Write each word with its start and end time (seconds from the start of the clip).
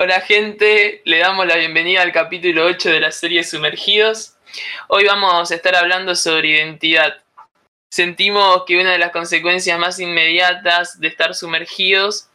Hola 0.00 0.20
gente, 0.20 1.02
le 1.06 1.18
damos 1.18 1.44
la 1.44 1.56
bienvenida 1.56 2.02
al 2.02 2.12
capítulo 2.12 2.66
8 2.66 2.88
de 2.88 3.00
la 3.00 3.10
serie 3.10 3.42
Sumergidos. 3.42 4.36
Hoy 4.86 5.06
vamos 5.06 5.50
a 5.50 5.54
estar 5.56 5.74
hablando 5.74 6.14
sobre 6.14 6.50
identidad. 6.50 7.16
Sentimos 7.90 8.62
que 8.64 8.78
una 8.80 8.92
de 8.92 8.98
las 8.98 9.10
consecuencias 9.10 9.76
más 9.76 9.98
inmediatas 9.98 11.00
de 11.00 11.08
estar 11.08 11.34
sumergidos 11.34 12.28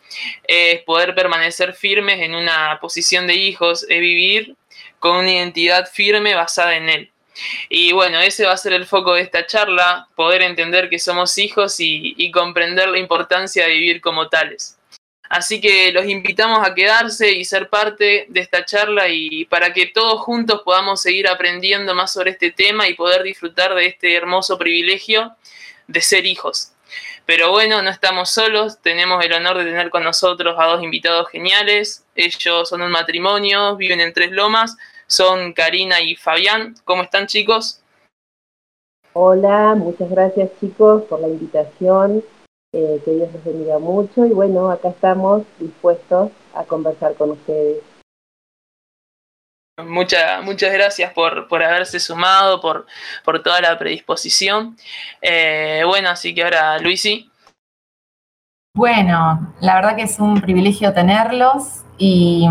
es 0.45 0.81
poder 0.81 1.15
permanecer 1.15 1.73
firmes 1.73 2.19
en 2.19 2.35
una 2.35 2.79
posición 2.81 3.27
de 3.27 3.35
hijos, 3.35 3.83
es 3.83 4.01
vivir 4.01 4.57
con 4.99 5.15
una 5.15 5.31
identidad 5.31 5.89
firme 5.89 6.35
basada 6.35 6.75
en 6.75 6.89
él. 6.89 7.11
Y 7.69 7.93
bueno, 7.93 8.19
ese 8.19 8.45
va 8.45 8.51
a 8.51 8.57
ser 8.57 8.73
el 8.73 8.85
foco 8.85 9.13
de 9.13 9.21
esta 9.21 9.47
charla, 9.47 10.09
poder 10.15 10.41
entender 10.41 10.89
que 10.89 10.99
somos 10.99 11.37
hijos 11.37 11.79
y, 11.79 12.13
y 12.17 12.29
comprender 12.29 12.89
la 12.89 12.99
importancia 12.99 13.65
de 13.65 13.71
vivir 13.71 14.01
como 14.01 14.27
tales. 14.27 14.77
Así 15.29 15.59
que 15.59 15.91
los 15.91 16.05
invitamos 16.05 16.67
a 16.67 16.75
quedarse 16.75 17.31
y 17.31 17.45
ser 17.45 17.69
parte 17.69 18.25
de 18.29 18.39
esta 18.39 18.65
charla 18.65 19.07
y 19.07 19.45
para 19.45 19.73
que 19.73 19.87
todos 19.87 20.21
juntos 20.21 20.61
podamos 20.63 21.01
seguir 21.01 21.27
aprendiendo 21.27 21.95
más 21.95 22.11
sobre 22.13 22.31
este 22.31 22.51
tema 22.51 22.87
y 22.87 22.93
poder 22.93 23.23
disfrutar 23.23 23.73
de 23.73 23.87
este 23.87 24.15
hermoso 24.15 24.57
privilegio 24.57 25.35
de 25.87 26.01
ser 26.01 26.25
hijos. 26.25 26.73
Pero 27.25 27.51
bueno, 27.51 27.81
no 27.81 27.89
estamos 27.89 28.29
solos, 28.29 28.79
tenemos 28.81 29.23
el 29.23 29.31
honor 29.33 29.57
de 29.57 29.63
tener 29.63 29.89
con 29.89 30.03
nosotros 30.03 30.55
a 30.59 30.65
dos 30.65 30.83
invitados 30.83 31.29
geniales. 31.29 32.05
Ellos 32.15 32.67
son 32.67 32.81
un 32.81 32.91
matrimonio, 32.91 33.77
viven 33.77 34.01
en 34.01 34.11
Tres 34.13 34.31
Lomas, 34.31 34.75
son 35.07 35.53
Karina 35.53 36.01
y 36.01 36.15
Fabián. 36.15 36.75
¿Cómo 36.83 37.03
están 37.03 37.27
chicos? 37.27 37.79
Hola, 39.13 39.73
muchas 39.75 40.09
gracias 40.09 40.49
chicos 40.59 41.03
por 41.03 41.21
la 41.21 41.29
invitación. 41.29 42.23
Eh, 42.75 42.99
que 43.05 43.11
Dios 43.11 43.31
los 43.31 43.43
bendiga 43.43 43.77
mucho 43.77 44.25
y 44.25 44.31
bueno, 44.31 44.71
acá 44.71 44.89
estamos 44.89 45.43
dispuestos 45.59 46.31
a 46.55 46.63
conversar 46.63 47.13
con 47.13 47.29
ustedes. 47.29 47.83
Muchas, 49.85 50.43
muchas 50.43 50.73
gracias 50.73 51.13
por, 51.13 51.47
por 51.47 51.61
haberse 51.61 51.99
sumado, 51.99 52.59
por, 52.61 52.87
por 53.23 53.43
toda 53.43 53.61
la 53.61 53.77
predisposición. 53.77 54.75
Eh, 55.21 55.83
bueno, 55.85 56.09
así 56.09 56.33
que 56.33 56.43
ahora, 56.43 56.79
Luisi. 56.79 57.29
Bueno, 58.75 59.53
la 59.61 59.75
verdad 59.75 59.95
que 59.95 60.03
es 60.03 60.19
un 60.19 60.41
privilegio 60.41 60.93
tenerlos 60.93 61.83
y 61.99 62.47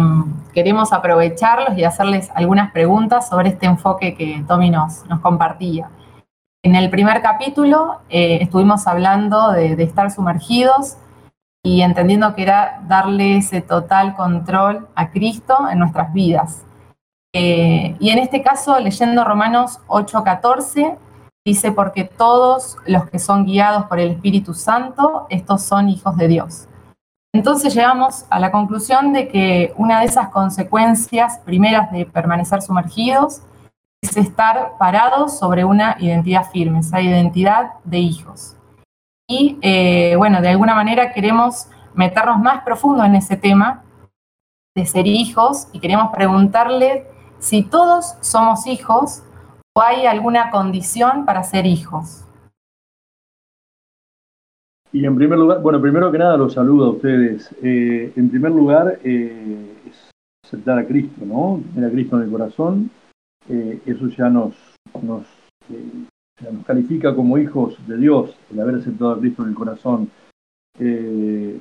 queremos 0.54 0.92
aprovecharlos 0.92 1.76
y 1.76 1.82
hacerles 1.82 2.30
algunas 2.36 2.70
preguntas 2.70 3.28
sobre 3.28 3.48
este 3.48 3.66
enfoque 3.66 4.14
que 4.14 4.44
Tommy 4.46 4.70
nos, 4.70 5.04
nos 5.06 5.20
compartía. 5.20 5.90
En 6.64 6.76
el 6.76 6.90
primer 6.90 7.22
capítulo 7.22 8.02
eh, 8.08 8.38
estuvimos 8.40 8.86
hablando 8.86 9.50
de, 9.50 9.82
estar 9.82 10.12
sumergidos 10.12 10.96
y 11.64 11.82
entendiendo 11.82 12.36
que 12.36 12.44
era 12.44 12.80
darle 12.86 13.38
ese 13.38 13.62
total 13.62 14.14
control 14.14 14.86
a 14.94 15.10
Cristo 15.10 15.68
en 15.68 15.80
nuestras 15.80 16.12
vidas. 16.12 16.64
Eh, 17.34 17.96
y 17.98 18.10
en 18.10 18.18
este 18.18 18.42
caso, 18.42 18.78
leyendo 18.78 19.24
Romanos 19.24 19.80
8:14, 19.88 20.96
dice, 21.44 21.72
porque 21.72 22.04
todos 22.04 22.76
los 22.86 23.10
que 23.10 23.18
son 23.18 23.44
guiados 23.44 23.86
por 23.86 23.98
el 23.98 24.12
Espíritu 24.12 24.54
Santo, 24.54 25.26
estos 25.30 25.62
son 25.62 25.88
hijos 25.88 26.16
de 26.16 26.28
Dios. 26.28 26.68
Entonces 27.34 27.74
llegamos 27.74 28.24
a 28.30 28.38
la 28.38 28.52
conclusión 28.52 29.12
de 29.12 29.26
que 29.26 29.72
una 29.76 29.98
de 29.98 30.06
esas 30.06 30.28
consecuencias 30.28 31.40
primeras 31.40 31.90
de 31.90 32.06
permanecer 32.06 32.62
sumergidos 32.62 33.42
es 34.02 34.16
estar 34.16 34.72
parados 34.78 35.38
sobre 35.38 35.64
una 35.64 35.96
identidad 36.00 36.50
firme, 36.50 36.80
esa 36.80 37.00
identidad 37.00 37.74
de 37.84 37.98
hijos. 37.98 38.56
Y 39.28 39.58
eh, 39.62 40.16
bueno, 40.16 40.42
de 40.42 40.48
alguna 40.48 40.74
manera 40.74 41.12
queremos 41.12 41.68
meternos 41.94 42.40
más 42.40 42.64
profundo 42.64 43.04
en 43.04 43.14
ese 43.14 43.36
tema 43.36 43.84
de 44.74 44.84
ser 44.86 45.06
hijos 45.06 45.68
y 45.72 45.78
queremos 45.78 46.12
preguntarle 46.12 47.06
si 47.38 47.62
todos 47.62 48.16
somos 48.20 48.66
hijos 48.66 49.22
o 49.74 49.82
hay 49.82 50.06
alguna 50.06 50.50
condición 50.50 51.24
para 51.24 51.44
ser 51.44 51.64
hijos. 51.64 52.24
Y 54.92 55.06
en 55.06 55.16
primer 55.16 55.38
lugar, 55.38 55.62
bueno, 55.62 55.80
primero 55.80 56.12
que 56.12 56.18
nada 56.18 56.36
los 56.36 56.52
saludo 56.52 56.86
a 56.86 56.90
ustedes. 56.90 57.54
Eh, 57.62 58.12
en 58.14 58.28
primer 58.28 58.50
lugar, 58.50 58.98
eh, 59.02 59.74
es 59.88 60.10
aceptar 60.44 60.78
a 60.78 60.86
Cristo, 60.86 61.24
¿no? 61.24 61.62
Tener 61.72 61.88
a 61.88 61.92
Cristo 61.92 62.16
en 62.16 62.24
el 62.24 62.30
corazón 62.30 62.90
eh, 63.48 63.80
eso 63.86 64.08
ya 64.08 64.28
eh, 64.28 64.30
nos, 64.30 65.26
califica 66.66 67.14
como 67.14 67.38
hijos 67.38 67.76
de 67.86 67.96
Dios, 67.96 68.36
el 68.50 68.60
haber 68.60 68.76
aceptado 68.76 69.12
a 69.12 69.18
Cristo 69.18 69.42
en 69.42 69.48
el 69.48 69.54
corazón. 69.54 70.10
Eh, 70.78 71.60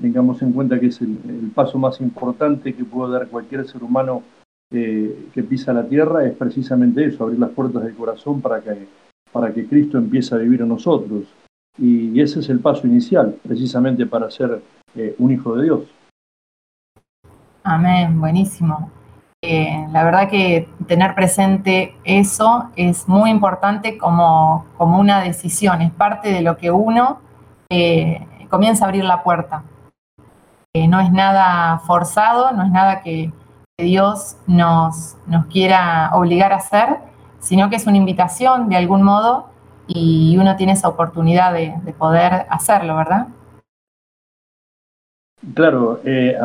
tengamos 0.00 0.40
en 0.42 0.52
cuenta 0.52 0.80
que 0.80 0.86
es 0.86 1.00
el, 1.00 1.50
paso 1.54 1.78
más 1.78 2.00
importante 2.00 2.74
que 2.74 2.84
puede 2.84 3.12
dar 3.12 3.28
cualquier 3.28 3.66
ser 3.66 3.82
humano 3.82 4.22
que 4.68 5.46
pisa 5.48 5.72
la 5.72 5.86
tierra, 5.86 6.26
es 6.26 6.34
precisamente 6.34 7.04
eso, 7.04 7.22
abrir 7.22 7.38
las 7.38 7.50
puertas 7.50 7.84
del 7.84 7.94
corazón 7.94 8.40
para 8.40 8.60
que, 8.60 8.88
para 9.30 9.54
que 9.54 9.66
Cristo 9.66 9.96
empiece 9.96 10.34
a 10.34 10.38
vivir 10.38 10.60
en 10.60 10.68
nosotros. 10.68 11.24
Y 11.78 12.20
ese 12.20 12.40
es 12.40 12.48
el 12.48 12.58
paso 12.58 12.86
inicial, 12.86 13.36
precisamente 13.42 14.06
para 14.06 14.28
ser 14.28 14.60
un 15.18 15.30
hijo 15.30 15.54
de 15.54 15.64
Dios. 15.64 15.82
Amén, 17.62 18.18
buenísimo. 18.18 18.90
Eh, 19.48 19.86
la 19.92 20.02
verdad 20.02 20.28
que 20.28 20.68
tener 20.88 21.14
presente 21.14 21.94
eso 22.02 22.68
es 22.74 23.06
muy 23.06 23.30
importante 23.30 23.96
como, 23.96 24.66
como 24.76 24.98
una 24.98 25.20
decisión, 25.20 25.82
es 25.82 25.92
parte 25.92 26.32
de 26.32 26.40
lo 26.40 26.56
que 26.56 26.72
uno 26.72 27.20
eh, 27.70 28.26
comienza 28.50 28.84
a 28.84 28.88
abrir 28.88 29.04
la 29.04 29.22
puerta. 29.22 29.62
Eh, 30.74 30.88
no 30.88 30.98
es 30.98 31.12
nada 31.12 31.78
forzado, 31.86 32.50
no 32.50 32.64
es 32.64 32.72
nada 32.72 33.02
que, 33.02 33.32
Dios 33.78 34.38
nos, 34.46 35.18
nos 35.26 35.44
quiera 35.46 36.10
obligar 36.14 36.54
a 36.54 36.56
hacer, 36.56 36.96
sino 37.40 37.68
que 37.68 37.76
es 37.76 37.86
una 37.86 37.98
invitación 37.98 38.70
de 38.70 38.76
algún 38.76 39.02
modo 39.02 39.50
y 39.86 40.34
uno 40.38 40.56
tiene 40.56 40.72
esa 40.72 40.88
oportunidad 40.88 41.52
de 41.52 41.94
poder 41.98 42.46
hacerlo, 42.48 42.96
¿verdad? 42.96 43.26
Claro, 45.54 46.00
eh, 46.04 46.36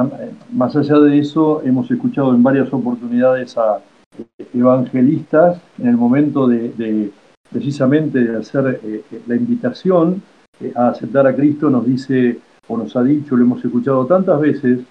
más 0.52 0.76
allá 0.76 1.00
de 1.00 1.18
eso, 1.18 1.62
hemos 1.64 1.90
escuchado 1.90 2.36
en 2.36 2.44
varias 2.44 2.72
oportunidades 2.72 3.58
a 3.58 3.80
evangelistas 4.54 5.60
en 5.80 5.88
el 5.88 5.98
momento 5.98 6.48
de, 6.48 7.12
precisamente 7.52 8.20
de 8.20 8.38
hacer 8.38 8.80
eh, 8.84 9.04
la 9.26 9.36
invitación 9.36 10.22
eh, 10.60 10.72
a 10.76 10.90
aceptar 10.90 11.26
a 11.26 11.36
Cristo, 11.36 11.70
nos 11.70 11.86
dice 11.86 12.40
o 12.68 12.78
nos 12.78 12.96
ha 12.96 13.04
dicho, 13.04 13.36
lo 13.36 13.44
hemos 13.44 13.66
escuchado 13.66 14.06
tantas 14.06 14.40
veces, 14.40 14.82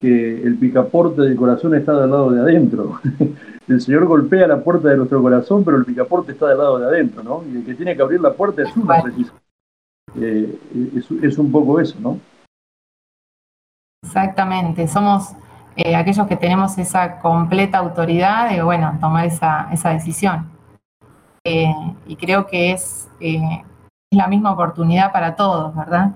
que 0.00 0.42
el 0.42 0.56
picaporte 0.56 1.22
del 1.22 1.36
corazón 1.36 1.74
está 1.74 2.00
del 2.00 2.10
lado 2.10 2.30
de 2.30 2.40
adentro. 2.40 3.00
el 3.68 3.80
Señor 3.80 4.06
golpea 4.06 4.46
la 4.46 4.62
puerta 4.62 4.88
de 4.88 4.96
nuestro 4.96 5.20
corazón, 5.20 5.64
pero 5.64 5.76
el 5.76 5.84
picaporte 5.84 6.32
está 6.32 6.48
del 6.48 6.58
lado 6.58 6.78
de 6.78 6.86
adentro, 6.86 7.22
¿no? 7.22 7.42
Y 7.52 7.56
el 7.56 7.64
que 7.64 7.74
tiene 7.74 7.96
que 7.96 8.02
abrir 8.02 8.20
la 8.20 8.32
puerta 8.32 8.62
es 8.62 8.74
uno, 8.76 8.94
precisamente. 9.02 10.58
es 11.22 11.38
un 11.38 11.50
poco 11.50 11.80
eso, 11.80 11.96
¿no? 12.00 12.18
Exactamente, 14.02 14.86
somos 14.86 15.34
eh, 15.76 15.94
aquellos 15.94 16.26
que 16.26 16.36
tenemos 16.36 16.76
esa 16.78 17.20
completa 17.20 17.78
autoridad 17.78 18.50
de, 18.50 18.62
bueno, 18.62 18.96
tomar 19.00 19.26
esa, 19.26 19.68
esa 19.72 19.90
decisión. 19.90 20.50
Eh, 21.44 21.72
y 22.06 22.16
creo 22.16 22.46
que 22.46 22.72
es, 22.72 23.08
eh, 23.20 23.62
es, 24.10 24.18
la 24.18 24.26
misma 24.26 24.52
oportunidad 24.52 25.12
para 25.12 25.36
todos, 25.36 25.74
¿verdad? 25.74 26.12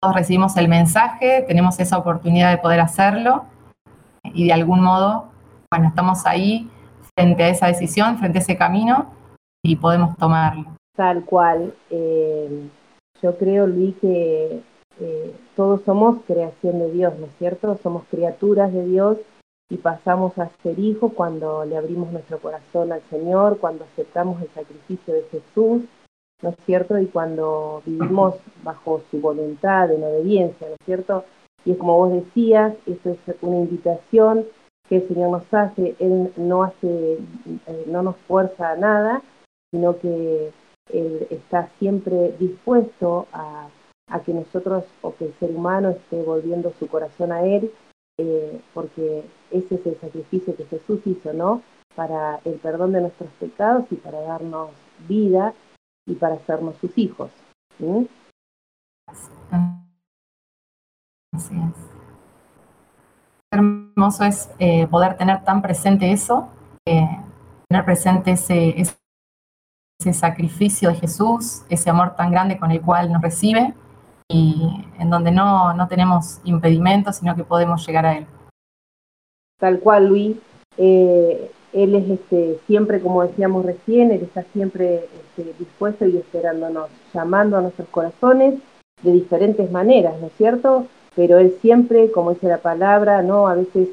todos 0.00 0.14
recibimos 0.14 0.56
el 0.56 0.68
mensaje, 0.68 1.44
tenemos 1.46 1.78
esa 1.78 1.96
oportunidad 1.98 2.50
de 2.50 2.58
poder 2.58 2.80
hacerlo 2.80 3.44
y 4.24 4.46
de 4.46 4.52
algún 4.52 4.80
modo, 4.80 5.28
bueno, 5.70 5.88
estamos 5.88 6.26
ahí 6.26 6.68
frente 7.14 7.44
a 7.44 7.48
esa 7.48 7.66
decisión, 7.66 8.18
frente 8.18 8.38
a 8.38 8.40
ese 8.40 8.56
camino 8.56 9.06
y 9.62 9.76
podemos 9.76 10.16
tomarlo. 10.16 10.64
Tal 10.96 11.24
cual. 11.24 11.74
yo 11.90 13.38
creo, 13.38 13.66
Luis, 13.66 13.94
que 14.00 14.62
todos 15.54 15.82
somos 15.82 16.18
creación 16.26 16.78
de 16.78 16.90
Dios, 16.90 17.18
¿no 17.18 17.26
es 17.26 17.32
cierto? 17.38 17.78
Somos 17.82 18.04
criaturas 18.10 18.72
de 18.72 18.86
Dios 18.86 19.18
y 19.68 19.78
pasamos 19.78 20.38
a 20.38 20.50
ser 20.62 20.78
hijos 20.78 21.12
cuando 21.12 21.64
le 21.64 21.76
abrimos 21.76 22.12
nuestro 22.12 22.38
corazón 22.38 22.92
al 22.92 23.02
Señor, 23.10 23.58
cuando 23.58 23.84
aceptamos 23.84 24.40
el 24.40 24.48
sacrificio 24.50 25.14
de 25.14 25.22
Jesús, 25.24 25.82
¿no 26.42 26.50
es 26.50 26.56
cierto? 26.64 26.98
Y 26.98 27.06
cuando 27.06 27.82
vivimos 27.84 28.36
bajo 28.62 29.02
su 29.10 29.20
voluntad, 29.20 29.90
en 29.90 30.04
obediencia, 30.04 30.68
¿no 30.68 30.74
es 30.74 30.84
cierto? 30.84 31.24
Y 31.64 31.72
es 31.72 31.78
como 31.78 31.96
vos 31.96 32.12
decías, 32.12 32.74
esto 32.86 33.10
es 33.10 33.18
una 33.42 33.56
invitación 33.56 34.46
que 34.88 34.96
el 34.98 35.08
Señor 35.08 35.30
nos 35.30 35.52
hace, 35.52 35.96
Él 35.98 36.32
no 36.36 36.62
hace, 36.62 37.14
eh, 37.66 37.84
no 37.88 38.02
nos 38.02 38.16
fuerza 38.28 38.70
a 38.70 38.76
nada, 38.76 39.22
sino 39.72 39.98
que 39.98 40.52
Él 40.92 41.26
está 41.30 41.68
siempre 41.80 42.36
dispuesto 42.38 43.26
a 43.32 43.68
a 44.08 44.20
que 44.20 44.32
nosotros 44.32 44.84
o 45.02 45.14
que 45.14 45.26
el 45.26 45.34
ser 45.34 45.50
humano 45.50 45.90
esté 45.90 46.22
volviendo 46.22 46.72
su 46.78 46.86
corazón 46.86 47.32
a 47.32 47.42
Él, 47.42 47.72
eh, 48.18 48.60
porque 48.72 49.24
ese 49.50 49.74
es 49.74 49.86
el 49.86 49.98
sacrificio 50.00 50.56
que 50.56 50.64
Jesús 50.64 51.00
hizo, 51.06 51.32
¿no? 51.32 51.62
Para 51.94 52.40
el 52.44 52.54
perdón 52.54 52.92
de 52.92 53.00
nuestros 53.00 53.30
pecados 53.40 53.86
y 53.90 53.96
para 53.96 54.20
darnos 54.20 54.70
vida 55.08 55.54
y 56.06 56.14
para 56.14 56.36
hacernos 56.36 56.76
sus 56.76 56.96
hijos. 56.96 57.30
hermoso 63.50 64.24
es 64.24 64.50
eh, 64.58 64.86
poder 64.86 65.16
tener 65.16 65.42
tan 65.44 65.62
presente 65.62 66.12
eso, 66.12 66.48
eh, 66.86 67.08
tener 67.68 67.84
presente 67.84 68.32
ese, 68.32 68.80
ese, 68.80 68.96
sacrificio 70.12 70.90
de 70.90 70.94
Jesús, 70.94 71.62
ese 71.68 71.90
amor 71.90 72.14
tan 72.14 72.30
grande 72.30 72.58
con 72.58 72.70
el 72.70 72.80
cual 72.80 73.12
nos 73.12 73.20
recibe 73.20 73.74
y 74.28 74.84
en 74.98 75.10
donde 75.10 75.30
no, 75.30 75.72
no 75.74 75.88
tenemos 75.88 76.40
impedimentos, 76.44 77.16
sino 77.16 77.36
que 77.36 77.44
podemos 77.44 77.86
llegar 77.86 78.06
a 78.06 78.18
Él. 78.18 78.26
Tal 79.58 79.80
cual, 79.80 80.08
Luis. 80.08 80.36
Eh, 80.78 81.50
él 81.72 81.94
es 81.94 82.08
este, 82.08 82.58
siempre, 82.66 83.00
como 83.00 83.22
decíamos 83.22 83.64
recién, 83.66 84.10
Él 84.10 84.22
está 84.22 84.44
siempre 84.54 85.08
este, 85.36 85.52
dispuesto 85.58 86.06
y 86.06 86.16
esperándonos, 86.16 86.88
llamando 87.12 87.58
a 87.58 87.60
nuestros 87.60 87.88
corazones 87.88 88.54
de 89.02 89.12
diferentes 89.12 89.70
maneras, 89.70 90.18
¿no 90.20 90.28
es 90.28 90.32
cierto? 90.38 90.86
Pero 91.14 91.38
Él 91.38 91.54
siempre, 91.60 92.10
como 92.10 92.32
dice 92.32 92.48
la 92.48 92.58
palabra, 92.58 93.22
¿no? 93.22 93.46
A 93.46 93.54
veces 93.54 93.90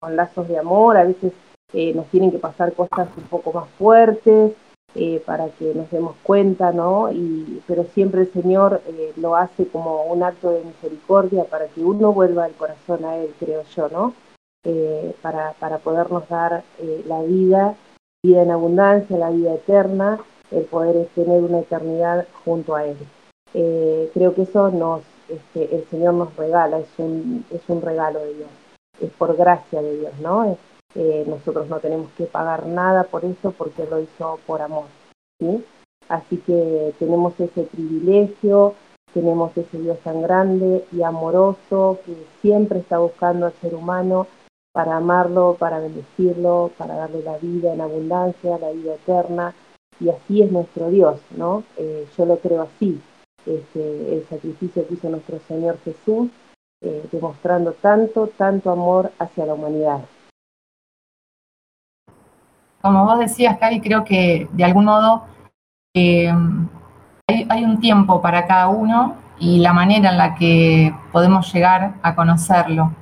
con 0.00 0.16
lazos 0.16 0.48
de 0.48 0.58
amor, 0.58 0.96
a 0.96 1.04
veces 1.04 1.32
eh, 1.74 1.92
nos 1.94 2.06
tienen 2.06 2.30
que 2.30 2.38
pasar 2.38 2.72
cosas 2.72 3.08
un 3.16 3.24
poco 3.24 3.52
más 3.52 3.68
fuertes 3.78 4.52
eh, 4.98 5.22
para 5.26 5.48
que 5.50 5.74
nos 5.74 5.90
demos 5.90 6.16
cuenta, 6.22 6.72
¿no? 6.72 7.12
Y, 7.12 7.62
pero 7.66 7.84
siempre 7.84 8.22
el 8.22 8.32
Señor 8.32 8.80
eh, 8.86 9.12
lo 9.16 9.36
hace 9.36 9.66
como 9.68 10.04
un 10.04 10.22
acto 10.22 10.50
de 10.50 10.64
misericordia 10.64 11.44
para 11.44 11.66
que 11.66 11.84
uno 11.84 12.12
vuelva 12.14 12.46
el 12.46 12.54
corazón 12.54 13.04
a 13.04 13.16
Él, 13.16 13.34
creo 13.38 13.62
yo, 13.74 13.88
¿no? 13.88 14.14
para, 15.22 15.52
para 15.60 15.78
podernos 15.78 16.28
dar 16.28 16.64
la 17.06 17.22
vida, 17.22 17.76
vida 18.24 18.42
en 18.42 18.50
abundancia, 18.50 19.16
la 19.16 19.30
vida 19.30 19.54
eterna, 19.54 20.18
el 20.50 20.64
poder 20.64 21.06
tener 21.14 21.40
una 21.44 21.60
eternidad 21.60 22.26
junto 22.44 22.74
a 22.74 22.84
Él. 22.84 22.96
creo 24.12 24.34
que 24.34 24.42
eso 24.42 24.72
nos, 24.72 25.02
este, 25.28 25.72
el 25.72 25.84
Señor 25.88 26.14
nos 26.14 26.34
regala, 26.34 26.78
es 26.78 26.88
un, 26.98 27.44
es 27.52 27.62
un 27.68 27.80
regalo 27.80 28.18
de 28.18 28.34
Dios, 28.34 28.50
es 29.00 29.10
por 29.12 29.36
gracia 29.36 29.80
de 29.80 29.98
Dios, 29.98 30.12
¿no? 30.20 30.56
Eh, 30.94 31.24
nosotros 31.26 31.68
no 31.68 31.78
tenemos 31.80 32.10
que 32.12 32.24
pagar 32.24 32.66
nada 32.66 33.04
por 33.04 33.24
eso 33.24 33.50
porque 33.52 33.86
lo 33.86 34.00
hizo 34.00 34.38
por 34.46 34.62
amor. 34.62 34.86
¿sí? 35.38 35.64
Así 36.08 36.38
que 36.38 36.94
tenemos 36.98 37.38
ese 37.40 37.64
privilegio, 37.64 38.74
tenemos 39.12 39.56
ese 39.56 39.78
Dios 39.78 39.98
tan 40.00 40.22
grande 40.22 40.84
y 40.92 41.02
amoroso 41.02 41.98
que 42.06 42.14
siempre 42.40 42.78
está 42.78 42.98
buscando 42.98 43.46
al 43.46 43.52
ser 43.60 43.74
humano 43.74 44.26
para 44.72 44.96
amarlo, 44.96 45.56
para 45.58 45.80
bendecirlo, 45.80 46.70
para 46.78 46.94
darle 46.96 47.22
la 47.22 47.38
vida 47.38 47.74
en 47.74 47.80
abundancia, 47.80 48.58
la 48.58 48.70
vida 48.70 48.94
eterna. 48.94 49.54
Y 49.98 50.10
así 50.10 50.42
es 50.42 50.52
nuestro 50.52 50.90
Dios, 50.90 51.18
¿no? 51.36 51.64
Eh, 51.76 52.06
yo 52.16 52.26
lo 52.26 52.38
creo 52.38 52.62
así. 52.62 53.00
Este, 53.46 54.14
el 54.14 54.26
sacrificio 54.28 54.86
que 54.86 54.94
hizo 54.94 55.08
nuestro 55.08 55.40
Señor 55.48 55.78
Jesús, 55.84 56.28
eh, 56.82 57.02
demostrando 57.10 57.72
tanto, 57.72 58.28
tanto 58.36 58.70
amor 58.70 59.10
hacia 59.18 59.46
la 59.46 59.54
humanidad 59.54 60.04
como 62.80 63.04
vos 63.04 63.18
decías, 63.18 63.58
Cari, 63.58 63.80
creo 63.80 64.04
que 64.04 64.48
de 64.52 64.64
algún 64.64 64.84
modo 64.84 65.24
eh, 65.94 66.32
hay, 67.26 67.64
un 67.64 67.80
tiempo 67.80 68.20
para 68.20 68.46
cada 68.46 68.68
uno 68.68 69.14
y 69.38 69.58
la 69.58 69.72
manera 69.72 70.10
en 70.10 70.18
la 70.18 70.34
que 70.34 70.94
podemos 71.10 71.52
llegar 71.52 71.94
a 72.02 72.14
conocerlo. 72.14 72.92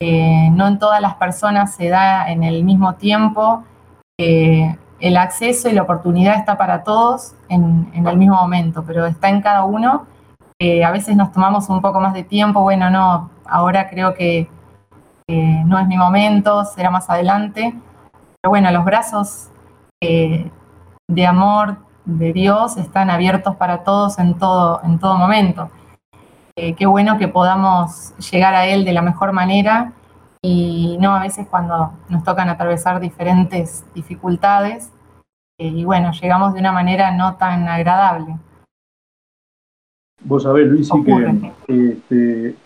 Eh, 0.00 0.50
no 0.52 0.66
en 0.68 0.78
todas 0.78 1.00
las 1.00 1.14
personas 1.14 1.74
se 1.74 1.88
da 1.88 2.30
en 2.30 2.44
el 2.44 2.62
mismo 2.62 2.94
tiempo. 2.94 3.64
Eh, 4.18 4.76
el 5.00 5.16
acceso 5.16 5.68
y 5.68 5.72
la 5.72 5.82
oportunidad 5.82 6.36
está 6.36 6.56
para 6.56 6.84
todos 6.84 7.34
en, 7.48 7.90
el 7.94 8.16
mismo 8.16 8.36
momento, 8.36 8.84
pero 8.86 9.06
está 9.06 9.28
en 9.28 9.40
cada 9.42 9.64
uno. 9.64 10.06
a 10.84 10.90
veces 10.90 11.16
nos 11.16 11.32
tomamos 11.32 11.68
un 11.68 11.82
poco 11.82 12.00
más 12.00 12.14
de 12.14 12.22
tiempo, 12.22 12.62
bueno, 12.62 12.88
no, 12.90 13.30
ahora 13.46 13.90
creo 13.90 14.14
que 14.14 14.48
no 15.28 15.78
es 15.78 15.86
mi 15.86 15.98
momento, 15.98 16.64
será 16.64 16.90
más 16.90 17.10
adelante 17.10 17.74
bueno, 18.48 18.70
los 18.70 18.84
brazos 18.84 19.48
eh, 20.02 20.50
de 21.08 21.26
amor 21.26 21.78
de 22.04 22.32
Dios 22.32 22.76
están 22.76 23.10
abiertos 23.10 23.56
para 23.56 23.84
todos 23.84 24.18
en 24.18 24.38
todo, 24.38 24.80
en 24.84 24.98
todo 24.98 25.16
momento. 25.16 25.70
Eh, 26.56 26.74
qué 26.74 26.86
bueno 26.86 27.18
que 27.18 27.28
podamos 27.28 28.14
llegar 28.30 28.54
a 28.54 28.66
Él 28.66 28.84
de 28.84 28.92
la 28.92 29.02
mejor 29.02 29.32
manera 29.32 29.92
y 30.42 30.96
no 31.00 31.14
a 31.14 31.22
veces 31.22 31.46
cuando 31.48 31.92
nos 32.08 32.24
tocan 32.24 32.48
atravesar 32.48 33.00
diferentes 33.00 33.84
dificultades 33.94 34.92
eh, 35.58 35.68
y 35.68 35.84
bueno, 35.84 36.12
llegamos 36.12 36.52
de 36.52 36.60
una 36.60 36.72
manera 36.72 37.10
no 37.16 37.36
tan 37.36 37.66
agradable. 37.68 38.36
Vos 40.22 40.42
sabés, 40.42 40.66
Luis, 40.66 40.90
que 41.66 41.92
este, 41.92 42.56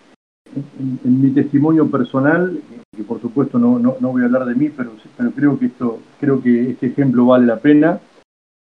en, 0.54 1.20
mi 1.20 1.30
testimonio 1.30 1.88
personal, 1.88 2.60
que 2.96 3.04
por 3.04 3.20
supuesto 3.20 3.58
no, 3.58 3.78
no, 3.78 3.94
voy 4.00 4.22
a 4.22 4.26
hablar 4.26 4.44
de 4.46 4.54
mí, 4.54 4.69
pero, 4.70 4.92
pero, 5.16 5.31
creo 5.32 5.58
que 5.58 5.66
esto, 5.66 6.00
creo 6.19 6.42
que 6.42 6.70
este 6.70 6.88
ejemplo 6.88 7.26
vale 7.26 7.46
la 7.46 7.58
pena. 7.58 8.00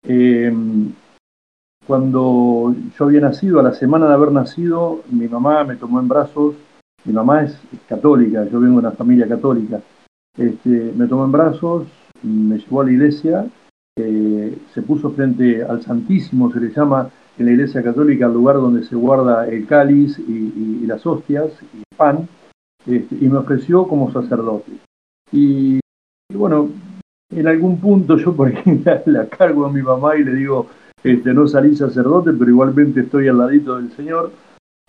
Eh, 0.04 0.54
cuando 1.86 2.76
yo 2.98 3.06
había 3.06 3.22
nacido, 3.22 3.60
a 3.60 3.64
la 3.64 3.74
semana 3.74 4.08
de 4.08 4.14
haber 4.14 4.32
nacido, 4.32 5.02
mi 5.10 5.28
mamá 5.28 5.64
me 5.64 5.76
tomó 5.76 6.00
en 6.00 6.08
brazos, 6.08 6.56
mi 7.06 7.14
mamá 7.14 7.44
es, 7.44 7.60
católica, 7.88 8.46
yo 8.46 8.60
vengo 8.60 8.82
de 8.82 8.88
una 8.88 8.92
familia 8.92 9.28
católica, 9.28 9.82
este, 10.38 10.94
me 10.96 11.08
tomó 11.08 11.26
en 11.26 11.32
brazos, 11.32 11.88
me 12.22 12.58
llevó 12.58 12.82
a 12.82 12.86
la 12.86 12.92
iglesia, 12.92 13.48
se 13.98 14.82
puso 14.86 15.12
frente 15.12 15.64
al 15.64 15.82
Santísimo, 15.82 16.52
se 16.52 16.60
le 16.60 16.72
llama 16.72 17.10
en 17.38 17.46
la 17.46 17.52
Iglesia 17.52 17.84
Católica 17.84 18.28
el 18.28 18.34
lugar 18.34 18.56
donde 18.58 18.84
se 18.84 18.96
guarda 18.96 19.48
el 19.48 19.66
cáliz 19.66 20.20
y, 20.20 20.86
las 20.86 21.06
hostias 21.06 21.52
y 21.74 21.78
el 21.78 21.98
pan, 21.98 22.28
este, 22.86 23.16
y 23.20 23.28
me 23.30 23.38
ofreció 23.38 23.88
como 23.88 24.12
sacerdote. 24.12 24.72
Y, 25.32 25.80
bueno, 26.34 26.70
en 27.32 27.48
algún 27.48 27.80
punto 27.80 28.18
yo 28.18 28.36
por 28.36 28.48
ahí 28.48 28.84
la, 29.06 29.28
cargo 29.28 29.66
a 29.66 29.72
mi 29.72 29.82
mamá 29.82 30.16
y 30.18 30.24
le 30.24 30.34
digo, 30.34 30.68
este, 31.04 31.34
no 31.34 31.48
salí 31.48 31.76
sacerdote, 31.76 32.34
pero 32.34 32.52
igualmente 32.52 33.02
estoy 33.02 33.28
al 33.28 33.38
ladito 33.38 33.76
del 33.78 33.92
Señor. 33.92 34.32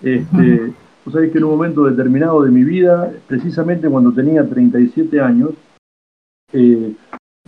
Este, 0.02 0.72
Vos 1.04 1.14
sabés 1.14 1.32
que 1.32 1.38
en 1.38 1.44
un 1.44 1.50
momento 1.52 1.84
determinado 1.84 2.42
de 2.42 2.50
mi 2.50 2.62
vida, 2.62 3.10
precisamente 3.26 3.88
cuando 3.88 4.12
tenía 4.12 4.46
37 4.46 5.18
años, 5.18 5.52
eh, 6.52 6.94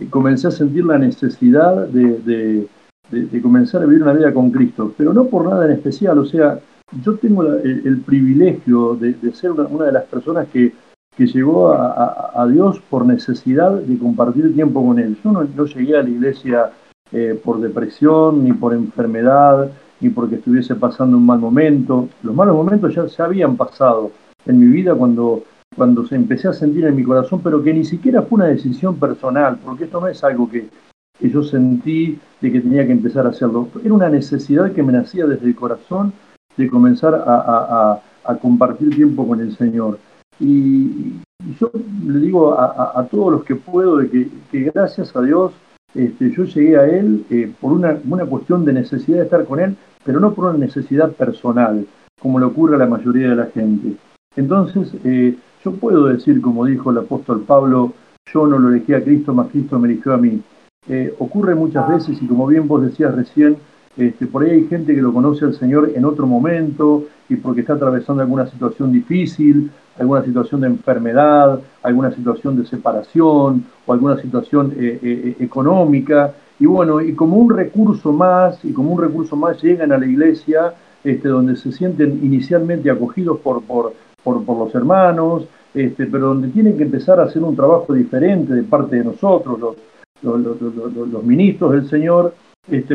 comencé 0.09 0.47
a 0.47 0.51
sentir 0.51 0.85
la 0.85 0.97
necesidad 0.97 1.87
de 1.87 2.67
de, 3.13 3.41
comenzar 3.41 3.81
a 3.81 3.85
vivir 3.85 4.03
una 4.03 4.13
vida 4.13 4.33
con 4.33 4.51
Cristo, 4.51 4.93
pero 4.97 5.13
no 5.13 5.25
por 5.25 5.47
nada 5.47 5.65
en 5.65 5.71
especial, 5.71 6.17
o 6.17 6.25
sea, 6.25 6.59
yo 7.03 7.15
tengo 7.15 7.43
el, 7.43 8.01
privilegio 8.05 8.95
de, 8.95 9.15
ser 9.33 9.51
una, 9.51 9.85
de 9.85 9.91
las 9.91 10.03
personas 10.05 10.47
que, 10.49 10.73
que 11.15 11.27
llegó 11.27 11.73
a, 11.73 12.47
Dios 12.51 12.81
por 12.89 13.05
necesidad 13.05 13.71
de 13.71 13.97
compartir 13.97 14.53
tiempo 14.53 14.85
con 14.85 14.99
Él. 14.99 15.17
Yo 15.23 15.31
no, 15.31 15.65
llegué 15.65 15.97
a 15.97 16.03
la 16.03 16.09
iglesia 16.09 16.71
eh, 17.11 17.39
por 17.43 17.59
depresión, 17.59 18.43
ni 18.43 18.53
por 18.53 18.73
enfermedad, 18.73 19.71
ni 19.99 20.09
porque 20.09 20.35
estuviese 20.35 20.75
pasando 20.75 21.17
un 21.17 21.25
mal 21.25 21.39
momento. 21.39 22.09
Los 22.21 22.35
malos 22.35 22.55
momentos 22.55 22.93
ya 22.93 23.07
se 23.07 23.21
habían 23.21 23.55
pasado 23.55 24.11
en 24.45 24.59
mi 24.59 24.67
vida 24.67 24.93
cuando, 24.93 25.43
cuando 25.75 26.05
se 26.05 26.15
empecé 26.15 26.47
a 26.47 26.53
sentir 26.53 26.85
en 26.85 26.95
mi 26.95 27.03
corazón, 27.03 27.41
pero 27.43 27.63
que 27.63 27.73
ni 27.73 27.85
siquiera 27.85 28.21
fue 28.23 28.37
una 28.37 28.47
decisión 28.47 28.97
personal, 28.97 29.57
porque 29.63 29.85
esto 29.85 30.01
no 30.01 30.07
es 30.07 30.23
algo 30.23 30.49
que, 30.49 30.69
que 31.17 31.29
yo 31.29 31.43
sentí 31.43 32.19
de 32.41 32.51
que 32.51 32.59
tenía 32.59 32.85
que 32.85 32.91
empezar 32.91 33.25
a 33.25 33.29
hacerlo. 33.29 33.69
Era 33.83 33.93
una 33.93 34.09
necesidad 34.09 34.73
que 34.73 34.83
me 34.83 34.91
nacía 34.91 35.25
desde 35.25 35.45
el 35.45 35.55
corazón 35.55 36.13
de 36.57 36.69
comenzar 36.69 37.23
a, 37.25 37.99
compartir 38.41 38.95
tiempo 38.95 39.27
con 39.27 39.41
el 39.41 39.55
Señor. 39.57 39.99
Y, 40.39 41.19
yo 41.59 41.69
le 42.07 42.19
digo 42.19 42.57
a, 42.57 43.05
todos 43.11 43.31
los 43.33 43.43
que 43.43 43.55
puedo 43.55 43.97
de 43.97 44.09
que, 44.09 44.59
gracias 44.73 45.13
a 45.15 45.21
Dios 45.21 45.51
este, 45.93 46.31
yo 46.31 46.45
llegué 46.45 46.77
a 46.77 46.85
Él 46.85 47.25
eh, 47.29 47.51
por 47.59 47.73
una, 47.73 47.95
cuestión 48.25 48.63
de 48.65 48.73
necesidad 48.73 49.17
de 49.17 49.23
estar 49.25 49.45
con 49.45 49.59
Él, 49.59 49.75
pero 50.05 50.19
no 50.19 50.33
por 50.33 50.45
una 50.45 50.57
necesidad 50.57 51.11
personal, 51.11 51.85
como 52.19 52.39
le 52.39 52.45
ocurre 52.45 52.75
a 52.75 52.79
la 52.79 52.87
mayoría 52.87 53.29
de 53.29 53.35
la 53.35 53.45
gente. 53.47 53.97
Entonces, 54.35 54.93
eh, 55.03 55.37
yo 55.63 55.71
puedo 55.73 56.07
decir, 56.07 56.41
como 56.41 56.65
dijo 56.65 56.91
el 56.91 56.99
apóstol 56.99 57.43
Pablo, 57.45 57.93
yo 58.33 58.47
no 58.47 58.57
lo 58.57 58.69
elegí 58.69 58.93
a 58.93 59.03
Cristo, 59.03 59.33
más 59.33 59.47
Cristo 59.49 59.77
me 59.79 59.89
eligió 59.89 60.13
a 60.13 60.17
mí. 60.17 60.41
Eh, 60.87 61.13
ocurre 61.19 61.55
muchas 61.55 61.87
veces 61.87 62.21
y 62.21 62.27
como 62.27 62.47
bien 62.47 62.67
vos 62.67 62.81
decías 62.81 63.13
recién, 63.15 63.57
este, 63.95 64.25
por 64.25 64.43
ahí 64.43 64.51
hay 64.51 64.67
gente 64.67 64.95
que 64.95 65.01
lo 65.01 65.13
conoce 65.13 65.45
al 65.45 65.53
Señor 65.53 65.91
en 65.95 66.05
otro 66.05 66.25
momento 66.25 67.05
y 67.29 67.35
porque 67.35 67.61
está 67.61 67.73
atravesando 67.73 68.21
alguna 68.21 68.47
situación 68.47 68.91
difícil, 68.91 69.71
alguna 69.99 70.23
situación 70.23 70.61
de 70.61 70.67
enfermedad, 70.67 71.59
alguna 71.83 72.11
situación 72.11 72.57
de 72.57 72.65
separación 72.65 73.65
o 73.85 73.93
alguna 73.93 74.19
situación 74.19 74.73
eh, 74.77 74.99
eh, 75.01 75.35
económica. 75.39 76.33
Y 76.59 76.65
bueno, 76.65 77.01
y 77.01 77.13
como 77.13 77.37
un 77.37 77.55
recurso 77.55 78.11
más, 78.11 78.63
y 78.63 78.73
como 78.73 78.91
un 78.93 79.01
recurso 79.01 79.35
más 79.35 79.61
llegan 79.61 79.91
a 79.91 79.97
la 79.97 80.05
iglesia, 80.05 80.73
este, 81.03 81.27
donde 81.27 81.55
se 81.55 81.71
sienten 81.71 82.19
inicialmente 82.23 82.89
acogidos 82.89 83.39
por, 83.39 83.61
por, 83.63 83.93
por, 84.23 84.57
los 84.57 84.73
hermanos, 84.73 85.45
este, 85.73 86.05
pero 86.05 86.27
donde 86.27 86.47
tienen 86.49 86.77
que 86.77 86.83
empezar 86.83 87.19
a 87.19 87.23
hacer 87.23 87.43
un 87.43 87.55
trabajo 87.55 87.93
diferente 87.93 88.53
de 88.53 88.63
parte 88.63 88.95
de 88.95 89.03
nosotros, 89.03 89.59
los, 89.59 89.75
los, 90.21 91.23
ministros 91.23 91.73
del 91.73 91.89
Señor 91.89 92.33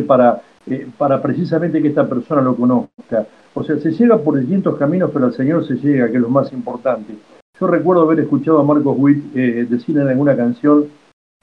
para, 0.07 0.41
eh, 0.71 0.87
para 0.97 1.21
precisamente 1.21 1.81
que 1.83 1.89
esta 1.89 2.09
persona 2.09 2.43
lo 2.43 2.57
conozca. 2.57 3.27
O 3.55 3.63
sea, 3.65 3.77
se 3.79 3.91
llega 3.93 4.19
por 4.19 4.39
distintos 4.39 4.77
caminos, 4.77 5.11
pero 5.13 5.27
al 5.27 5.33
Señor 5.33 5.67
se 5.67 5.75
llega, 5.75 6.09
que 6.09 6.17
es 6.17 6.23
lo 6.23 6.29
más 6.29 6.53
importante. 6.53 7.15
Yo 7.61 7.67
recuerdo 7.67 8.03
haber 8.03 8.21
escuchado 8.21 8.61
a 8.61 8.63
Marcos 8.63 8.95
Witt 8.97 9.37
eh, 9.37 9.67
decir 9.69 9.99
en 9.99 10.09
alguna 10.09 10.37
canción, 10.37 10.87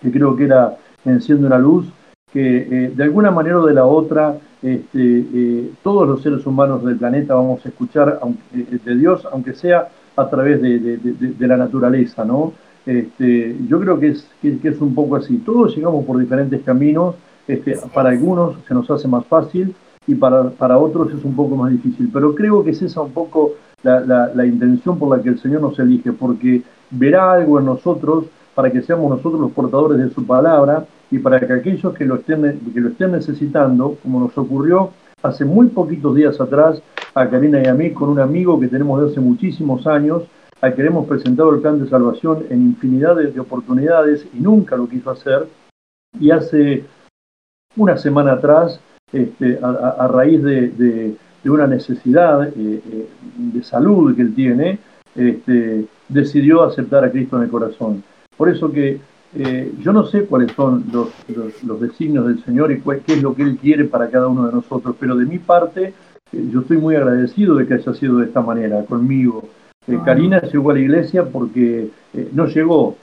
que 0.02 0.12
creo 0.12 0.36
que 0.36 0.46
era 0.46 0.78
Enciende 1.06 1.46
una 1.46 1.60
luz, 1.60 1.86
que 2.32 2.58
eh, 2.58 2.92
de 2.96 3.04
alguna 3.04 3.30
manera 3.30 3.60
o 3.60 3.66
de 3.66 3.74
la 3.74 3.86
otra, 3.86 4.38
este, 4.62 5.26
eh, 5.34 5.72
todos 5.84 6.08
los 6.08 6.24
seres 6.24 6.46
humanos 6.48 6.84
del 6.84 6.98
planeta 6.98 7.36
vamos 7.36 7.64
a 7.64 7.70
escuchar 7.70 8.20
de 8.52 8.96
Dios, 8.96 9.28
aunque 9.32 9.54
sea 9.54 9.88
a 10.16 10.30
través 10.30 10.62
de, 10.62 11.48
la 11.48 11.58
naturaleza, 11.58 12.26
¿no? 12.26 12.54
Este, 12.86 13.56
yo 13.68 13.80
creo 13.80 14.00
que 14.00 14.08
es, 14.08 14.28
que, 14.42 14.60
es 14.64 14.82
un 14.82 14.96
poco 14.96 15.16
así. 15.18 15.38
Todos 15.38 15.76
llegamos 15.76 16.06
por 16.06 16.18
diferentes 16.18 16.62
caminos, 16.64 17.16
este, 17.48 17.78
para 17.94 18.10
algunos 18.10 18.56
se 18.68 18.74
nos 18.74 18.90
hace 18.90 19.08
más 19.08 19.26
fácil 19.26 19.76
y 20.08 20.16
para, 20.16 20.50
para 20.50 20.78
otros 20.78 21.14
es 21.14 21.24
un 21.24 21.36
poco 21.36 21.56
más 21.56 21.72
difícil, 21.72 22.10
pero 22.14 22.36
creo 22.36 22.64
que 22.64 22.72
es 22.72 22.82
esa 22.82 23.02
un 23.02 23.12
poco 23.12 23.54
la, 23.84 24.46
intención 24.46 24.98
por 24.98 25.16
la 25.16 25.22
que 25.22 25.30
el 25.30 25.40
Señor 25.40 25.62
nos 25.62 25.78
elige, 25.80 26.12
porque 26.12 26.64
verá 26.92 27.34
algo 27.34 27.60
en 27.60 27.66
nosotros 27.66 28.26
para 28.54 28.72
que 28.72 28.82
seamos 28.82 29.10
nosotros 29.10 29.40
los 29.40 29.52
portadores 29.52 29.98
de 29.98 30.10
su 30.10 30.26
palabra 30.26 30.86
y 31.12 31.20
para 31.20 31.40
que 31.40 31.54
aquellos 31.54 31.94
que 31.94 32.06
lo 32.06 32.16
estén, 32.16 32.60
que 32.74 32.80
lo 32.80 32.90
estén 32.90 33.12
necesitando, 33.12 33.98
como 34.02 34.20
nos 34.20 34.38
ocurrió 34.38 34.92
hace 35.22 35.46
muy 35.46 35.68
poquitos 35.68 36.16
días 36.16 36.40
atrás 36.40 36.82
a 37.14 37.30
Karina 37.30 37.62
y 37.64 37.68
a 37.68 37.74
mí 37.74 37.92
con 37.92 38.10
un 38.10 38.20
amigo 38.20 38.60
que 38.60 38.68
tenemos 38.68 39.02
de 39.02 39.12
hace 39.12 39.20
muchísimos 39.20 39.88
años, 39.88 40.24
al 40.62 40.74
que 40.74 40.82
le 40.82 40.90
hemos 40.90 41.08
presentado 41.08 41.54
el 41.54 41.62
plan 41.62 41.82
de 41.82 41.90
salvación 41.90 42.46
en 42.50 42.62
infinidad 42.62 43.16
de, 43.16 43.40
oportunidades 43.40 44.26
y 44.34 44.40
nunca 44.40 44.76
lo 44.76 44.88
quiso 44.88 45.12
hacer. 45.12 45.48
Y 46.20 46.32
hace 46.32 46.86
una 47.78 47.98
semana 47.98 48.34
atrás, 48.34 48.80
este, 49.12 49.60
a, 49.62 50.08
raíz 50.08 50.42
de, 50.44 51.16
de 51.46 51.52
una 51.52 51.68
necesidad 51.68 52.48
eh, 52.48 52.52
eh, 52.58 53.08
de 53.38 53.64
salud 53.64 54.16
que 54.16 54.24
él 54.24 54.34
tiene, 54.34 54.80
este, 55.16 55.86
decidió 56.10 56.64
aceptar 56.64 57.06
a 57.06 57.12
Cristo 57.12 57.38
en 57.38 57.44
el 57.44 57.50
corazón. 57.50 58.04
Por 58.36 58.50
eso 58.50 58.72
que 58.72 59.00
eh, 59.36 59.72
yo 59.80 59.94
no 59.94 60.08
sé 60.08 60.26
cuáles 60.26 60.52
son 60.54 60.86
los, 60.92 61.10
los, 61.64 61.80
designios 61.80 62.26
del 62.26 62.44
Señor 62.44 62.72
y 62.72 62.82
qué 62.82 63.14
es 63.14 63.22
lo 63.22 63.36
que 63.36 63.44
Él 63.44 63.58
quiere 63.58 63.86
para 63.86 64.10
cada 64.10 64.28
uno 64.28 64.48
de 64.48 64.54
nosotros, 64.54 64.96
pero 65.00 65.16
de 65.16 65.26
mi 65.26 65.38
parte 65.38 65.94
yo 66.32 66.62
estoy 66.62 66.78
muy 66.78 66.96
agradecido 66.96 67.56
de 67.56 67.68
que 67.68 67.76
haya 67.76 67.94
sido 67.94 68.18
de 68.18 68.26
esta 68.26 68.42
manera 68.42 68.84
conmigo. 68.86 69.48
Ah. 69.88 70.02
Karina 70.04 70.42
llegó 70.42 70.72
a 70.72 70.74
la 70.74 70.80
iglesia 70.80 71.26
porque 71.26 71.90
no 72.34 72.48
llegó, 72.48 72.96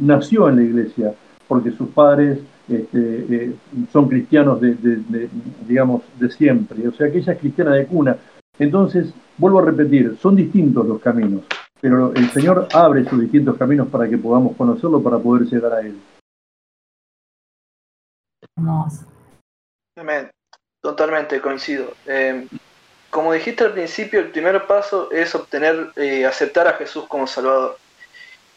nació 0.00 0.48
en 0.48 0.56
la 0.56 0.62
iglesia, 0.62 1.12
porque 1.46 1.72
sus 1.72 1.88
padres 1.90 2.38
este, 2.68 3.26
eh, 3.30 3.54
son 3.92 4.08
cristianos 4.08 4.60
de, 4.60 4.76
digamos, 5.66 6.02
de 6.18 6.30
siempre, 6.30 6.86
o 6.86 6.92
sea 6.92 7.10
que 7.10 7.18
ella 7.18 7.32
es 7.32 7.38
cristiana 7.38 7.74
de 7.74 7.86
cuna. 7.86 8.16
Entonces, 8.58 9.12
vuelvo 9.38 9.60
a 9.60 9.64
repetir, 9.64 10.16
son 10.20 10.36
distintos 10.36 10.86
los 10.86 11.00
caminos, 11.00 11.42
pero 11.80 12.12
el 12.14 12.28
Señor 12.30 12.68
abre 12.72 13.04
sus 13.04 13.20
distintos 13.20 13.56
caminos 13.56 13.88
para 13.88 14.08
que 14.08 14.18
podamos 14.18 14.56
conocerlo, 14.56 15.02
para 15.02 15.18
poder 15.18 15.46
llegar 15.46 15.72
a 15.72 15.80
Él. 15.80 15.98
Amén. 19.96 20.30
Totalmente 20.80 21.40
coincido. 21.40 21.92
Eh, 22.06 22.46
como 23.10 23.32
dijiste 23.32 23.64
al 23.64 23.72
principio, 23.72 24.20
el 24.20 24.30
primer 24.30 24.66
paso 24.66 25.10
es 25.10 25.34
obtener, 25.34 25.92
eh, 25.96 26.24
aceptar 26.24 26.66
a 26.66 26.74
Jesús 26.74 27.06
como 27.08 27.26
Salvador. 27.26 27.76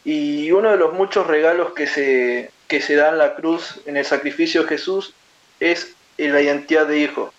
Y 0.04 0.50
uno 0.52 0.70
de 0.70 0.76
los 0.76 0.92
muchos 0.94 1.26
regalos 1.26 1.72
que 1.72 1.86
se, 1.86 2.50
que 2.68 2.80
se 2.80 2.94
da 2.94 3.10
en 3.10 3.18
la 3.18 3.34
cruz, 3.34 3.80
en 3.86 3.96
el 3.96 4.04
sacrificio 4.04 4.62
de 4.62 4.68
Jesús, 4.68 5.14
es 5.60 5.94
la 6.18 6.40
identidad 6.40 6.86
de 6.86 6.98
hijo. 6.98 7.32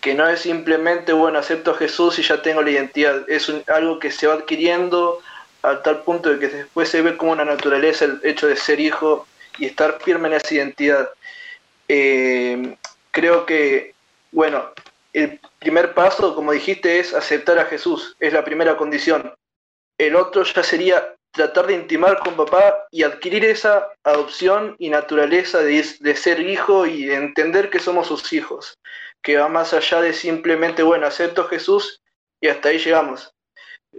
Que 0.00 0.14
no 0.14 0.28
es 0.28 0.40
simplemente, 0.40 1.12
bueno, 1.12 1.38
acepto 1.38 1.72
a 1.72 1.76
Jesús 1.76 2.18
y 2.18 2.22
ya 2.22 2.42
tengo 2.42 2.62
la 2.62 2.70
identidad. 2.70 3.28
Es 3.28 3.52
algo 3.68 3.98
que 3.98 4.10
se 4.10 4.26
va 4.26 4.34
adquiriendo 4.34 5.20
a 5.62 5.82
tal 5.82 6.02
punto 6.02 6.30
de 6.30 6.38
que 6.38 6.48
después 6.48 6.88
se 6.88 7.02
ve 7.02 7.16
como 7.16 7.32
una 7.32 7.44
naturaleza 7.44 8.06
el 8.06 8.20
hecho 8.22 8.46
de 8.46 8.56
ser 8.56 8.80
hijo 8.80 9.26
y 9.58 9.66
estar 9.66 10.00
firme 10.00 10.28
en 10.28 10.34
esa 10.34 10.54
identidad. 10.54 11.10
Eh, 11.88 12.76
creo 13.10 13.44
que, 13.44 13.94
bueno, 14.32 14.70
el 15.12 15.38
primer 15.58 15.92
paso, 15.92 16.34
como 16.34 16.52
dijiste, 16.52 16.98
es 16.98 17.12
aceptar 17.14 17.58
a 17.58 17.66
Jesús. 17.66 18.16
Es 18.20 18.32
la 18.32 18.44
primera 18.44 18.76
condición. 18.76 19.34
El 19.98 20.16
otro 20.16 20.44
ya 20.44 20.62
sería 20.62 21.14
tratar 21.32 21.66
de 21.66 21.74
intimar 21.74 22.18
con 22.18 22.36
papá 22.36 22.86
y 22.90 23.02
adquirir 23.02 23.44
esa 23.44 23.88
adopción 24.04 24.74
y 24.78 24.90
naturaleza 24.90 25.60
de, 25.60 25.82
ser 26.14 26.40
hijo 26.40 26.86
y 26.86 27.10
entender 27.10 27.70
que 27.70 27.78
somos 27.78 28.08
sus 28.08 28.32
hijos, 28.32 28.78
que 29.22 29.36
va 29.36 29.48
más 29.48 29.72
allá 29.72 30.00
de 30.00 30.12
simplemente, 30.12 30.82
bueno, 30.82 31.06
acepto 31.06 31.42
a 31.42 31.48
Jesús 31.48 32.02
y 32.40 32.48
hasta 32.48 32.70
ahí 32.70 32.78
llegamos. 32.78 33.32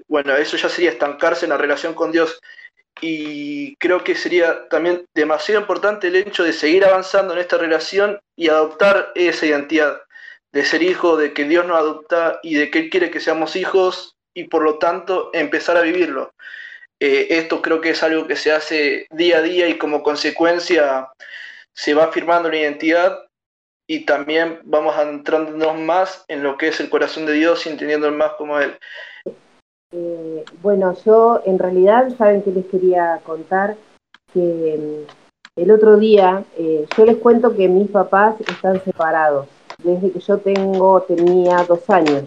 Bueno, 0.08 0.36
eso 0.36 0.58
ya 0.58 0.70
sería 0.70 0.92
estancarse 0.92 1.46
en 1.46 1.50
la 1.50 1.58
relación 1.58 1.94
con 1.94 2.12
Dios. 2.12 2.40
Y 3.00 3.76
creo 3.78 4.04
que 4.04 4.16
sería 4.16 4.68
también 4.68 5.06
demasiado 5.14 5.62
importante 5.62 6.08
el 6.08 6.18
hecho 6.18 6.44
de 6.44 6.54
seguir 6.54 6.86
avanzando 6.86 7.34
en 7.34 7.40
esta 7.40 7.58
relación 7.58 8.20
y 8.36 8.50
adoptar 8.50 9.12
esa 9.16 9.46
identidad 9.46 10.02
de 10.52 10.66
ser 10.66 10.84
hijo, 10.84 11.16
de 11.16 11.34
que 11.34 11.46
Dios 11.46 11.66
nos 11.66 11.78
adopta 11.78 12.40
y 12.44 12.56
de 12.56 12.70
que 12.70 12.80
Él 12.80 12.90
quiere 12.90 13.10
que 13.10 13.22
seamos 13.22 13.56
hijos 13.56 14.18
y 14.34 14.46
por 14.46 14.64
lo 14.64 14.78
tanto 14.78 15.30
empezar 15.34 15.78
a 15.78 15.82
vivirlo. 15.82 16.34
Eh, 17.04 17.40
esto 17.40 17.64
creo 17.64 17.82
que 17.82 17.90
es 17.90 18.04
algo 18.04 18.28
que 18.28 18.36
se 18.36 18.52
hace 18.52 19.08
día 19.10 19.40
a 19.40 19.42
día 19.42 19.68
y 19.68 19.80
como 19.80 20.04
consecuencia 20.04 21.10
se 21.74 21.96
va 21.96 22.12
firmando 22.12 22.48
la 22.48 22.58
identidad 22.58 23.26
y 23.88 24.06
también 24.06 24.60
vamos 24.66 24.96
entrándonos 25.02 25.80
más 25.80 26.24
en 26.28 26.44
lo 26.44 26.60
que 26.60 26.68
es 26.68 26.80
el 26.80 26.92
corazón 26.92 27.26
de 27.26 27.34
Dios 27.34 27.66
y 27.66 27.70
entendiendo 27.70 28.12
más 28.12 28.34
como 28.34 28.60
Él. 28.60 28.78
Eh, 29.92 30.46
bueno, 30.62 30.96
yo 31.04 31.42
en 31.44 31.58
realidad, 31.58 32.16
saben 32.20 32.44
que 32.44 32.52
les 32.52 32.68
quería 32.68 33.20
contar 33.24 33.76
que 34.32 34.78
mm, 34.80 35.60
el 35.60 35.72
otro 35.72 35.98
día, 35.98 36.44
eh, 36.56 36.86
yo 36.96 37.06
les 37.06 37.18
cuento 37.18 37.56
que 37.56 37.68
mis 37.68 37.90
papás 37.90 38.36
están 38.42 38.80
separados 38.84 39.48
desde 39.80 40.12
que 40.12 40.20
yo 40.20 40.38
tengo, 40.38 41.02
tenía 41.02 41.66
dos 41.68 41.90
años. 41.90 42.26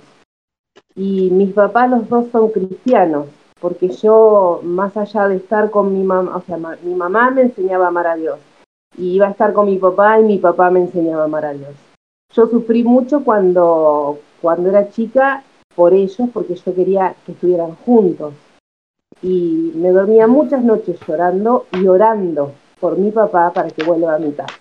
Y 0.96 1.30
mis 1.30 1.52
papás 1.52 1.88
los 1.88 2.08
dos 2.08 2.26
son 2.32 2.50
cristianos 2.50 3.28
porque 3.64 3.88
yo, 3.88 4.61
más 4.62 4.94
allá 4.94 5.26
de 5.26 5.37
estar 5.37 5.71
con 5.71 5.94
mi 5.94 6.04
mamá, 6.04 6.37
o 6.37 6.42
sea, 6.42 6.59
mi 6.59 6.94
mamá 6.94 7.30
me 7.30 7.40
enseñaba 7.40 7.87
a 7.87 7.88
amar 7.88 8.06
a 8.06 8.14
Dios, 8.14 8.38
y 8.94 9.14
iba 9.14 9.26
a 9.26 9.30
estar 9.30 9.54
con 9.54 9.64
mi 9.64 9.78
papá 9.78 10.21
y 10.21 10.25
mi 10.25 10.37
papá 10.37 10.71
me 10.71 10.80
enseñaba 10.80 11.23
a 11.23 11.25
amar 11.25 11.47
a 11.47 11.54
Dios. 11.54 11.71
Yo 12.35 12.47
sufrí 12.47 12.85
mucho 12.85 13.25
cuando, 13.25 14.18
cuando 14.42 14.68
era 14.68 14.90
chica 14.90 15.42
por 15.75 15.94
ellos, 15.94 16.28
porque 16.35 16.56
yo 16.56 16.75
quería 16.75 17.16
que 17.25 17.33
estuvieran 17.33 17.75
juntos. 17.87 18.35
Y 19.23 19.73
me 19.76 19.92
dormía 19.92 20.26
muchas 20.26 20.62
noches 20.62 21.00
llorando 21.09 21.64
y 21.73 21.87
orando 21.87 22.52
por 22.78 22.99
mi 22.99 23.12
papá 23.12 23.50
para 23.54 23.71
que 23.71 23.83
vuelva 23.83 24.16
a 24.16 24.18
mi 24.18 24.33
casa. 24.33 24.61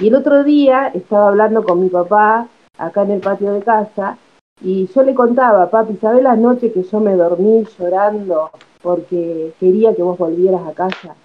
Y 0.00 0.08
el 0.08 0.16
otro 0.16 0.44
día 0.44 0.88
estaba 0.88 1.28
hablando 1.28 1.64
con 1.64 1.80
mi 1.80 1.88
papá 1.88 2.46
acá 2.76 3.04
en 3.04 3.12
el 3.12 3.20
patio 3.20 3.54
de 3.54 3.62
casa 3.62 4.18
y 4.60 4.86
yo 4.86 5.02
le 5.02 5.14
contaba, 5.14 5.70
papi, 5.70 5.96
¿sabes 5.96 6.22
las 6.22 6.38
noches 6.38 6.72
que 6.72 6.82
yo 6.82 7.00
me 7.00 7.14
dormí 7.16 7.64
llorando 7.78 8.50
porque 8.82 9.52
quería 9.58 9.94
que 9.94 10.02
vos 10.02 10.18
volvieras 10.18 10.66
a 10.66 10.72
casa? 10.72 11.16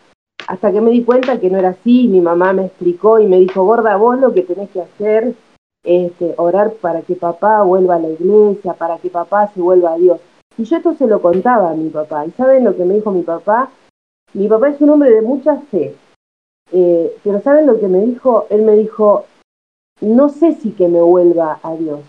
Hasta 0.47 0.71
que 0.71 0.81
me 0.81 0.91
di 0.91 1.03
cuenta 1.03 1.39
que 1.39 1.49
no 1.49 1.57
era 1.57 1.69
así, 1.69 2.07
mi 2.07 2.21
mamá 2.21 2.53
me 2.53 2.65
explicó 2.65 3.19
y 3.19 3.27
me 3.27 3.39
dijo, 3.39 3.63
gorda, 3.63 3.97
vos 3.97 4.19
lo 4.19 4.33
que 4.33 4.41
tenés 4.41 4.69
que 4.71 4.81
hacer 4.81 5.35
es 5.83 6.11
este, 6.11 6.33
orar 6.37 6.73
para 6.73 7.01
que 7.01 7.15
papá 7.15 7.61
vuelva 7.63 7.95
a 7.95 7.99
la 7.99 8.09
iglesia, 8.09 8.73
para 8.73 8.97
que 8.97 9.09
papá 9.09 9.47
se 9.53 9.61
vuelva 9.61 9.93
a 9.93 9.97
Dios. 9.97 10.19
Y 10.57 10.63
yo 10.63 10.77
esto 10.77 10.93
se 10.95 11.07
lo 11.07 11.21
contaba 11.21 11.71
a 11.71 11.75
mi 11.75 11.89
papá. 11.89 12.25
¿Y 12.25 12.31
saben 12.31 12.65
lo 12.65 12.75
que 12.75 12.83
me 12.83 12.95
dijo 12.95 13.11
mi 13.11 13.21
papá? 13.21 13.69
Mi 14.33 14.47
papá 14.47 14.69
es 14.69 14.81
un 14.81 14.89
hombre 14.89 15.11
de 15.11 15.21
mucha 15.21 15.55
fe. 15.71 15.95
Eh, 16.71 17.15
pero 17.23 17.41
¿saben 17.41 17.65
lo 17.65 17.79
que 17.79 17.87
me 17.87 18.01
dijo? 18.01 18.45
Él 18.49 18.63
me 18.63 18.75
dijo, 18.75 19.25
no 20.01 20.29
sé 20.29 20.53
si 20.53 20.71
que 20.71 20.87
me 20.87 21.01
vuelva 21.01 21.59
a 21.63 21.75
Dios, 21.75 22.01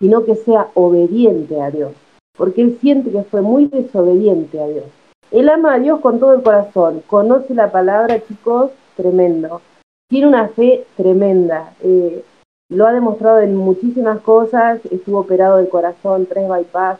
sino 0.00 0.24
que 0.24 0.34
sea 0.34 0.68
obediente 0.74 1.60
a 1.60 1.70
Dios, 1.70 1.92
porque 2.36 2.62
él 2.62 2.78
siente 2.80 3.12
que 3.12 3.22
fue 3.22 3.42
muy 3.42 3.66
desobediente 3.66 4.60
a 4.60 4.66
Dios. 4.66 4.86
Él 5.30 5.48
ama 5.48 5.74
a 5.74 5.78
Dios 5.78 6.00
con 6.00 6.18
todo 6.18 6.32
el 6.32 6.42
corazón, 6.42 7.02
conoce 7.06 7.54
la 7.54 7.70
palabra, 7.70 8.20
chicos, 8.26 8.72
tremendo. 8.96 9.60
Tiene 10.08 10.26
una 10.26 10.48
fe 10.48 10.84
tremenda. 10.96 11.74
Eh, 11.82 12.24
lo 12.70 12.86
ha 12.86 12.92
demostrado 12.92 13.40
en 13.40 13.54
muchísimas 13.54 14.20
cosas, 14.22 14.80
estuvo 14.90 15.20
operado 15.20 15.58
del 15.58 15.68
corazón, 15.68 16.26
tres 16.26 16.48
bypass. 16.48 16.98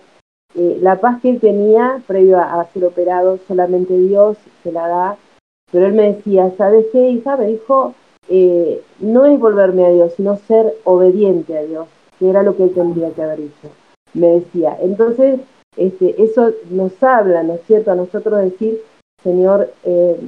Eh, 0.54 0.78
la 0.80 1.00
paz 1.00 1.20
que 1.20 1.30
él 1.30 1.40
tenía 1.40 2.02
previo 2.06 2.38
a, 2.38 2.64
ser 2.72 2.84
operado, 2.84 3.38
solamente 3.48 3.96
Dios 3.96 4.36
se 4.62 4.70
la 4.70 4.86
da. 4.86 5.16
Pero 5.72 5.86
él 5.86 5.94
me 5.94 6.12
decía, 6.12 6.52
¿sabes 6.58 6.86
qué, 6.92 7.10
hija? 7.10 7.36
Me 7.36 7.46
dijo, 7.46 7.94
eh, 8.28 8.82
no 9.00 9.24
es 9.24 9.38
volverme 9.40 9.86
a 9.86 9.90
Dios, 9.90 10.12
sino 10.16 10.36
ser 10.36 10.74
obediente 10.84 11.56
a 11.56 11.62
Dios 11.62 11.86
que 12.20 12.30
era 12.30 12.44
lo 12.44 12.56
que 12.56 12.64
él 12.64 12.74
tendría 12.74 13.10
que 13.10 13.22
haber 13.22 13.40
hecho. 13.40 13.70
Me 14.14 14.28
decía, 14.28 14.76
entonces, 14.80 15.40
este, 15.76 16.22
eso 16.22 16.52
nos 16.70 17.02
habla, 17.02 17.42
¿no 17.42 17.54
es 17.54 17.62
cierto?, 17.66 17.90
a 17.90 17.96
nosotros 17.96 18.40
decir, 18.42 18.80
Señor, 19.24 19.72
eh, 19.84 20.20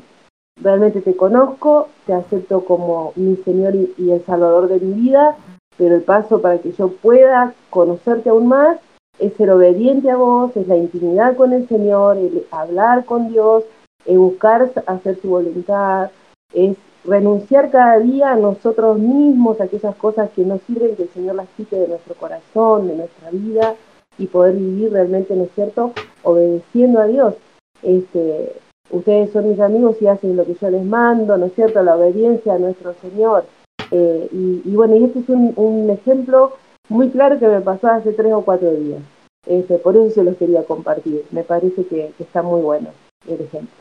realmente 0.61 1.03
te 1.03 1.15
conozco, 1.15 1.89
te 2.07 2.15
acepto 2.15 2.65
como 2.65 3.13
mi 3.17 3.37
Señor 3.37 3.75
y, 3.75 4.11
el 4.11 4.25
Salvador 4.25 4.69
de 4.69 4.81
mi 4.81 4.95
vida, 4.95 5.37
pero 5.77 5.95
el 5.95 6.03
paso 6.03 6.41
para 6.41 6.59
que 6.59 6.73
yo 6.73 6.89
pueda 6.89 7.55
conocerte 7.71 8.31
aún 8.31 8.49
más 8.49 8.79
es 9.19 9.35
ser 9.35 9.51
obediente 9.51 10.11
a 10.11 10.17
vos, 10.17 10.57
es 10.57 10.67
la 10.69 10.77
intimidad 10.77 11.37
con 11.37 11.53
el 11.53 11.69
Señor, 11.69 12.17
el 12.17 12.47
hablar 12.51 13.05
con 13.05 13.29
Dios, 13.29 13.65
es 14.07 14.17
buscar 14.17 14.71
hacer 14.87 15.21
su 15.21 15.29
voluntad, 15.29 16.11
es 16.55 16.77
renunciar 17.05 17.71
cada 17.71 17.99
día 17.99 18.33
a 18.33 18.37
nosotros 18.37 18.99
mismos, 18.99 19.61
a 19.61 19.65
aquellas 19.65 19.95
cosas 19.97 20.31
que 20.31 20.45
no 20.45 20.61
sirven, 20.67 20.97
que 20.97 21.05
el 21.05 21.09
Señor 21.11 21.35
las 21.35 21.49
quite 21.57 21.77
de 21.77 21.89
nuestro 21.89 22.15
corazón, 22.15 22.89
de 22.89 22.97
nuestra 22.97 23.31
vida, 23.31 23.75
y 24.19 24.27
poder 24.27 24.55
vivir 24.55 24.93
realmente, 24.93 25.35
¿no 25.35 25.45
es 25.45 25.51
cierto?, 25.55 25.93
obedeciendo 26.23 27.01
a 27.01 27.07
Dios. 27.07 27.35
Este, 27.83 28.53
ustedes 28.91 29.33
son 29.33 29.49
mis 29.49 29.59
amigos 29.59 29.97
y 30.01 30.07
hacen 30.07 30.37
lo 30.37 30.45
que 30.45 30.55
yo 30.55 30.71
les 30.71 30.85
mando, 30.85 31.37
¿no 31.37 31.47
es 31.47 31.55
cierto?, 31.55 31.83
la 31.83 31.97
obediencia 31.97 32.55
a 32.55 32.59
nuestro 32.59 32.95
Señor. 33.01 33.45
Eh, 33.91 34.29
y, 34.33 34.75
bueno, 34.75 34.97
y 34.97 35.05
este 35.05 35.21
es 35.21 35.29
un, 35.29 35.91
ejemplo 35.91 36.53
muy 36.89 37.11
claro 37.11 37.39
que 37.39 37.47
me 37.47 37.61
pasó 37.61 37.89
hace 37.89 38.13
tres 38.13 38.33
o 38.33 38.43
cuatro 38.43 38.73
días. 38.73 39.03
Este, 39.47 39.79
por 39.79 39.97
eso 39.97 40.11
se 40.11 40.25
los 40.25 40.37
quería 40.37 40.65
compartir. 40.65 41.25
Me 41.31 41.43
parece 41.43 41.85
que 41.87 42.13
está 42.19 42.43
muy 42.43 42.61
bueno 42.61 42.89
el 43.27 43.41
ejemplo. 43.41 43.75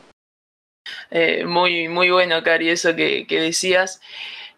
Eh, 1.14 1.44
muy, 1.44 1.88
muy 1.88 2.10
bueno, 2.10 2.42
Cari, 2.42 2.70
eso 2.70 2.96
que, 2.96 3.26
decías. 3.28 4.00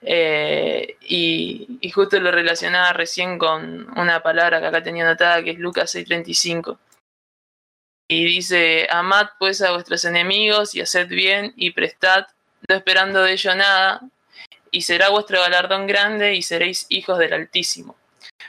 Eh, 0.02 0.96
y, 1.00 1.90
justo 1.92 2.20
lo 2.20 2.30
relacionaba 2.30 2.92
recién 2.92 3.38
con 3.38 3.88
una 3.99 4.23
palabra 4.23 4.61
que 4.61 4.66
acá 4.66 4.82
tenía 4.82 5.04
anotada, 5.04 5.42
que 5.42 5.50
es 5.50 5.58
Lucas 5.58 5.92
6:35. 5.94 6.78
Y 8.08 8.25
dice, 8.25 8.87
amad 8.90 9.30
pues 9.38 9.62
a 9.62 9.73
vuestros 9.73 10.04
enemigos 10.04 10.75
y 10.76 10.80
haced 10.80 11.08
bien 11.08 11.52
y 11.56 11.73
prestad, 11.73 12.26
no 12.68 12.76
esperando 12.76 13.23
de 13.23 13.32
ello 13.32 13.54
nada, 13.56 14.00
y 14.70 14.82
será 14.82 15.08
vuestro 15.08 15.40
galardón 15.40 15.87
grande 15.88 16.34
y 16.34 16.42
seréis 16.42 16.87
hijos 16.88 17.18
del 17.18 17.32
Altísimo, 17.32 17.96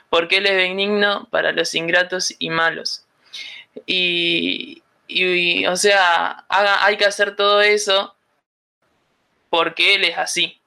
porque 0.09 0.37
Él 0.37 0.45
es 0.45 0.55
benigno 0.55 1.27
para 1.31 1.53
los 1.53 1.73
ingratos 1.73 2.35
y 2.37 2.49
malos. 2.49 3.05
Y, 3.87 4.83
y, 5.07 5.65
o 5.67 5.75
sea, 5.75 6.45
hay 6.49 6.97
que 6.97 7.05
hacer 7.05 7.35
todo 7.35 7.61
eso 7.61 8.15
porque 9.49 9.95
él 9.95 10.03
es 10.05 10.17
así. 10.17 10.59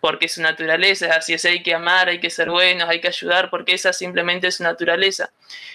Porque 0.00 0.28
su 0.28 0.42
naturaleza 0.42 1.06
es 1.06 1.12
así, 1.12 1.34
es 1.34 1.44
hay 1.44 1.62
que 1.62 1.72
amar, 1.72 2.08
hay 2.08 2.18
que 2.18 2.30
ser 2.30 2.50
buenos, 2.50 2.88
hay 2.88 3.00
que 3.00 3.06
ayudar, 3.06 3.48
porque 3.48 3.74
esa 3.74 3.92
simplemente 3.92 4.48
es 4.48 4.56
su 4.56 4.64
naturaleza. 4.64 5.30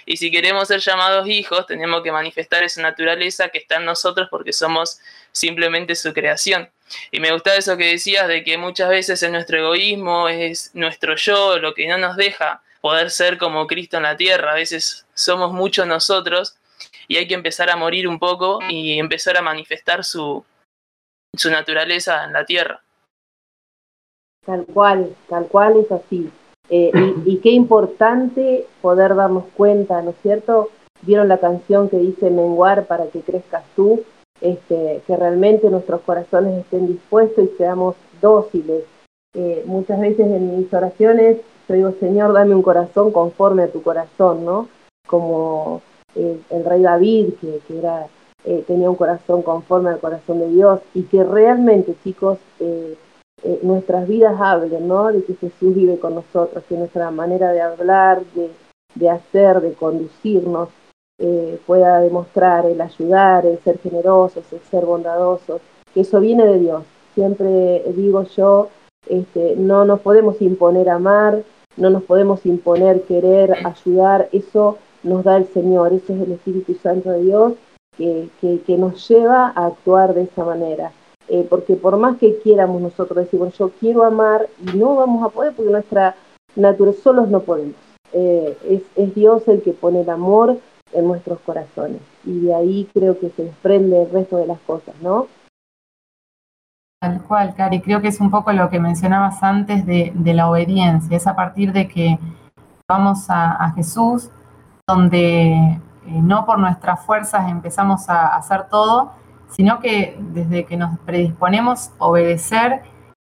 Y 0.05 0.17
si 0.17 0.29
queremos 0.29 0.67
ser 0.67 0.81
llamados 0.81 1.25
hijos, 1.29 1.65
tenemos 1.65 2.03
que 2.03 2.11
manifestar 2.11 2.63
esa 2.63 2.81
naturaleza 2.81 3.47
que 3.47 3.59
está 3.59 3.77
en 3.77 3.85
nosotros 3.85 4.27
porque 4.29 4.51
somos 4.51 4.99
simplemente 5.31 5.95
su 5.95 6.13
creación. 6.13 6.69
Y 7.11 7.21
me 7.21 7.31
gusta 7.31 7.55
eso 7.55 7.77
que 7.77 7.91
decías 7.91 8.27
de 8.27 8.43
que 8.43 8.57
muchas 8.57 8.89
veces 8.89 9.23
es 9.23 9.31
nuestro 9.31 9.57
egoísmo, 9.59 10.27
es 10.27 10.71
nuestro 10.73 11.15
yo, 11.15 11.57
lo 11.59 11.73
que 11.73 11.87
no 11.87 11.97
nos 11.97 12.17
deja 12.17 12.61
poder 12.81 13.09
ser 13.09 13.37
como 13.37 13.67
Cristo 13.67 13.97
en 13.97 14.03
la 14.03 14.17
tierra. 14.17 14.51
A 14.51 14.55
veces 14.55 15.05
somos 15.13 15.53
muchos 15.53 15.87
nosotros 15.87 16.57
y 17.13 17.17
hay 17.17 17.27
que 17.27 17.35
empezar 17.35 17.69
a 17.69 17.75
morir 17.75 18.07
un 18.07 18.17
poco 18.17 18.57
y 18.67 18.97
empezar 18.97 19.37
a 19.37 19.43
manifestar 19.43 20.03
su, 20.03 20.43
su 21.35 21.51
naturaleza 21.51 22.23
en 22.23 22.33
la 22.33 22.43
tierra. 22.43 22.81
Tal 24.43 24.65
cual, 24.65 25.15
tal 25.29 25.45
cual 25.45 25.77
es 25.77 25.91
así. 25.91 26.31
Eh, 26.69 26.91
y, 27.23 27.37
qué 27.37 27.51
importante 27.51 28.65
poder 28.81 29.13
darnos 29.13 29.43
cuenta, 29.55 30.01
¿no 30.01 30.09
es 30.09 30.15
cierto? 30.23 30.71
Vieron 31.03 31.27
la 31.27 31.37
canción 31.37 31.87
que 31.87 31.97
dice 31.97 32.31
menguar 32.31 32.87
para 32.87 33.05
que 33.05 33.21
crezcas 33.21 33.63
tú, 33.75 34.03
este, 34.41 35.03
que 35.05 35.15
realmente 35.15 35.69
nuestros 35.69 36.01
corazones 36.01 36.61
estén 36.61 36.87
dispuestos 36.87 37.45
y 37.45 37.57
seamos 37.57 37.95
dóciles. 38.21 38.85
Eh, 39.35 39.61
muchas 39.67 39.99
veces 39.99 40.25
en 40.25 40.57
mis 40.57 40.73
oraciones 40.73 41.37
yo 41.69 41.75
digo, 41.75 41.93
Señor, 41.99 42.33
dame 42.33 42.55
un 42.55 42.63
corazón 42.63 43.11
conforme 43.11 43.63
a 43.63 43.71
tu 43.71 43.83
corazón, 43.83 44.45
¿no? 44.45 44.67
Como 45.05 45.83
eh, 46.15 46.39
el 46.49 46.65
rey 46.65 46.81
David, 46.81 47.33
que, 47.39 47.59
era, 47.77 48.07
eh, 48.45 48.63
tenía 48.67 48.89
un 48.89 48.95
corazón 48.95 49.41
conforme 49.41 49.89
al 49.89 49.99
corazón 49.99 50.39
de 50.39 50.49
Dios, 50.49 50.79
y 50.93 51.03
que 51.03 51.23
realmente, 51.23 51.95
chicos, 52.03 52.37
eh, 52.59 52.95
nuestras 53.61 54.07
vidas 54.07 54.39
hablen, 54.39 54.87
¿no? 54.87 55.11
De 55.11 55.23
que 55.23 55.33
Jesús 55.35 55.75
vive 55.75 55.99
con 55.99 56.15
nosotros, 56.15 56.63
que 56.69 56.77
nuestra 56.77 57.11
manera 57.11 57.51
de 57.51 57.61
hablar, 57.61 58.23
de, 58.35 58.49
de 58.95 59.09
hacer, 59.09 59.61
de 59.61 59.73
conducirnos, 59.73 60.69
pueda 61.65 62.01
demostrar 62.01 62.65
el 62.65 62.81
ayudar, 62.81 63.45
el 63.45 63.57
ser 63.59 63.79
generosos, 63.79 64.43
el 64.51 64.59
ser 64.69 64.83
bondadosos, 64.83 65.61
que 65.93 66.01
eso 66.01 66.19
viene 66.19 66.45
de 66.45 66.59
Dios. 66.59 66.83
Siempre 67.13 67.81
digo 67.95 68.23
yo, 68.23 68.67
este, 69.07 69.55
no 69.55 69.85
nos 69.85 70.01
podemos 70.01 70.41
imponer 70.41 70.89
amar, 70.89 71.43
no 71.77 71.89
nos 71.89 72.03
podemos 72.03 72.45
imponer 72.45 73.03
querer 73.03 73.55
ayudar, 73.65 74.27
eso 74.31 74.77
nos 75.03 75.23
da 75.23 75.37
el 75.37 75.47
Señor, 75.47 75.93
ese 75.93 76.13
es 76.15 76.21
el 76.21 76.31
Espíritu 76.31 76.75
Santo 76.75 77.11
de 77.11 77.23
Dios 77.23 77.53
que, 77.97 78.29
que, 78.41 78.77
nos 78.77 79.07
lleva 79.07 79.53
a 79.55 79.67
actuar 79.67 80.13
de 80.13 80.23
esa 80.23 80.43
manera. 80.43 80.91
Eh, 81.29 81.45
porque 81.49 81.75
por 81.75 81.97
más 81.97 82.17
que 82.17 82.39
quieramos 82.39 82.81
nosotros 82.81 83.17
decir, 83.17 83.39
bueno, 83.39 83.53
yo 83.57 83.69
quiero 83.79 84.03
amar 84.03 84.47
y 84.59 84.77
no 84.77 84.95
vamos 84.95 85.25
a 85.25 85.29
poder 85.29 85.53
porque 85.55 85.71
nuestra 85.71 86.15
naturaleza 86.55 87.03
solos 87.03 87.29
no 87.29 87.41
podemos. 87.41 87.75
Eh, 88.11 88.57
es, 88.69 88.81
es, 88.95 89.15
Dios 89.15 89.47
el 89.47 89.61
que 89.61 89.71
pone 89.71 90.01
el 90.01 90.09
amor 90.09 90.57
en 90.91 91.07
nuestros 91.07 91.39
corazones 91.39 92.01
y 92.25 92.41
de 92.41 92.53
ahí 92.53 92.89
creo 92.93 93.17
que 93.19 93.29
se 93.31 93.45
desprende 93.45 94.03
el 94.03 94.11
resto 94.11 94.37
de 94.37 94.47
las 94.47 94.59
cosas, 94.59 94.93
¿no? 95.01 95.27
Tal 97.01 97.21
cual, 97.23 97.55
Cari, 97.55 97.81
creo 97.81 98.01
que 98.01 98.09
es 98.09 98.19
un 98.19 98.29
poco 98.29 98.53
lo 98.53 98.69
que 98.69 98.79
mencionabas 98.79 99.41
antes 99.43 99.85
de, 99.85 100.11
de 100.15 100.33
la 100.33 100.49
obediencia, 100.49 101.17
es 101.17 101.27
a 101.27 101.35
partir 101.35 101.73
de 101.73 101.87
que 101.87 102.19
vamos 102.87 103.29
a, 103.29 103.51
a 103.51 103.71
Jesús, 103.71 104.29
donde 104.87 105.53
eh, 105.53 105.81
no 106.05 106.45
por 106.45 106.59
nuestras 106.59 107.05
fuerzas 107.05 107.49
empezamos 107.49 108.09
a 108.09 108.35
hacer 108.35 108.67
todo, 108.69 109.13
sino 109.49 109.79
que 109.79 110.17
desde 110.19 110.65
que 110.65 110.77
nos 110.77 110.97
predisponemos 110.99 111.91
a 111.99 112.05
obedecer, 112.05 112.81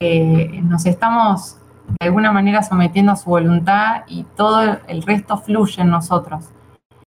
eh, 0.00 0.60
nos 0.62 0.84
estamos 0.86 1.56
de 2.00 2.06
alguna 2.06 2.32
manera 2.32 2.62
sometiendo 2.62 3.12
a 3.12 3.16
su 3.16 3.30
voluntad 3.30 4.02
y 4.08 4.24
todo 4.36 4.78
el 4.86 5.02
resto 5.02 5.38
fluye 5.38 5.82
en 5.82 5.90
nosotros. 5.90 6.50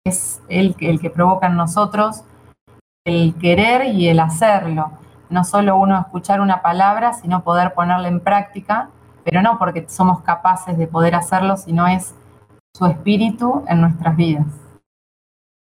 Es 0.03 0.41
el, 0.49 0.75
el 0.79 0.99
que 0.99 1.09
provoca 1.09 1.47
en 1.47 1.55
nosotros 1.55 2.23
el 3.05 3.35
querer 3.35 3.85
y 3.93 4.07
el 4.07 4.19
hacerlo. 4.19 4.91
No 5.29 5.43
solo 5.43 5.77
uno 5.77 5.99
escuchar 5.99 6.41
una 6.41 6.61
palabra, 6.61 7.13
sino 7.13 7.43
poder 7.43 7.73
ponerla 7.73 8.07
en 8.07 8.19
práctica, 8.19 8.89
pero 9.23 9.41
no 9.41 9.59
porque 9.59 9.87
somos 9.89 10.21
capaces 10.21 10.77
de 10.77 10.87
poder 10.87 11.15
hacerlo, 11.15 11.57
sino 11.57 11.87
es 11.87 12.15
su 12.75 12.85
espíritu 12.87 13.63
en 13.67 13.81
nuestras 13.81 14.17
vidas. 14.17 14.47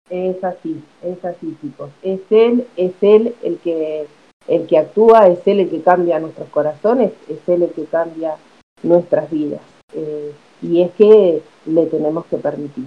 Es 0.09 0.43
así, 0.45 0.83
es 1.03 1.25
así, 1.25 1.57
chicos. 1.61 1.91
Es 2.03 2.21
Él, 2.31 2.67
es 2.77 2.93
Él 3.01 3.35
el 3.43 3.59
que, 3.59 4.07
el 4.49 4.67
que 4.67 4.79
actúa, 4.79 5.29
es 5.29 5.45
Él 5.47 5.61
el 5.61 5.71
que 5.71 5.83
cambia 5.83 6.21
nuestros 6.21 6.49
corazones, 6.49 7.13
es 7.29 7.49
Él 7.49 7.63
el 7.63 7.71
que 7.71 7.85
cambia 7.85 8.37
nuestras 8.83 9.31
vidas. 9.31 9.61
Eh, 9.95 10.33
y 10.63 10.83
es 10.83 10.93
que 10.93 11.43
le 11.67 11.87
tenemos 11.87 12.27
que 12.27 12.37
permitir. 12.37 12.87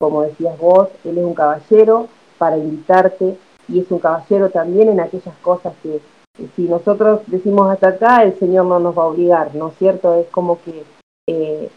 Como 0.00 0.22
decías 0.22 0.58
vos, 0.58 0.88
Él 1.04 1.18
es 1.18 1.24
un 1.24 1.34
caballero 1.34 2.08
para 2.38 2.58
invitarte 2.58 3.36
y 3.68 3.80
es 3.80 3.90
un 3.90 3.98
caballero 3.98 4.50
también 4.50 4.88
en 4.88 5.00
aquellas 5.00 5.36
cosas 5.42 5.74
que 5.82 6.00
si 6.56 6.62
nosotros 6.62 7.20
decimos 7.26 7.70
hasta 7.70 7.88
acá, 7.88 8.22
el 8.22 8.38
Señor 8.38 8.66
no 8.66 8.80
nos 8.80 8.96
va 8.96 9.02
a 9.02 9.06
obligar, 9.06 9.54
¿no 9.54 9.68
es 9.68 9.74
cierto? 9.78 10.14
Es 10.14 10.26
como 10.28 10.60
que 10.62 10.84
eh, 11.28 11.70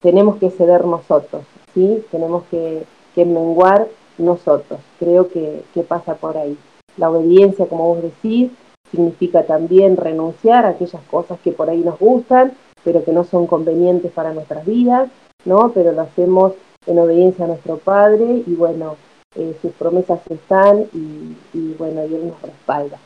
tenemos 0.00 0.36
que 0.36 0.50
ceder 0.50 0.84
nosotros, 0.84 1.44
¿sí? 1.74 2.04
Tenemos 2.10 2.44
que, 2.50 2.84
menguar 3.16 3.86
nosotros. 4.16 4.80
Creo 4.98 5.28
que, 5.28 5.62
pasa 5.86 6.14
por 6.14 6.38
ahí. 6.38 6.56
La 6.96 7.10
obediencia, 7.10 7.66
como 7.66 7.94
vos 7.94 8.02
decís, 8.02 8.50
significa 8.90 9.44
también 9.44 9.98
renunciar 9.98 10.64
a 10.64 10.70
aquellas 10.70 11.02
cosas 11.10 11.38
que 11.40 11.52
por 11.52 11.68
ahí 11.68 11.80
nos 11.80 11.98
gustan, 11.98 12.52
pero 12.82 13.04
que 13.04 13.12
no 13.12 13.24
son 13.24 13.46
convenientes 13.46 14.10
para 14.10 14.32
nuestras 14.32 14.64
vidas, 14.64 15.10
¿no? 15.44 15.70
Pero 15.72 15.92
lo 15.92 16.00
hacemos 16.00 16.54
en 16.86 16.98
obediencia 16.98 17.44
a 17.44 17.48
nuestro 17.48 17.76
Padre 17.76 18.42
y 18.46 18.54
bueno, 18.54 18.96
eh, 19.36 19.54
sus 19.60 19.72
promesas 19.72 20.20
están 20.30 20.86
y, 20.94 21.36
y 21.52 21.74
bueno, 21.78 22.06
y 22.06 22.14
Él 22.14 22.28
nos 22.28 22.40
respalda. 22.40 22.98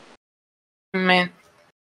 Amén. 0.95 1.33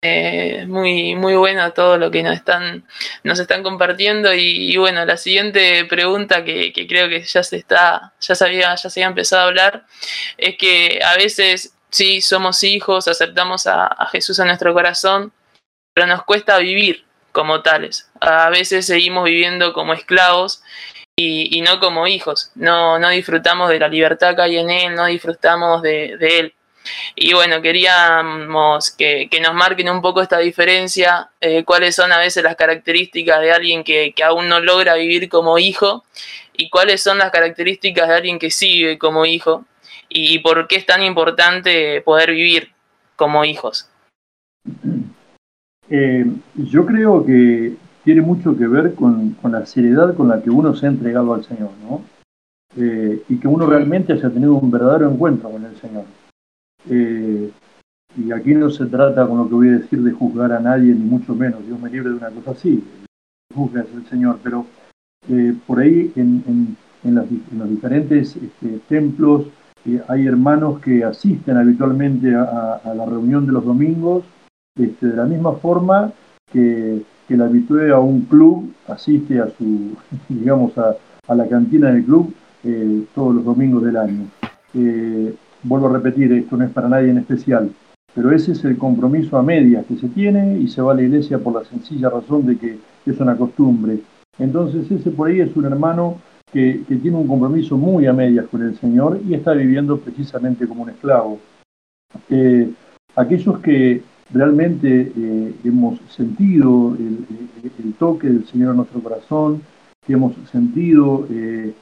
Eh, 0.09 0.65
muy, 0.67 1.15
muy 1.15 1.35
bueno 1.35 1.73
todo 1.73 1.97
lo 1.97 2.09
que 2.09 2.23
nos 2.23 2.33
están, 2.33 2.87
nos 3.23 3.39
están 3.39 3.61
compartiendo. 3.61 4.33
Y, 4.33 4.75
bueno, 4.77 5.05
la 5.05 5.17
siguiente 5.17 5.83
pregunta 5.85 6.45
que, 6.45 6.71
creo 6.87 7.09
que 7.09 7.23
ya 7.23 7.43
se 7.43 7.57
está, 7.57 8.13
ya 8.21 8.35
se 8.35 8.45
había, 8.45 8.73
ya 8.75 8.89
se 8.89 9.01
había 9.01 9.09
empezado 9.09 9.43
a 9.43 9.47
hablar, 9.47 9.85
es 10.37 10.57
que 10.57 11.01
a 11.03 11.15
veces 11.17 11.75
sí 11.89 12.21
somos 12.21 12.63
hijos, 12.63 13.07
aceptamos 13.07 13.67
a, 13.67 13.89
Jesús 14.11 14.39
en 14.39 14.47
nuestro 14.47 14.73
corazón, 14.73 15.33
pero 15.93 16.07
nos 16.07 16.23
cuesta 16.23 16.57
vivir 16.59 17.05
como 17.33 17.61
tales. 17.61 18.09
A 18.21 18.49
veces 18.49 18.85
seguimos 18.85 19.25
viviendo 19.25 19.73
como 19.73 19.93
esclavos 19.93 20.63
y, 21.17 21.61
no 21.61 21.79
como 21.79 22.07
hijos. 22.07 22.51
No, 22.55 22.97
no 22.99 23.09
disfrutamos 23.09 23.69
de 23.69 23.79
la 23.79 23.89
libertad 23.89 24.35
que 24.35 24.41
hay 24.43 24.57
en 24.57 24.69
Él, 24.69 24.95
no 24.95 25.05
disfrutamos 25.07 25.81
de 25.81 26.17
Él. 26.21 26.53
Y 27.15 27.33
bueno, 27.33 27.61
queríamos 27.61 28.91
que, 28.91 29.29
nos 29.41 29.53
marquen 29.53 29.89
un 29.89 30.01
poco 30.01 30.21
esta 30.21 30.39
diferencia, 30.39 31.29
eh, 31.41 31.63
cuáles 31.63 31.95
son 31.95 32.11
a 32.11 32.19
veces 32.19 32.43
las 32.43 32.55
características 32.55 33.41
de 33.41 33.51
alguien 33.51 33.83
que, 33.83 34.13
aún 34.25 34.47
no 34.49 34.59
logra 34.59 34.95
vivir 34.95 35.29
como 35.29 35.57
hijo 35.57 36.03
y 36.53 36.69
cuáles 36.69 37.01
son 37.01 37.17
las 37.17 37.31
características 37.31 38.07
de 38.07 38.15
alguien 38.15 38.39
que 38.39 38.51
sigue 38.51 38.97
como 38.97 39.25
hijo 39.25 39.65
y 40.09 40.39
por 40.39 40.67
qué 40.67 40.77
es 40.77 40.85
tan 40.85 41.03
importante 41.03 42.01
poder 42.01 42.31
vivir 42.31 42.71
como 43.15 43.45
hijos. 43.45 43.89
Eh, 45.89 46.25
yo 46.55 46.85
creo 46.85 47.25
que 47.25 47.75
tiene 48.07 48.21
mucho 48.21 48.57
que 48.57 48.67
ver 48.67 48.95
con, 48.95 49.35
la 49.43 49.65
seriedad 49.65 50.15
con 50.15 50.29
la 50.29 50.41
que 50.41 50.49
uno 50.49 50.73
se 50.73 50.85
ha 50.85 50.89
entregado 50.89 51.33
al 51.33 51.43
Señor, 51.43 51.71
¿no? 51.83 52.01
Eh, 52.77 53.21
y 53.27 53.37
que 53.37 53.47
uno 53.49 53.65
realmente 53.65 54.13
haya 54.13 54.29
tenido 54.29 54.53
un 54.53 54.71
verdadero 54.71 55.11
encuentro 55.11 55.49
con 55.49 55.65
el 55.65 55.75
Señor. 55.77 56.05
Eh, 56.89 57.51
y 58.17 58.31
aquí 58.31 58.53
no 58.53 58.69
se 58.69 58.85
trata, 58.85 59.27
con 59.27 59.37
lo 59.37 59.47
que 59.47 59.55
voy 59.55 59.69
a 59.69 59.79
decir, 59.79 60.01
de 60.01 60.11
juzgar 60.11 60.51
a 60.51 60.59
nadie, 60.59 60.93
ni 60.93 61.03
mucho 61.03 61.35
menos. 61.35 61.65
Dios 61.65 61.79
me 61.79 61.89
libre 61.89 62.09
de 62.09 62.15
una 62.15 62.29
cosa 62.29 62.51
así. 62.51 62.83
Juzga 63.53 63.81
es 63.81 63.93
el 63.93 64.05
Señor, 64.07 64.39
pero 64.43 64.65
por 65.65 65.79
ahí 65.79 66.11
en, 66.15 66.77
los 67.03 67.69
diferentes 67.69 68.35
este, 68.35 68.79
templos 68.87 69.47
hay 70.07 70.27
hermanos 70.27 70.79
que 70.79 71.03
asisten 71.03 71.57
habitualmente 71.57 72.33
a, 72.35 72.81
la 72.95 73.05
reunión 73.05 73.45
de 73.45 73.51
los 73.51 73.65
domingos 73.65 74.23
este, 74.77 75.07
de 75.07 75.15
la 75.15 75.25
misma 75.25 75.53
forma 75.53 76.11
que, 76.51 77.03
que 77.27 77.33
el 77.33 77.41
habitué 77.41 77.91
a 77.91 77.99
un 77.99 78.21
club 78.21 78.73
asiste 78.87 79.39
a 79.39 79.49
su, 79.49 79.95
digamos, 80.29 80.77
a, 80.77 80.95
la 81.33 81.47
cantina 81.47 81.91
del 81.91 82.05
club 82.05 82.33
eh, 82.63 83.03
todos 83.13 83.35
los 83.35 83.43
domingos 83.43 83.83
del 83.83 83.97
año. 83.97 84.27
Vuelvo 85.67 85.87
a 85.87 85.93
repetir, 85.93 86.31
esto 86.31 86.55
no 86.55 86.63
es 86.63 86.71
para 86.71 86.87
nadie 86.87 87.09
en 87.09 87.17
especial, 87.17 87.69
pero 88.15 88.31
ese 88.31 88.53
es 88.53 88.63
el 88.63 88.77
compromiso 88.77 89.37
a 89.37 89.43
medias 89.43 89.85
que 89.85 89.97
se 89.97 90.07
tiene 90.07 90.57
y 90.59 90.69
se 90.69 90.81
va 90.81 90.93
a 90.93 90.95
la 90.95 91.01
iglesia 91.01 91.39
por 91.39 91.53
la 91.53 91.65
sencilla 91.65 92.09
razón 92.09 92.45
de 92.45 92.57
que 92.57 92.77
es 93.05 93.19
una 93.19 93.35
costumbre. 93.35 93.99
Entonces 94.39 94.89
ese 94.89 95.11
por 95.11 95.27
ahí 95.27 95.41
es 95.41 95.53
un 95.57 95.65
hermano 95.65 96.21
que, 96.53 96.85
tiene 96.87 97.17
un 97.17 97.27
compromiso 97.27 97.75
muy 97.75 98.05
a 98.05 98.13
medias 98.13 98.47
con 98.47 98.63
el 98.63 98.77
Señor 98.77 99.19
y 99.27 99.33
está 99.33 99.51
viviendo 99.51 99.97
precisamente 99.97 100.65
como 100.65 100.83
un 100.83 100.91
esclavo. 100.91 101.37
Eh, 102.29 102.71
aquellos 103.17 103.59
que 103.59 104.03
realmente 104.33 105.11
eh, 105.17 105.53
hemos 105.65 105.99
sentido 106.09 106.95
el, 106.97 107.93
toque 107.99 108.29
del 108.29 108.45
Señor 108.47 108.71
en 108.71 108.77
nuestro 108.77 109.01
corazón, 109.01 109.61
que 110.05 110.13
hemos 110.13 110.33
sentido 110.49 111.27
eh, 111.29 111.73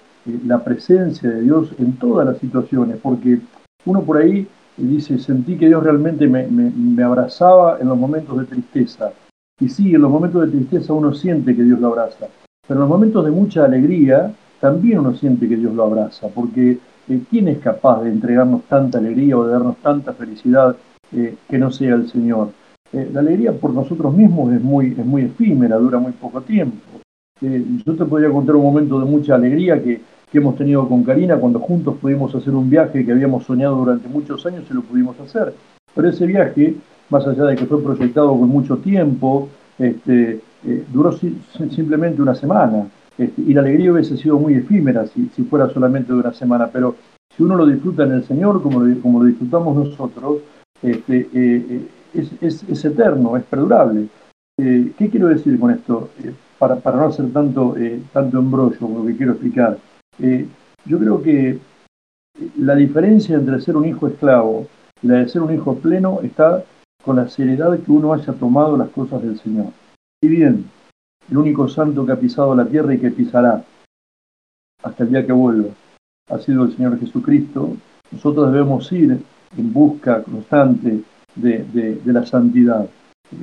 la 0.48 0.64
presencia 0.64 1.30
de 1.30 1.44
Dios 1.44 1.70
en 1.78 1.94
todas 1.98 2.26
las 2.26 2.40
situaciones, 2.40 2.98
porque 3.02 3.40
uno 3.86 4.02
por 4.02 4.18
ahí 4.18 4.48
dice, 4.78 5.18
sentí 5.20 5.58
que 5.58 5.68
Dios 5.68 5.84
realmente 5.84 6.28
me, 6.28 7.04
abrazaba 7.04 7.78
en 7.80 7.88
los 7.88 7.98
momentos 7.98 8.38
de 8.38 8.46
tristeza. 8.46 9.12
Y 9.60 9.70
sí, 9.70 9.96
en 9.96 10.02
los 10.02 10.12
momentos 10.12 10.42
de 10.42 10.58
tristeza 10.58 10.94
uno 10.94 11.14
siente 11.14 11.56
que 11.56 11.64
Dios 11.64 11.80
lo 11.80 11.88
abraza, 11.88 12.28
pero 12.68 12.80
en 12.80 12.82
los 12.82 12.90
momentos 12.90 13.24
de 13.24 13.32
mucha 13.32 13.64
alegría, 13.64 14.34
también 14.60 15.00
uno 15.00 15.16
siente 15.16 15.48
que 15.48 15.56
Dios 15.56 15.74
lo 15.74 15.84
abraza, 15.84 16.28
porque 16.28 16.78
eh, 17.08 17.22
¿quién 17.30 17.48
es 17.48 17.60
capaz 17.60 18.04
de 18.04 18.10
entregarnos 18.10 18.64
tanta 18.64 18.98
alegría 18.98 19.38
o 19.38 19.46
de 19.46 19.54
darnos 19.54 19.78
tanta 19.78 20.14
felicidad 20.14 20.76
eh, 21.14 21.36
que 21.48 21.58
no 21.58 21.72
sea 21.72 21.96
el 21.96 22.10
Señor? 22.10 22.50
Eh, 22.92 23.10
la 23.14 23.22
alegría 23.22 23.54
por 23.54 23.74
nosotros 23.74 24.14
mismos 24.14 24.52
es 24.54 24.62
muy, 24.62 24.88
es 24.88 25.06
muy 25.06 25.24
efímera, 25.24 25.78
dura 25.78 26.00
muy 26.00 26.12
poco 26.14 26.42
tiempo. 26.42 26.78
yo 27.40 27.96
te 27.96 28.06
podría 28.06 28.30
contar 28.30 28.56
un 28.56 28.64
momento 28.64 29.00
de 29.00 29.06
mucha 29.06 29.36
alegría 29.36 29.82
que, 29.82 30.02
que 30.36 30.40
hemos 30.40 30.58
tenido 30.58 30.86
con 30.90 31.02
Karina 31.06 31.38
cuando 31.38 31.60
juntos 31.60 31.96
pudimos 32.02 32.36
hacer 32.36 32.54
un 32.54 32.70
viaje 32.70 33.06
que 33.06 33.12
habíamos 33.14 33.46
soñado 33.46 33.78
durante 33.78 34.10
muchos 34.10 34.46
años 34.46 34.66
y 34.70 34.74
lo 34.74 34.82
pudimos 34.82 35.18
hacer. 35.22 35.54
Pero 35.96 36.10
ese 36.10 36.26
viaje, 36.26 36.76
más 37.10 37.26
allá 37.26 37.46
de 37.46 37.56
que 37.56 37.66
fue 37.66 37.82
proyectado 37.82 38.38
con 38.38 38.50
mucho 38.50 38.76
tiempo, 38.80 39.48
este, 39.80 40.42
duró 40.92 41.14
simplemente 41.14 42.22
una 42.22 42.36
semana. 42.36 42.86
Este, 43.18 43.44
y 43.44 43.54
la 43.54 43.62
alegría 43.62 43.94
hubiese 43.94 44.18
sido 44.18 44.38
muy 44.38 44.56
efímera 44.56 45.06
si, 45.08 45.26
fuera 45.46 45.70
solamente 45.70 46.12
de 46.12 46.20
una 46.20 46.34
semana, 46.34 46.68
pero 46.68 46.98
si 47.34 47.42
uno 47.42 47.56
lo 47.56 47.66
disfruta 47.66 48.04
en 48.04 48.12
el 48.12 48.26
Señor, 48.26 48.62
como 48.62 48.82
lo, 48.82 49.02
como 49.02 49.20
lo 49.22 49.28
disfrutamos 49.28 49.74
nosotros, 49.74 50.40
este, 50.82 51.30
eh, 51.34 51.88
eh, 52.14 52.28
es, 52.42 52.84
eterno, 52.84 53.38
es 53.38 53.44
perdurable. 53.46 54.10
Eh, 54.60 54.92
¿Qué 54.98 55.10
quiero 55.10 55.30
decir 55.30 55.58
con 55.58 55.72
esto? 55.72 56.10
para, 56.60 56.76
para, 56.76 56.98
no 56.98 57.06
hacer 57.06 57.32
tanto, 57.32 57.76
tanto 58.12 58.40
embrollo 58.40 58.80
con 58.80 58.96
lo 58.96 59.06
que 59.06 59.16
quiero 59.16 59.32
explicar. 59.32 59.78
Yo 60.20 61.00
creo 61.00 61.22
que 61.22 61.60
la 62.58 62.76
diferencia 62.76 63.36
entre 63.36 63.62
ser 63.62 63.78
un 63.78 63.86
hijo 63.86 64.08
esclavo 64.08 64.68
y 65.02 65.08
la 65.08 65.16
de 65.16 65.30
ser 65.30 65.42
un 65.42 65.54
hijo 65.54 65.76
pleno 65.76 66.20
está 66.22 66.64
con 67.04 67.16
la 67.16 67.28
seriedad 67.28 67.78
que 67.80 67.92
uno 67.92 68.14
haya 68.14 68.34
tomado 68.34 68.76
las 68.78 68.90
cosas 68.90 69.22
del 69.22 69.40
Señor. 69.40 69.68
Y 70.22 70.28
bien, 70.28 70.66
el 71.30 71.38
único 71.38 71.68
santo 71.68 72.06
que 72.06 72.12
ha 72.12 72.20
pisado 72.20 72.56
la 72.56 72.66
tierra 72.66 72.94
y 72.94 73.00
que 73.00 73.12
pisará 73.12 73.64
hasta 74.84 75.04
el 75.04 75.10
día 75.10 75.26
que 75.26 75.32
vuelva. 75.32 75.70
Ha 76.30 76.40
sido 76.40 76.64
el 76.64 76.76
Señor 76.76 77.00
Jesucristo. 77.00 77.76
Nosotros 78.12 78.52
debemos 78.52 78.92
ir 78.92 79.20
en 79.58 79.74
busca 79.74 80.24
constante 80.24 81.02
de, 81.36 82.02
la 82.06 82.26
santidad. 82.26 82.88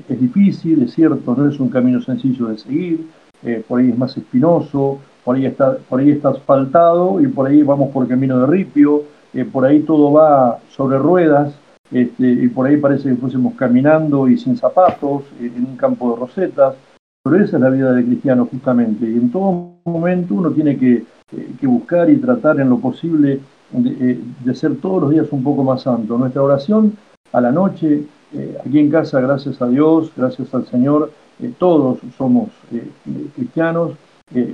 Es 0.08 0.20
difícil, 0.20 0.82
es 0.82 0.94
cierto, 0.94 1.34
no 1.34 1.48
es 1.48 1.58
un 1.60 1.68
camino 1.68 2.00
sencillo 2.00 2.46
de 2.46 2.58
seguir, 2.58 3.08
eh, 3.42 3.64
por 3.66 3.80
ahí 3.80 3.90
es 3.90 3.98
más 3.98 4.16
espinoso, 4.16 5.00
por 5.24 5.36
ahí, 5.36 5.46
está, 5.46 5.76
por 5.88 6.00
ahí 6.00 6.10
está 6.10 6.30
asfaltado 6.30 7.20
y 7.20 7.28
por 7.28 7.46
ahí 7.46 7.62
vamos 7.62 7.90
por 7.90 8.08
camino 8.08 8.40
de 8.40 8.46
ripio, 8.46 9.04
eh, 9.32 9.44
por 9.44 9.64
ahí 9.64 9.80
todo 9.80 10.12
va 10.12 10.58
sobre 10.70 10.98
ruedas 10.98 11.54
este, 11.90 12.26
y 12.26 12.48
por 12.48 12.66
ahí 12.66 12.76
parece 12.76 13.10
que 13.10 13.16
fuésemos 13.16 13.54
caminando 13.54 14.28
y 14.28 14.38
sin 14.38 14.56
zapatos 14.56 15.22
eh, 15.40 15.52
en 15.54 15.64
un 15.64 15.76
campo 15.76 16.10
de 16.10 16.20
rosetas. 16.20 16.74
Pero 17.22 17.36
esa 17.36 17.56
es 17.56 17.62
la 17.62 17.70
vida 17.70 17.92
de 17.92 18.04
cristiano 18.04 18.48
justamente. 18.50 19.08
Y 19.08 19.14
en 19.14 19.30
todo 19.30 19.76
momento 19.84 20.34
uno 20.34 20.50
tiene 20.50 20.76
que, 20.76 21.04
eh, 21.36 21.66
buscar 21.66 22.10
y 22.10 22.16
tratar 22.16 22.58
en 22.58 22.68
lo 22.68 22.78
posible 22.78 23.40
de, 23.70 24.54
ser 24.54 24.76
todos 24.80 25.02
los 25.02 25.10
días 25.12 25.28
un 25.30 25.44
poco 25.44 25.62
más 25.62 25.82
santo. 25.82 26.18
Nuestra 26.18 26.42
oración 26.42 26.96
a 27.32 27.40
la 27.40 27.52
noche, 27.52 28.02
aquí 28.66 28.78
en 28.78 28.90
casa, 28.90 29.18
gracias 29.20 29.62
a 29.62 29.68
Dios, 29.68 30.12
gracias 30.14 30.52
al 30.54 30.66
Señor, 30.66 31.10
todos 31.58 32.00
somos 32.18 32.50
cristianos, 33.34 33.92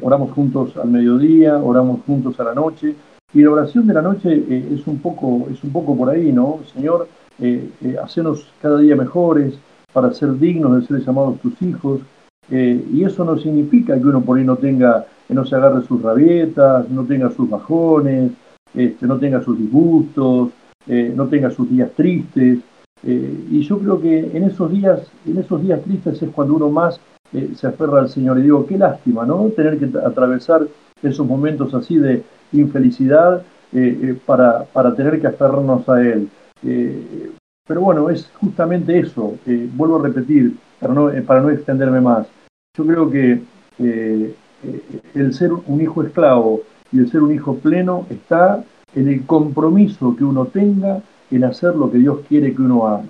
oramos 0.02 0.32
juntos 0.32 0.76
al 0.76 0.88
mediodía, 0.88 1.58
oramos 1.58 2.00
juntos 2.06 2.38
a 2.40 2.44
la 2.44 2.54
noche. 2.54 2.94
Y 3.32 3.42
la 3.42 3.50
oración 3.50 3.86
de 3.86 3.94
la 3.94 4.02
noche 4.02 4.44
es, 4.74 4.86
un 4.86 4.98
poco, 4.98 5.48
es 5.52 5.62
un 5.62 5.70
poco 5.70 5.96
por 5.96 6.08
ahí, 6.08 6.32
¿no? 6.32 6.60
Señor, 6.72 7.08
hacenos 8.02 8.50
cada 8.60 8.78
día 8.78 8.96
mejores 8.96 9.58
para 9.92 10.12
ser 10.12 10.38
dignos 10.38 10.80
de 10.80 10.86
ser 10.86 11.04
llamados 11.04 11.40
tus 11.40 11.60
hijos. 11.62 12.00
Eh, 12.50 12.82
y 12.92 13.04
eso 13.04 13.24
no 13.24 13.36
significa 13.38 13.98
que 13.98 14.06
uno 14.06 14.22
por 14.22 14.38
ahí 14.38 14.44
no 14.44 14.56
tenga, 14.56 15.06
no 15.28 15.44
se 15.44 15.56
agarre 15.56 15.82
sus 15.86 16.00
rabietas, 16.00 16.88
no 16.88 17.04
tenga 17.04 17.30
sus 17.30 17.48
bajones, 17.48 18.32
este, 18.74 19.06
no 19.06 19.18
tenga 19.18 19.42
sus 19.42 19.58
disgustos, 19.58 20.50
eh, 20.86 21.12
no 21.14 21.26
tenga 21.26 21.50
sus 21.50 21.68
días 21.68 21.90
tristes. 21.94 22.58
Eh, 23.02 23.44
y 23.50 23.60
yo 23.62 23.78
creo 23.78 24.00
que 24.00 24.36
en 24.36 24.44
esos 24.44 24.70
días, 24.70 25.10
en 25.26 25.38
esos 25.38 25.62
días 25.62 25.82
tristes 25.82 26.22
es 26.22 26.30
cuando 26.30 26.54
uno 26.54 26.70
más 26.70 27.00
se 27.54 27.66
aferra 27.66 28.00
al 28.00 28.08
Señor. 28.08 28.38
Y 28.38 28.42
digo, 28.42 28.66
qué 28.66 28.78
lástima, 28.78 29.26
¿no? 29.26 29.48
Tener 29.50 29.78
que 29.78 29.90
atravesar 29.98 30.66
esos 31.02 31.26
momentos 31.26 31.74
así 31.74 31.96
de 31.96 32.22
infelicidad 32.52 33.42
para, 34.24 34.64
para 34.64 34.94
tener 34.94 35.20
que 35.20 35.26
aferrarnos 35.26 35.88
a 35.88 36.00
Él. 36.02 36.28
pero 37.66 37.80
bueno, 37.80 38.10
es 38.10 38.30
justamente 38.40 38.98
eso. 38.98 39.34
vuelvo 39.74 39.98
a 39.98 40.02
repetir, 40.02 40.56
para 40.80 40.94
no, 40.94 41.10
para 41.26 41.40
no 41.40 41.50
extenderme 41.50 42.00
más 42.00 42.26
yo 42.78 42.86
creo 42.86 43.10
que 43.10 43.42
eh, 43.80 44.34
el 45.14 45.34
ser 45.34 45.52
un 45.52 45.80
hijo 45.80 46.02
esclavo 46.04 46.60
y 46.92 47.00
el 47.00 47.10
ser 47.10 47.22
un 47.22 47.34
hijo 47.34 47.56
pleno 47.56 48.06
está 48.08 48.64
en 48.94 49.08
el 49.08 49.26
compromiso 49.26 50.14
que 50.16 50.22
uno 50.24 50.46
tenga 50.46 51.02
en 51.30 51.44
hacer 51.44 51.74
lo 51.74 51.90
que 51.90 51.98
Dios 51.98 52.20
quiere 52.28 52.54
que 52.54 52.62
uno 52.62 52.86
haga, 52.86 53.04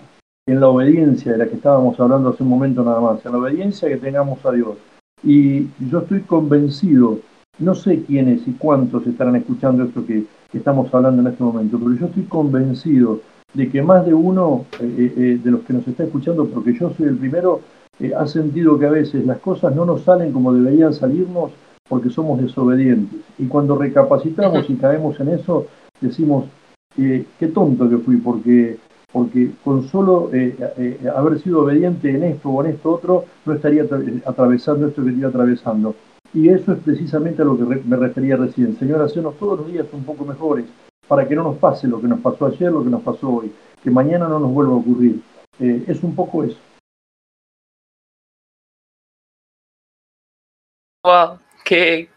en 0.48 0.60
la 0.60 0.68
obediencia 0.68 1.32
de 1.32 1.38
la 1.38 1.46
que 1.46 1.56
estábamos 1.56 2.00
hablando 2.00 2.30
hace 2.30 2.42
un 2.42 2.48
momento 2.48 2.82
nada 2.82 3.00
más, 3.00 3.24
en 3.24 3.32
la 3.32 3.38
obediencia 3.38 3.88
que 3.88 3.98
tengamos 3.98 4.44
a 4.44 4.52
Dios. 4.52 4.76
Y 5.22 5.68
yo 5.90 5.98
estoy 6.00 6.22
convencido, 6.22 7.18
no 7.58 7.74
sé 7.74 8.02
quiénes 8.04 8.46
y 8.48 8.52
cuántos 8.52 9.06
estarán 9.06 9.36
escuchando 9.36 9.84
esto 9.84 10.04
que, 10.04 10.24
estamos 10.50 10.92
hablando 10.94 11.20
en 11.20 11.28
este 11.28 11.44
momento, 11.44 11.78
pero 11.78 11.94
yo 11.94 12.06
estoy 12.06 12.22
convencido 12.22 13.20
de 13.52 13.68
que 13.68 13.82
más 13.82 14.06
de 14.06 14.14
uno 14.14 14.64
eh, 14.80 15.12
eh, 15.14 15.40
de 15.44 15.50
los 15.50 15.60
que 15.60 15.74
nos 15.74 15.86
está 15.86 16.04
escuchando, 16.04 16.46
porque 16.46 16.72
yo 16.72 16.90
soy 16.96 17.08
el 17.08 17.18
primero, 17.18 17.60
eh, 18.00 18.12
ha 18.16 18.26
sentido 18.26 18.78
que 18.78 18.86
a 18.86 18.90
veces 18.90 19.26
las 19.26 19.38
cosas 19.40 19.76
no 19.76 19.84
nos 19.84 20.04
salen 20.04 20.32
como 20.32 20.54
deberían 20.54 20.94
salirnos 20.94 21.52
porque 21.88 22.08
somos 22.08 22.40
desobedientes. 22.40 23.20
Y 23.38 23.46
cuando 23.46 23.76
recapacitamos 23.76 24.70
y 24.70 24.76
caemos 24.76 25.20
en 25.20 25.28
eso, 25.28 25.66
decimos, 26.00 26.46
eh, 26.96 27.24
qué 27.38 27.46
tonto 27.48 27.88
que 27.88 27.98
fui, 27.98 28.16
porque, 28.16 28.76
porque 29.12 29.52
con 29.64 29.88
solo 29.88 30.30
eh, 30.32 30.56
haber 31.14 31.40
sido 31.40 31.62
obediente 31.62 32.10
en 32.10 32.22
esto 32.24 32.50
o 32.50 32.64
en 32.64 32.72
esto 32.72 32.92
otro, 32.92 33.24
no 33.44 33.54
estaría 33.54 33.84
atravesando 34.26 34.88
esto 34.88 35.02
que 35.02 35.10
estoy 35.10 35.24
atravesando. 35.24 35.94
Y 36.34 36.48
eso 36.50 36.72
es 36.72 36.78
precisamente 36.80 37.42
a 37.42 37.46
lo 37.46 37.56
que 37.56 37.64
me 37.64 37.96
refería 37.96 38.36
recién. 38.36 38.78
Señor, 38.78 39.00
hacernos 39.00 39.38
todos 39.38 39.60
los 39.60 39.68
días 39.68 39.86
un 39.92 40.04
poco 40.04 40.24
mejores, 40.24 40.66
para 41.06 41.26
que 41.26 41.34
no 41.34 41.42
nos 41.42 41.56
pase 41.56 41.88
lo 41.88 42.00
que 42.00 42.08
nos 42.08 42.20
pasó 42.20 42.46
ayer, 42.46 42.70
lo 42.70 42.84
que 42.84 42.90
nos 42.90 43.02
pasó 43.02 43.30
hoy, 43.30 43.52
que 43.82 43.90
mañana 43.90 44.28
no 44.28 44.38
nos 44.38 44.52
vuelva 44.52 44.74
a 44.74 44.76
ocurrir. 44.76 45.22
es 45.58 46.02
un 46.02 46.14
poco 46.14 46.44
eso. 46.44 46.58
wow, 51.02 51.38
qué, 51.64 52.10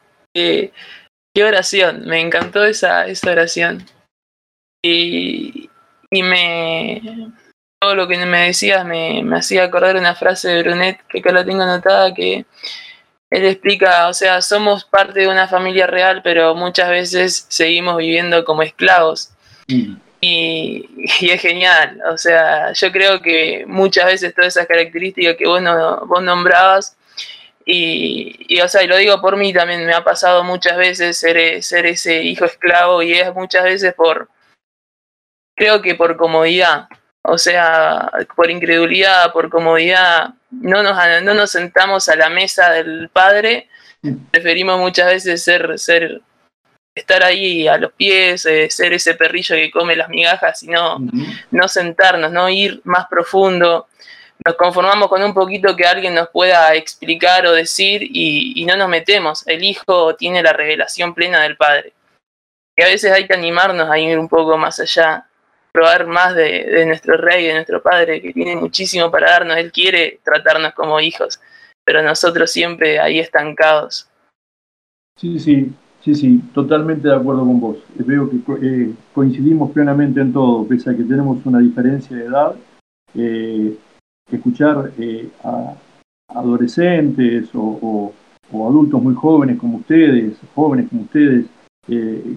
Qué 1.34 1.46
oración, 1.46 2.06
me 2.08 2.20
encantó 2.20 2.66
esa, 2.66 3.08
esa 3.08 3.32
oración. 3.32 3.86
Y, 4.84 5.61
y 6.12 6.24
me. 6.24 7.02
Todo 7.80 7.95
lo 7.95 8.08
que 8.08 8.24
me 8.26 8.45
decías 8.45 8.86
me, 8.86 9.24
me 9.24 9.39
hacía 9.39 9.63
acordar 9.63 9.95
una 9.95 10.13
frase 10.13 10.50
de 10.50 10.62
Brunet, 10.62 11.00
que 11.08 11.19
acá 11.19 11.32
la 11.32 11.43
tengo 11.43 11.63
anotada, 11.63 12.13
que 12.13 12.45
él 13.32 13.45
explica, 13.45 14.08
o 14.08 14.13
sea, 14.13 14.41
somos 14.41 14.84
parte 14.84 15.21
de 15.21 15.28
una 15.28 15.47
familia 15.47 15.88
real, 15.88 16.21
pero 16.21 16.54
muchas 16.54 16.89
veces 16.89 17.45
seguimos 17.47 17.97
viviendo 17.97 18.43
como 18.43 18.62
esclavos. 18.62 19.32
Mm. 19.67 19.95
Y, 20.19 20.88
es 21.21 21.41
genial, 21.41 22.00
o 22.12 22.17
sea, 22.17 22.74
yo 22.74 22.91
creo 22.91 23.21
que 23.21 23.63
muchas 23.65 24.06
veces 24.06 24.36
todas 24.36 24.56
esas 24.56 24.67
características 24.67 25.36
que 25.36 25.47
vos, 25.47 25.62
no, 25.62 26.06
vos 26.06 26.21
nombrabas, 26.21 26.95
y, 27.65 28.60
o 28.62 28.67
sea, 28.67 28.84
y 28.84 28.88
lo 28.88 28.97
digo 28.97 29.21
por 29.21 29.38
mí 29.38 29.54
también, 29.54 29.86
me 29.86 29.93
ha 29.93 30.04
pasado 30.04 30.43
muchas 30.43 30.78
veces 30.78 31.17
ser, 31.17 31.63
ser 31.63 31.86
ese 31.86 32.21
hijo 32.24 32.45
esclavo 32.45 33.02
y 33.02 33.13
es 33.13 33.34
muchas 33.34 33.63
veces 33.63 33.93
por, 33.93 34.30
creo 35.56 35.82
que 35.82 35.96
por 35.96 36.18
comodidad, 36.18 36.88
o 37.24 37.38
sea, 37.38 38.12
por 38.36 38.50
incredulidad, 38.50 39.32
por 39.32 39.50
comodidad, 39.50 40.34
no 40.50 40.84
nos, 40.84 40.98
no 41.24 41.34
nos 41.34 41.52
sentamos 41.52 42.10
a 42.10 42.16
la 42.16 42.30
mesa 42.30 42.72
del 42.72 43.10
Padre, 43.10 43.70
preferimos 44.32 44.80
muchas 44.80 45.08
veces 45.08 45.44
ser, 45.44 45.78
ser, 45.78 46.22
estar 46.96 47.24
ahí 47.24 47.68
a 47.68 47.78
los 47.78 47.94
pies, 47.94 48.46
eh, 48.46 48.70
ser 48.70 48.94
ese 48.94 49.14
perrillo 49.14 49.56
que 49.56 49.72
come 49.72 49.96
las 49.96 50.10
migajas, 50.10 50.60
sino 50.60 50.98
no 51.52 51.68
sentarnos, 51.68 52.32
no 52.32 52.50
ir 52.50 52.82
más 52.84 53.08
profundo. 53.08 53.88
Nos 54.44 54.56
conformamos 54.56 55.08
con 55.08 55.22
un 55.22 55.36
poquito 55.36 55.76
que 55.76 55.86
alguien 55.86 56.16
nos 56.16 56.30
pueda 56.30 56.74
explicar 56.74 57.46
o 57.46 57.52
decir 57.52 58.02
y, 58.02 58.60
y 58.60 58.66
no 58.66 58.76
nos 58.76 58.90
metemos. 58.90 59.48
El 59.48 59.64
Hijo 59.64 60.16
tiene 60.16 60.42
la 60.42 60.54
revelación 60.54 61.14
plena 61.14 61.44
del 61.44 61.58
Padre. 61.58 61.94
Y 62.76 62.82
a 62.82 62.88
veces 62.88 63.12
hay 63.12 63.28
que 63.28 63.36
animarnos 63.36 63.88
a 63.90 64.00
ir 64.00 64.18
un 64.18 64.28
poco 64.28 64.58
más 64.58 64.80
allá 64.80 65.28
probar 65.72 66.08
más 66.08 66.36
de, 66.36 66.86
nuestro 66.86 67.18
rey, 67.18 67.46
de 67.46 67.54
nuestro 67.54 67.82
padre, 67.82 68.22
que 68.22 68.34
tiene 68.34 68.56
muchísimo 68.56 69.10
para 69.10 69.32
darnos. 69.32 69.58
Él 69.58 69.72
quiere 69.72 70.20
tratarnos 70.24 70.74
como 70.74 71.00
hijos, 71.00 71.40
pero 71.86 72.02
nosotros 72.02 72.52
siempre 72.52 73.00
ahí 73.00 73.20
estancados. 73.20 74.10
Sí, 75.18 75.40
sí, 75.40 75.72
sí, 76.04 76.16
sí, 76.16 76.42
totalmente 76.54 77.08
de 77.08 77.16
acuerdo 77.16 77.42
con 77.42 77.60
vos. 77.60 77.78
Veo 77.96 78.30
que 78.30 78.38
eh, 78.62 78.94
coincidimos 79.14 79.72
plenamente 79.72 80.22
en 80.22 80.34
todo, 80.34 80.68
pese 80.68 80.90
a 80.90 80.96
que 80.96 81.04
tenemos 81.04 81.46
una 81.46 81.60
diferencia 81.60 82.16
de 82.16 82.26
edad. 82.26 82.56
Eh, 83.14 83.78
escuchar 84.32 84.92
eh, 84.98 85.30
a 85.44 85.76
adolescentes 86.30 87.50
o, 87.54 88.14
o, 88.52 88.68
adultos 88.68 89.02
muy 89.02 89.14
jóvenes 89.14 89.60
como 89.60 89.78
ustedes, 89.78 90.38
jóvenes 90.56 90.88
como 90.90 91.04
ustedes, 91.04 91.46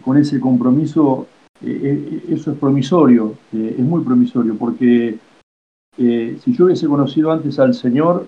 con 0.02 0.16
ese 0.16 0.40
compromiso 0.40 1.26
eh, 1.26 1.26
eh, 1.26 1.43
eso 1.60 2.52
es 2.52 2.58
promisorio, 2.58 3.34
eh, 3.52 3.76
es 3.78 3.84
muy 3.84 4.02
promisorio, 4.02 4.56
porque 4.56 5.18
si 5.96 6.52
yo 6.52 6.64
hubiese 6.64 6.88
conocido 6.88 7.30
antes 7.30 7.58
al 7.60 7.72
Señor 7.72 8.26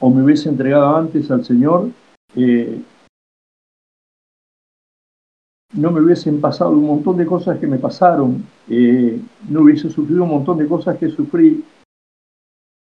o 0.00 0.08
me 0.10 0.22
hubiese 0.22 0.48
entregado 0.48 0.96
antes 0.96 1.30
al 1.30 1.44
Señor, 1.44 1.90
no 5.74 5.90
me 5.90 6.00
hubiesen 6.00 6.40
pasado 6.40 6.70
un 6.70 6.86
montón 6.86 7.16
de 7.16 7.26
cosas 7.26 7.58
que 7.58 7.66
me 7.66 7.78
pasaron, 7.78 8.44
no 8.68 9.60
hubiese 9.62 9.90
sufrido 9.90 10.22
un 10.22 10.30
montón 10.30 10.58
de 10.58 10.68
cosas 10.68 10.96
que 10.96 11.08
sufrí. 11.10 11.64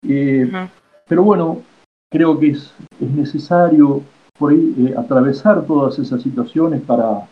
Pero 0.03 1.23
bueno, 1.23 1.63
creo 2.11 2.39
que 2.41 2.49
es, 2.49 2.75
es 3.01 3.11
necesario 3.11 4.03
por 4.37 4.51
ahí, 4.51 4.93
atravesar 4.99 5.65
todas 5.65 5.99
esas 6.01 6.21
situaciones 6.23 6.83
para, 6.83 7.29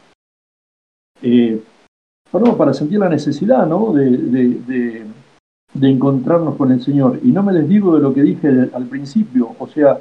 para 2.32 2.72
sentir 2.72 2.98
la 2.98 3.08
necesidad 3.08 3.66
¿no? 3.66 3.92
de, 3.92 5.04
encontrarnos 5.80 6.56
con 6.56 6.72
el 6.72 6.82
Señor. 6.82 7.20
Y 7.22 7.30
no 7.32 7.42
me 7.42 7.52
les 7.52 7.68
digo 7.68 7.94
de 7.94 8.02
lo 8.02 8.14
que 8.14 8.22
dije 8.22 8.70
al 8.72 8.86
principio, 8.86 9.54
o 9.58 9.66
sea, 9.68 10.00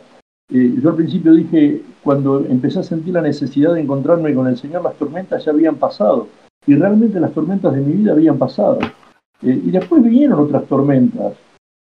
eh, 0.50 0.76
yo 0.82 0.90
al 0.90 0.96
principio 0.96 1.34
dije, 1.34 1.82
cuando 2.04 2.40
empecé 2.40 2.80
a 2.80 2.84
sentir 2.84 3.14
la 3.14 3.22
necesidad 3.22 3.74
de 3.74 3.82
encontrarme 3.82 4.34
con 4.34 4.48
el 4.48 4.58
Señor, 4.58 4.84
las 4.84 4.96
tormentas 4.96 5.44
ya 5.44 5.52
habían 5.52 5.76
pasado, 5.76 6.28
y 6.66 6.76
realmente 6.76 7.20
las 7.20 7.34
tormentas 7.34 7.74
de 7.74 7.82
mi 7.82 7.94
vida 7.94 8.14
habían 8.14 8.38
pasado. 8.38 8.80
Eh, 9.42 9.62
y 9.66 9.72
después 9.72 10.04
vinieron 10.04 10.40
otras 10.40 10.66
tormentas, 10.66 11.34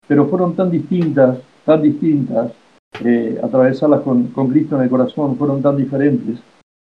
pero 0.07 0.27
fueron 0.27 0.55
tan 0.55 0.69
distintas, 0.71 1.39
tan 1.65 1.81
distintas, 1.81 2.51
eh, 3.03 3.39
atravesarlas 3.43 4.01
con, 4.01 4.27
Cristo 4.49 4.77
en 4.77 4.83
el 4.83 4.89
corazón, 4.89 5.37
fueron 5.37 5.61
tan 5.61 5.75
diferentes. 5.75 6.39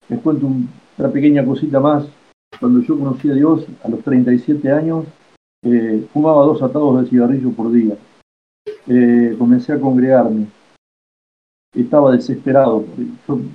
Les 0.08 0.20
cuento 0.20 0.48
una 0.98 1.10
pequeña 1.10 1.46
cosita 1.46 1.80
más 1.80 2.06
cuando 2.62 2.80
yo 2.82 2.98
conocí 2.98 3.30
a 3.30 3.34
Dios 3.34 3.66
a 3.84 3.90
los 3.90 4.04
37 4.04 4.72
años, 4.72 5.06
eh, 5.64 6.08
fumaba 6.14 6.46
dos 6.46 6.62
atados 6.62 7.02
de 7.02 7.10
cigarrillo 7.10 7.52
por 7.52 7.72
día. 7.72 7.98
Eh, 8.88 9.36
comencé 9.38 9.74
a 9.74 9.80
congregarme. 9.80 10.46
Estaba 11.74 12.12
desesperado. 12.12 12.86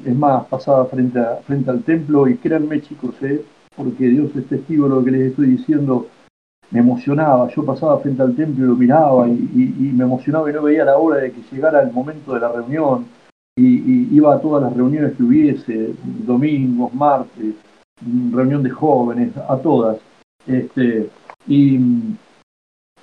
es 0.04 0.16
más, 0.16 0.46
pasaba 0.48 0.86
frente, 0.86 1.20
al 1.20 1.82
templo 1.84 2.26
y 2.26 2.36
créanme 2.36 2.82
chicos, 2.82 3.14
eh, 3.22 3.44
porque 3.76 4.08
Dios 4.08 4.34
es 4.34 4.48
testigo 4.48 4.88
de 4.88 4.94
lo 4.96 5.04
que 5.04 5.12
les 5.12 5.30
estoy 5.30 5.46
diciendo, 5.50 6.08
me 6.72 6.80
emocionaba. 6.80 7.48
Yo 7.54 7.64
pasaba 7.64 8.00
frente 8.00 8.22
al 8.22 8.34
templo 8.34 8.64
y 8.64 8.68
lo 8.68 8.74
miraba 8.74 9.28
y, 9.28 9.92
me 9.94 10.02
emocionaba 10.02 10.50
y 10.50 10.52
no 10.52 10.62
veía 10.62 10.84
la 10.84 10.98
hora 10.98 11.18
de 11.18 11.30
que 11.30 11.42
llegara 11.52 11.80
el 11.80 11.92
momento 11.92 12.34
de 12.34 12.40
la 12.40 12.50
reunión. 12.50 13.06
y 13.58 14.14
iba 14.14 14.34
a 14.34 14.40
todas 14.40 14.62
las 14.64 14.76
reuniones 14.76 15.16
que 15.16 15.22
hubiese, 15.22 15.94
domingos, 16.26 16.92
martes, 16.92 17.54
reunión 18.02 18.62
de 18.62 18.70
jóvenes, 18.70 19.36
a 19.36 19.56
todas. 19.58 19.98
Este, 20.46 21.10
y 21.46 21.76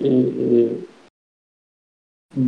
eh, 0.00 0.84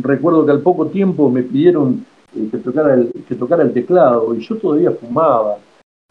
recuerdo 0.01 0.45
que 0.45 0.51
al 0.51 0.61
poco 0.61 0.87
tiempo 0.87 1.29
me 1.29 1.43
pidieron 1.43 2.05
eh, 2.35 2.47
que, 2.51 2.57
tocara 2.57 2.95
el, 2.95 3.11
que 3.27 3.35
tocara 3.35 3.63
el 3.63 3.73
teclado 3.73 4.33
y 4.35 4.39
yo 4.39 4.57
todavía 4.57 4.91
fumaba. 4.91 5.57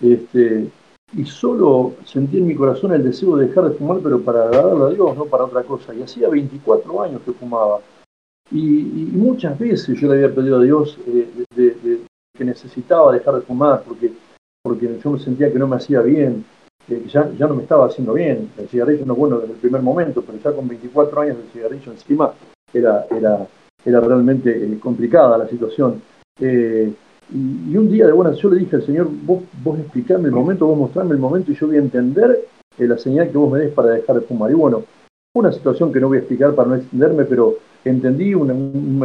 Este, 0.00 0.70
y 1.12 1.24
solo 1.24 1.94
sentí 2.04 2.38
en 2.38 2.46
mi 2.46 2.54
corazón 2.54 2.92
el 2.92 3.04
deseo 3.04 3.36
de 3.36 3.46
dejar 3.46 3.70
de 3.70 3.76
fumar, 3.76 4.00
pero 4.02 4.20
para 4.20 4.44
agradarle 4.44 4.84
a 4.84 4.88
Dios, 4.88 5.16
no 5.16 5.26
para 5.26 5.44
otra 5.44 5.62
cosa. 5.62 5.94
Y 5.94 6.02
hacía 6.02 6.28
24 6.28 7.02
años 7.02 7.22
que 7.24 7.32
fumaba. 7.32 7.80
Y, 8.50 9.08
muchas 9.12 9.58
veces 9.58 9.98
yo 9.98 10.08
le 10.08 10.24
había 10.24 10.34
pedido 10.34 10.58
a 10.58 10.62
Dios 10.62 10.98
que 11.54 12.44
necesitaba 12.44 13.12
dejar 13.12 13.36
de 13.36 13.40
fumar, 13.40 13.82
porque 13.82 14.12
porque 14.66 14.98
yo 14.98 15.10
me 15.12 15.20
sentía 15.20 15.52
que 15.52 15.60
no 15.60 15.68
me 15.68 15.76
hacía 15.76 16.00
bien, 16.00 16.44
que 16.88 17.04
ya, 17.06 17.30
ya 17.38 17.46
no 17.46 17.54
me 17.54 17.62
estaba 17.62 17.86
haciendo 17.86 18.14
bien. 18.14 18.50
El 18.58 18.66
cigarrillo 18.68 19.06
no 19.06 19.12
es 19.12 19.18
bueno 19.18 19.38
desde 19.38 19.52
el 19.52 19.60
primer 19.60 19.80
momento, 19.80 20.22
pero 20.22 20.38
ya 20.42 20.52
con 20.52 20.66
24 20.66 21.20
años 21.20 21.36
el 21.36 21.52
cigarrillo 21.52 21.92
encima 21.92 22.32
era, 22.74 23.06
era, 23.16 23.46
era 23.84 24.00
realmente 24.00 24.50
eh, 24.50 24.78
complicada 24.80 25.38
la 25.38 25.46
situación. 25.46 26.02
Eh, 26.40 26.92
y, 27.32 27.76
un 27.76 27.88
día 27.88 28.06
de 28.06 28.12
buena 28.12 28.32
yo 28.32 28.50
le 28.50 28.58
dije 28.58 28.74
al 28.74 28.84
Señor, 28.84 29.08
vos, 29.08 29.44
vos 29.62 29.78
explicame 29.78 30.26
el 30.26 30.34
momento, 30.34 30.66
vos 30.66 30.76
mostrarme 30.76 31.12
el 31.12 31.20
momento 31.20 31.52
y 31.52 31.54
yo 31.54 31.68
voy 31.68 31.76
a 31.76 31.80
entender 31.80 32.44
eh, 32.76 32.88
la 32.88 32.98
señal 32.98 33.30
que 33.30 33.38
vos 33.38 33.52
me 33.52 33.60
des 33.60 33.72
para 33.72 33.90
dejar 33.90 34.16
de 34.16 34.22
fumar. 34.22 34.50
Y 34.50 34.54
bueno, 34.54 34.82
una 35.36 35.52
situación 35.52 35.92
que 35.92 36.00
no 36.00 36.08
voy 36.08 36.16
a 36.16 36.20
explicar 36.22 36.56
para 36.56 36.70
no 36.70 36.74
extenderme, 36.74 37.24
pero 37.24 37.54
entendí 37.84 38.34
un, 38.34 38.98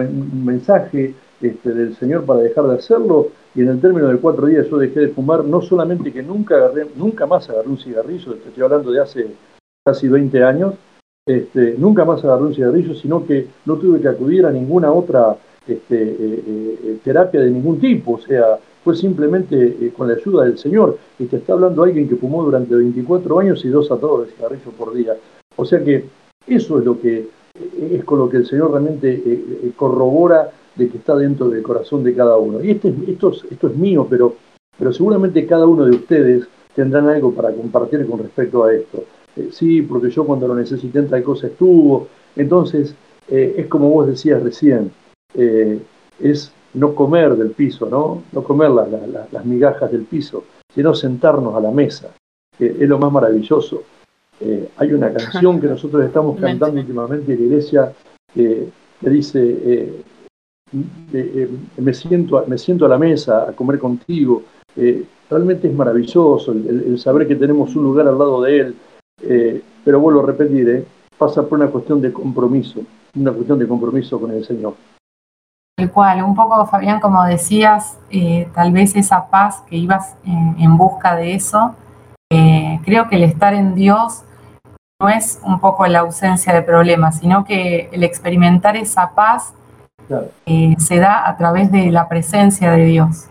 mensaje 0.44 1.14
este, 1.40 1.72
del 1.72 1.96
Señor 1.98 2.26
para 2.26 2.40
dejar 2.40 2.66
de 2.66 2.76
hacerlo 2.78 3.28
y 3.54 3.62
en 3.62 3.70
el 3.70 3.82
término 3.82 4.08
de 4.08 4.18
cuatro 4.18 4.48
días 4.48 4.68
yo 4.70 4.78
dejé 4.78 5.02
de 5.02 5.08
fumar, 5.10 5.44
no 5.44 5.62
solamente 5.62 6.12
que 6.12 6.24
nunca 6.24 6.56
agarré, 6.56 6.88
nunca 6.96 7.26
más 7.26 7.50
agarré 7.50 7.70
un 7.70 7.78
cigarrillo, 7.78 8.34
estoy 8.34 8.64
hablando 8.64 8.92
de 8.92 9.02
hace 9.02 9.28
casi 9.84 10.08
20 10.08 10.44
años, 10.44 10.76
este, 11.28 11.76
nunca 11.78 12.06
más 12.06 12.24
agarré 12.24 12.44
un 12.44 12.56
cigarrillo, 12.56 12.94
sino 12.96 13.26
que 13.26 13.48
no 13.66 13.76
tuve 13.78 14.00
que 14.00 14.08
acudir 14.08 14.46
a 14.46 14.52
ninguna 14.52 14.92
otra 14.92 15.36
este, 15.68 16.02
eh, 16.02 16.44
eh, 16.48 17.00
terapia 17.04 17.42
de 17.42 17.52
ningún 17.52 17.80
tipo, 17.80 18.14
o 18.14 18.20
sea, 18.20 18.58
fue 18.84 18.96
simplemente 18.96 19.78
eh, 19.80 19.94
con 19.96 20.08
la 20.08 20.16
ayuda 20.16 20.46
del 20.46 20.58
Señor, 20.58 20.98
y 21.20 21.26
te 21.26 21.38
está 21.38 21.54
hablando 21.54 21.84
alguien 21.84 22.10
que 22.10 22.16
fumó 22.16 22.44
durante 22.44 22.74
24 22.74 23.40
años 23.40 23.64
y 23.66 23.70
dos 23.70 23.92
atados 23.92 24.26
de 24.26 24.34
cigarrillo 24.34 24.72
por 24.72 24.94
día. 24.94 25.16
O 25.56 25.66
sea 25.66 25.84
que 25.84 26.06
eso 26.48 26.80
es 26.80 26.86
lo 26.86 27.00
que 27.00 27.28
es 27.80 28.04
con 28.04 28.20
lo 28.20 28.30
que 28.30 28.38
el 28.38 28.46
Señor 28.46 28.72
realmente 28.72 29.74
corrobora 29.76 30.52
de 30.76 30.90
que 30.90 30.98
está 30.98 31.16
dentro 31.16 31.50
del 31.50 31.64
corazón 31.64 32.04
de 32.04 32.16
cada 32.16 32.38
uno. 32.38 32.64
Y 32.64 32.72
este, 32.72 32.94
esto, 33.08 33.34
esto 33.50 33.68
es 33.68 33.76
mío, 33.76 34.08
pero, 34.10 34.36
pero 34.78 34.94
seguramente 34.94 35.46
cada 35.46 35.68
uno 35.68 35.86
de 35.86 35.92
ustedes 35.92 36.48
tendrán 36.76 37.10
algo 37.10 37.34
para 37.34 37.52
compartir 37.52 38.08
con 38.08 38.20
respecto 38.20 38.64
a 38.64 38.74
esto. 38.74 39.04
Eh, 39.36 39.50
sí, 39.52 39.82
porque 39.82 40.10
yo 40.10 40.26
cuando 40.26 40.48
lo 40.48 40.56
necesité 40.56 41.00
en 41.00 41.10
tal 41.10 41.24
cosa 41.24 41.48
estuvo. 41.48 42.08
Entonces, 42.36 42.96
eh, 43.30 43.56
es 43.58 43.68
como 43.68 43.90
vos 43.90 44.08
decías 44.08 44.42
recién, 44.42 44.92
eh, 45.34 45.80
es 46.20 46.52
no 46.74 46.96
comer 46.96 47.36
del 47.36 47.52
piso, 47.52 47.88
¿no? 47.90 48.24
No 48.32 48.44
comer 48.44 48.72
las 48.72 49.46
migajas 49.46 49.92
del 49.92 50.04
piso, 50.04 50.46
sino 50.74 50.94
sentarnos 50.94 51.56
a 51.56 51.60
la 51.60 51.72
mesa. 51.72 52.14
es 52.60 52.88
lo 52.88 53.00
más 53.00 53.12
maravilloso. 53.12 53.84
Hay 54.78 54.94
una 54.94 55.14
canción 55.14 55.62
que 55.62 55.68
nosotros 55.68 56.04
estamos 56.04 56.40
cantando 56.40 56.80
últimamente 56.80 57.34
en 57.34 57.40
la 57.40 57.46
iglesia 57.46 57.94
que 58.34 58.72
dice, 59.02 59.58
eh, 59.66 60.04
me, 61.78 61.94
siento, 61.94 62.44
me 62.48 62.58
siento 62.58 62.86
a 62.86 62.90
la 62.90 62.98
mesa 62.98 63.50
a 63.50 63.52
comer 63.54 63.80
contigo. 63.80 64.44
Eh, 64.76 65.04
realmente 65.30 65.68
es 65.68 65.74
maravilloso 65.74 66.52
el, 66.52 67.00
saber 67.00 67.28
que 67.28 67.36
tenemos 67.36 67.76
un 67.76 67.84
lugar 67.84 68.08
al 68.08 68.18
lado 68.18 68.42
de 68.42 68.60
Él, 68.60 68.76
eh, 69.24 69.62
pero 69.84 70.00
vuelvo 70.00 70.22
a 70.22 70.28
repetir, 70.28 70.70
eh, 70.70 70.86
pasa 71.18 71.44
por 71.44 71.60
una 71.60 71.70
cuestión 71.70 72.02
de 72.02 72.12
compromiso, 72.12 72.82
una 73.16 73.32
cuestión 73.32 73.60
de 73.60 73.68
compromiso 73.68 74.20
con 74.20 74.32
el 74.32 74.46
Señor. 74.46 74.76
El 75.78 75.90
cual, 75.90 76.24
un 76.24 76.36
poco 76.36 76.66
Fabián, 76.68 77.00
como 77.00 77.24
decías, 77.26 77.98
eh, 78.10 78.48
tal 78.54 78.72
vez 78.72 78.96
esa 78.96 79.30
paz 79.30 79.64
que 79.68 79.78
ibas 79.78 80.16
en 80.24 80.78
busca 80.78 81.16
de 81.16 81.34
eso, 81.34 81.76
creo 82.86 83.10
que 83.10 83.16
el 83.16 83.24
estar 83.24 83.54
en 83.54 83.74
Dios 83.76 84.24
no 85.02 85.10
es 85.10 85.40
un 85.44 85.60
poco 85.60 85.86
la 85.88 86.00
ausencia 86.00 86.54
de 86.54 86.62
problemas, 86.62 87.18
sino 87.18 87.44
que 87.44 87.90
el 87.92 88.04
experimentar 88.04 88.78
esa 88.78 89.12
paz 89.16 89.54
se 90.78 91.00
da 91.00 91.28
a 91.28 91.38
través 91.38 91.72
de 91.72 91.90
la 91.90 92.08
presencia 92.08 92.72
de 92.72 92.86
Dios. 92.86 93.28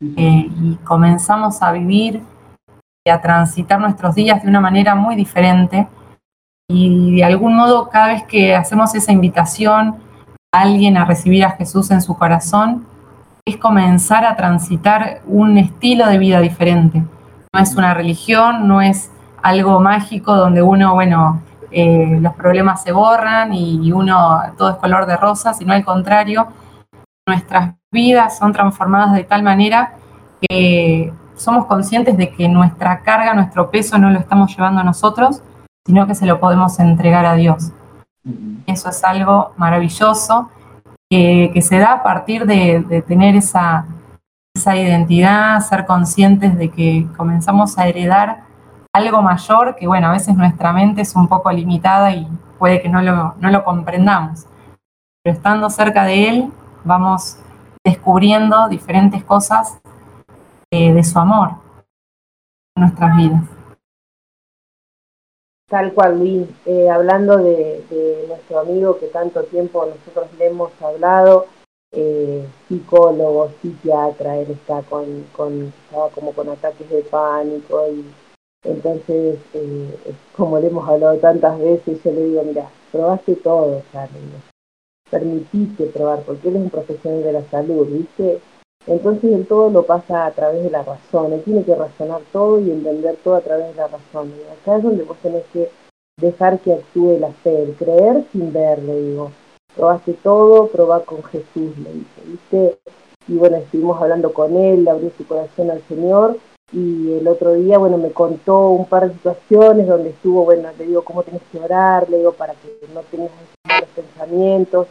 y 0.00 0.76
comenzamos 0.84 1.60
a 1.60 1.72
vivir 1.72 2.22
y 3.04 3.10
a 3.10 3.20
transitar 3.20 3.80
nuestros 3.80 4.14
días 4.14 4.42
de 4.42 4.48
una 4.48 4.60
manera 4.60 4.94
muy 4.94 5.16
diferente 5.16 5.88
y 6.70 7.16
de 7.16 7.24
algún 7.24 7.56
modo, 7.56 7.88
cada 7.88 8.08
vez 8.08 8.22
que 8.24 8.54
hacemos 8.54 8.94
esa 8.94 9.10
invitación 9.10 9.96
a 10.52 10.60
alguien 10.60 10.98
a 10.98 11.06
recibir 11.06 11.42
a 11.44 11.52
Jesús 11.52 11.90
en 11.90 12.02
su 12.02 12.16
corazón, 12.16 12.86
es 13.46 13.56
comenzar 13.56 14.26
a 14.26 14.36
transitar 14.36 15.22
un 15.26 15.56
estilo 15.56 16.06
de 16.06 16.18
vida 16.18 16.40
diferente. 16.40 17.02
No 17.54 17.60
es 17.60 17.74
una 17.74 17.94
religión, 17.94 18.68
no 18.68 18.82
es 18.82 19.10
algo 19.42 19.80
mágico 19.80 20.34
donde 20.34 20.62
uno, 20.62 20.94
bueno, 20.94 21.42
eh, 21.70 22.18
los 22.20 22.34
problemas 22.34 22.82
se 22.82 22.92
borran 22.92 23.52
y 23.52 23.92
uno 23.92 24.40
todo 24.56 24.70
es 24.70 24.76
color 24.76 25.06
de 25.06 25.16
rosa, 25.16 25.54
sino 25.54 25.72
al 25.74 25.84
contrario, 25.84 26.48
nuestras 27.26 27.74
vidas 27.92 28.38
son 28.38 28.52
transformadas 28.52 29.14
de 29.14 29.24
tal 29.24 29.42
manera 29.42 29.94
que 30.40 31.12
somos 31.36 31.66
conscientes 31.66 32.16
de 32.16 32.30
que 32.30 32.48
nuestra 32.48 33.00
carga, 33.00 33.34
nuestro 33.34 33.70
peso 33.70 33.98
no 33.98 34.10
lo 34.10 34.18
estamos 34.18 34.54
llevando 34.54 34.82
nosotros, 34.82 35.42
sino 35.86 36.06
que 36.06 36.14
se 36.14 36.26
lo 36.26 36.40
podemos 36.40 36.78
entregar 36.80 37.24
a 37.24 37.34
Dios. 37.34 37.70
Eso 38.66 38.90
es 38.90 39.04
algo 39.04 39.52
maravilloso 39.56 40.50
que, 41.08 41.60
se 41.62 41.78
da 41.78 41.92
a 41.92 42.02
partir 42.02 42.44
de, 42.44 43.02
tener 43.06 43.36
esa, 43.36 43.86
esa 44.54 44.76
identidad, 44.76 45.60
ser 45.60 45.86
conscientes 45.86 46.56
de 46.58 46.70
que 46.70 47.06
comenzamos 47.16 47.78
a 47.78 47.88
heredar 47.88 48.47
algo 48.92 49.22
mayor 49.22 49.76
que, 49.76 49.86
bueno, 49.86 50.08
a 50.08 50.12
veces 50.12 50.36
nuestra 50.36 50.72
mente 50.72 51.02
es 51.02 51.14
un 51.14 51.28
poco 51.28 51.50
limitada 51.52 52.12
y 52.12 52.26
puede 52.58 52.82
que 52.82 52.88
no 52.88 53.02
lo, 53.02 53.34
no 53.38 53.50
lo 53.50 53.64
comprendamos. 53.64 54.46
Pero 55.22 55.36
estando 55.36 55.70
cerca 55.70 56.04
de 56.04 56.28
Él, 56.28 56.52
vamos 56.84 57.38
descubriendo 57.84 58.68
diferentes 58.68 59.24
cosas 59.24 59.80
eh, 60.70 60.92
de 60.92 61.04
su 61.04 61.18
amor 61.18 61.50
en 62.76 62.82
nuestras 62.82 63.16
vidas. 63.16 63.42
Tal 65.68 65.92
cual, 65.92 66.18
Luis. 66.18 66.48
Eh, 66.64 66.88
hablando 66.88 67.36
de, 67.36 68.24
nuestro 68.26 68.60
amigo 68.60 68.98
que 68.98 69.06
tanto 69.08 69.44
tiempo 69.44 69.86
nosotros 69.86 70.32
le 70.38 70.46
hemos 70.46 70.72
hablado, 70.80 71.46
eh, 71.92 72.46
psicólogo, 72.66 73.50
psiquiatra, 73.60 74.36
él 74.36 74.50
está 74.50 74.82
con, 74.82 75.24
con, 75.36 75.72
como 76.14 76.32
con 76.32 76.48
ataques 76.48 76.88
de 76.88 77.02
pánico 77.02 77.86
y 77.90 78.04
entonces, 78.64 79.38
eh, 79.54 80.14
como 80.36 80.58
le 80.58 80.66
hemos 80.66 80.88
hablado 80.88 81.16
tantas 81.18 81.58
veces, 81.58 82.02
yo 82.02 82.10
le 82.12 82.24
digo, 82.24 82.42
mira, 82.42 82.68
probaste 82.90 83.36
todo, 83.36 83.82
Charlie, 83.92 84.18
permitiste 85.10 85.86
probar, 85.86 86.22
porque 86.22 86.48
él 86.48 86.56
es 86.56 86.62
un 86.62 86.70
profesional 86.70 87.22
de 87.22 87.32
la 87.32 87.42
salud, 87.50 87.86
¿viste? 87.86 88.40
Entonces 88.86 89.32
el 89.32 89.46
todo 89.46 89.70
lo 89.70 89.84
pasa 89.84 90.26
a 90.26 90.30
través 90.32 90.64
de 90.64 90.70
la 90.70 90.82
razón, 90.82 91.32
él 91.32 91.42
tiene 91.44 91.64
que 91.64 91.74
razonar 91.74 92.22
todo 92.32 92.58
y 92.58 92.70
entender 92.70 93.16
todo 93.22 93.36
a 93.36 93.40
través 93.40 93.68
de 93.68 93.74
la 93.74 93.88
razón. 93.88 94.32
Y 94.36 94.52
acá 94.52 94.78
es 94.78 94.82
donde 94.82 95.04
vos 95.04 95.18
tenés 95.18 95.44
que 95.52 95.68
dejar 96.20 96.58
que 96.60 96.72
actúe 96.72 97.18
la 97.18 97.30
fe, 97.30 97.62
el 97.62 97.74
creer 97.74 98.24
sin 98.32 98.52
ver, 98.52 98.82
le 98.82 99.00
digo. 99.02 99.30
Probaste 99.76 100.14
todo, 100.14 100.66
probá 100.68 101.04
con 101.04 101.22
Jesús, 101.24 101.78
le 101.78 101.92
dice, 101.92 102.22
¿viste? 102.26 102.78
Y 103.28 103.34
bueno, 103.34 103.58
estuvimos 103.58 104.00
hablando 104.00 104.32
con 104.32 104.56
él, 104.56 104.84
le 104.84 104.90
abrió 104.90 105.10
su 105.16 105.26
corazón 105.26 105.70
al 105.70 105.82
Señor 105.82 106.38
y 106.72 107.12
el 107.12 107.26
otro 107.26 107.54
día, 107.54 107.78
bueno, 107.78 107.96
me 107.96 108.10
contó 108.10 108.68
un 108.70 108.86
par 108.86 109.08
de 109.08 109.14
situaciones 109.14 109.86
donde 109.86 110.10
estuvo, 110.10 110.44
bueno, 110.44 110.68
le 110.78 110.86
digo, 110.86 111.02
¿cómo 111.02 111.22
tenés 111.22 111.42
que 111.50 111.58
orar? 111.58 112.08
Le 112.10 112.18
digo, 112.18 112.32
para 112.32 112.54
que 112.54 112.86
no 112.92 113.00
tengas 113.10 113.30
malos 113.66 113.88
pensamientos. 113.94 114.86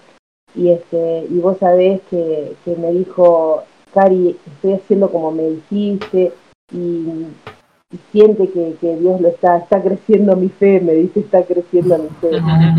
Y, 0.55 0.69
este, 0.69 1.27
y 1.29 1.39
vos 1.39 1.57
sabés 1.59 2.01
que, 2.09 2.55
que 2.65 2.75
me 2.75 2.91
dijo, 2.91 3.63
Cari, 3.93 4.37
estoy 4.45 4.73
haciendo 4.73 5.11
como 5.11 5.31
me 5.31 5.43
dijiste 5.49 6.33
y, 6.71 7.27
siente 8.11 8.49
que, 8.49 8.75
Dios 8.97 9.21
lo 9.21 9.29
está, 9.29 9.57
está 9.57 9.81
creciendo 9.81 10.35
mi 10.35 10.49
fe, 10.49 10.81
me 10.81 10.93
dice, 10.93 11.21
está 11.21 11.43
creciendo 11.43 11.97
mi 11.97 12.09
fe. 12.19 12.31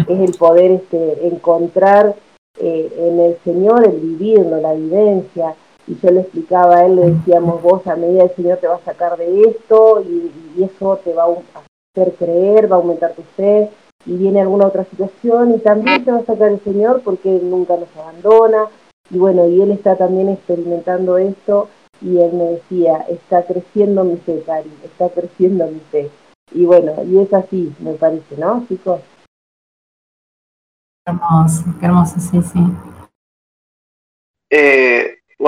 Es 0.07 0.21
el 0.21 0.37
poder 0.37 0.73
este, 0.73 1.27
encontrar 1.27 2.15
eh, 2.61 2.93
en 2.99 3.21
el 3.21 3.37
Señor 3.43 3.87
el 3.87 3.99
vivirlo, 4.01 4.61
la 4.61 4.75
vivencia. 4.75 5.55
Y 5.89 5.99
yo 6.01 6.11
le 6.11 6.21
explicaba 6.21 6.77
a 6.77 6.87
él, 6.87 6.97
le 6.97 7.13
decíamos, 7.13 7.63
vos 7.63 7.87
a 7.87 7.97
medida 7.97 8.25
el 8.25 8.37
Señor 8.37 8.59
te 8.59 8.69
va 8.69 8.77
a 8.77 8.85
sacar 8.85 9.17
de 9.17 9.43
esto 9.43 10.03
y, 10.03 10.33
eso 10.63 10.97
te 11.05 11.15
va 11.15 11.23
a 11.23 11.29
hacer 11.29 12.15
creer, 12.15 12.71
va 12.71 12.77
a 12.77 12.81
aumentar 12.81 13.13
tu 13.13 13.23
fe 13.37 13.71
y 14.05 14.17
viene 14.17 14.41
alguna 14.41 14.67
otra 14.67 14.85
situación 14.85 15.55
y 15.55 15.59
también 15.59 16.05
te 16.05 16.11
va 16.11 16.19
a 16.19 16.25
sacar 16.25 16.51
el 16.51 16.61
Señor 16.61 17.03
porque 17.05 17.37
Él 17.37 17.49
nunca 17.49 17.77
nos 17.77 17.89
abandona, 17.97 18.69
y 19.11 19.19
bueno, 19.19 19.49
y 19.49 19.61
él 19.61 19.71
está 19.71 19.97
también 19.97 20.29
experimentando 20.29 21.17
esto 21.17 21.69
y 22.01 22.19
él 22.19 22.33
me 22.35 22.45
decía, 22.45 22.99
está 23.09 23.45
creciendo 23.45 24.05
mi 24.05 24.17
fe, 24.19 24.43
Cari, 24.45 24.71
está 24.85 25.09
creciendo 25.09 25.67
mi 25.67 25.81
fe. 25.91 26.11
Y 26.53 26.65
bueno, 26.65 26.93
y 27.05 27.19
es 27.19 27.33
así, 27.33 27.75
me 27.81 27.95
parece, 27.95 28.37
¿no, 28.37 28.65
chicos? 28.69 29.01
Hermoso, 31.07 31.65
hermoso, 31.81 32.21
sí, 32.21 32.41
sí. 32.43 32.61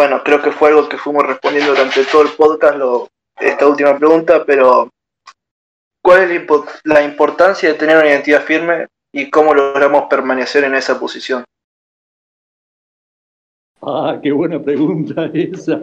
Bueno, 0.00 0.22
creo 0.24 0.40
que 0.40 0.50
fue 0.50 0.70
algo 0.70 0.88
que 0.88 0.96
fuimos 0.96 1.26
respondiendo 1.26 1.72
durante 1.72 2.02
todo 2.06 2.22
el 2.22 2.30
podcast, 2.30 2.78
lo, 2.78 3.08
esta 3.38 3.66
última 3.68 3.98
pregunta, 3.98 4.46
pero 4.46 4.88
¿cuál 6.02 6.22
es 6.22 6.42
la 6.84 7.02
importancia 7.02 7.68
de 7.68 7.74
tener 7.74 7.98
una 7.98 8.08
identidad 8.08 8.40
firme 8.42 8.86
y 9.12 9.28
cómo 9.28 9.52
logramos 9.52 10.04
permanecer 10.08 10.64
en 10.64 10.74
esa 10.74 10.98
posición? 10.98 11.44
Ah, 13.82 14.18
qué 14.22 14.32
buena 14.32 14.58
pregunta 14.58 15.30
esa. 15.34 15.78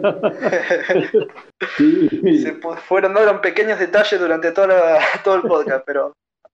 Se 1.78 2.60
fueron, 2.88 3.12
no 3.12 3.40
pequeños 3.40 3.78
detalles 3.78 4.18
durante 4.18 4.50
toda 4.50 4.98
todo 5.22 5.36
el 5.36 5.42
podcast, 5.42 5.84
pero 5.86 6.12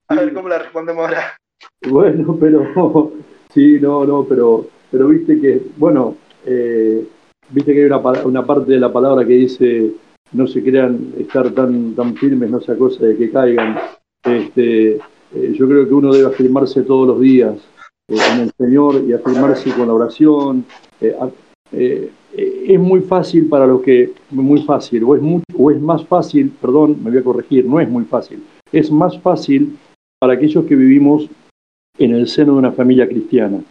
a 0.09 0.15
ver 0.17 0.35
cómo 0.35 0.51
la 0.51 0.59
respondemos 0.59 1.07
ahora. 1.07 1.35
Bueno, 1.89 2.37
pero 2.39 3.11
sí, 3.55 3.79
no, 3.81 4.05
no, 4.05 4.27
pero, 4.29 4.67
pero 4.91 5.09
viste 5.09 5.41
que, 5.41 5.63
bueno, 5.79 6.19
eh, 6.45 7.09
viste 7.51 7.73
que 7.73 7.81
hay 7.81 7.87
una, 7.87 7.99
una 8.25 8.47
parte 8.47 8.73
de 8.73 8.81
la 8.81 8.93
palabra 8.93 9.27
que 9.27 9.35
dice 9.35 9.93
no 10.33 10.47
se 10.47 10.63
crean 10.63 11.13
estar 11.19 11.51
tan, 11.51 11.95
tan 11.95 12.17
firmes, 12.17 12.51
no 12.51 12.61
sea 12.61 12.77
cosa 12.77 13.05
de 13.07 13.17
que 13.17 13.31
caigan. 13.31 13.79
Este, 14.25 14.97
eh, 14.97 15.53
yo 15.55 15.69
creo 15.69 15.87
que 15.87 15.95
uno 15.95 16.13
debe 16.13 16.27
afirmarse 16.27 16.83
todos 16.83 17.07
los 17.07 17.21
días 17.21 17.57
eh, 18.09 18.17
en 18.33 18.41
el 18.41 18.53
Señor 18.59 19.05
y 19.07 19.13
afirmarse 19.13 19.71
con 19.73 19.87
la 19.87 19.95
oración, 19.95 20.65
eh, 21.01 21.15
eh, 21.73 22.11
es 22.69 22.81
muy 22.81 23.01
fácil 23.01 23.49
para 23.49 23.67
los 23.67 23.83
que, 23.83 24.13
muy 24.31 24.63
fácil, 24.63 25.05
o 25.05 25.15
es, 25.17 25.23
o 25.57 25.71
es 25.71 25.81
más 25.81 26.05
fácil, 26.05 26.53
perdón, 26.61 26.99
me 27.03 27.11
voy 27.11 27.21
a 27.21 27.25
corregir, 27.25 27.67
no 27.67 27.81
es 27.81 27.89
muy 27.89 28.05
fácil, 28.05 28.43
es 28.73 28.91
más 28.91 29.19
fácil 29.21 29.77
para 30.21 30.35
aquellos 30.35 30.65
que 30.65 30.77
vivimos 30.77 31.29
en 31.99 32.15
el 32.15 32.29
seno 32.29 32.53
de 32.53 32.59
una 32.59 32.73
familia 32.73 33.09
cristiana. 33.09 33.63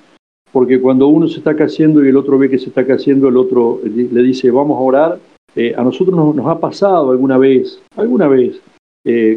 Porque 0.54 0.80
cuando 0.80 1.08
uno 1.08 1.28
se 1.28 1.40
está 1.40 1.54
cayendo 1.54 2.06
y 2.06 2.08
el 2.08 2.16
otro 2.16 2.38
ve 2.38 2.50
que 2.50 2.60
se 2.60 2.70
está 2.70 2.86
cayendo, 2.86 3.28
el 3.28 3.36
otro 3.36 3.82
le 3.84 4.24
dice, 4.24 4.50
vamos 4.52 4.78
a 4.78 4.82
orar. 4.82 5.20
Eh, 5.56 5.74
a 5.76 5.84
nosotros 5.84 6.16
nos, 6.16 6.48
ha 6.48 6.60
pasado 6.60 7.12
alguna 7.12 7.38
vez, 7.38 7.82
alguna 7.98 8.30
vez, 8.30 8.62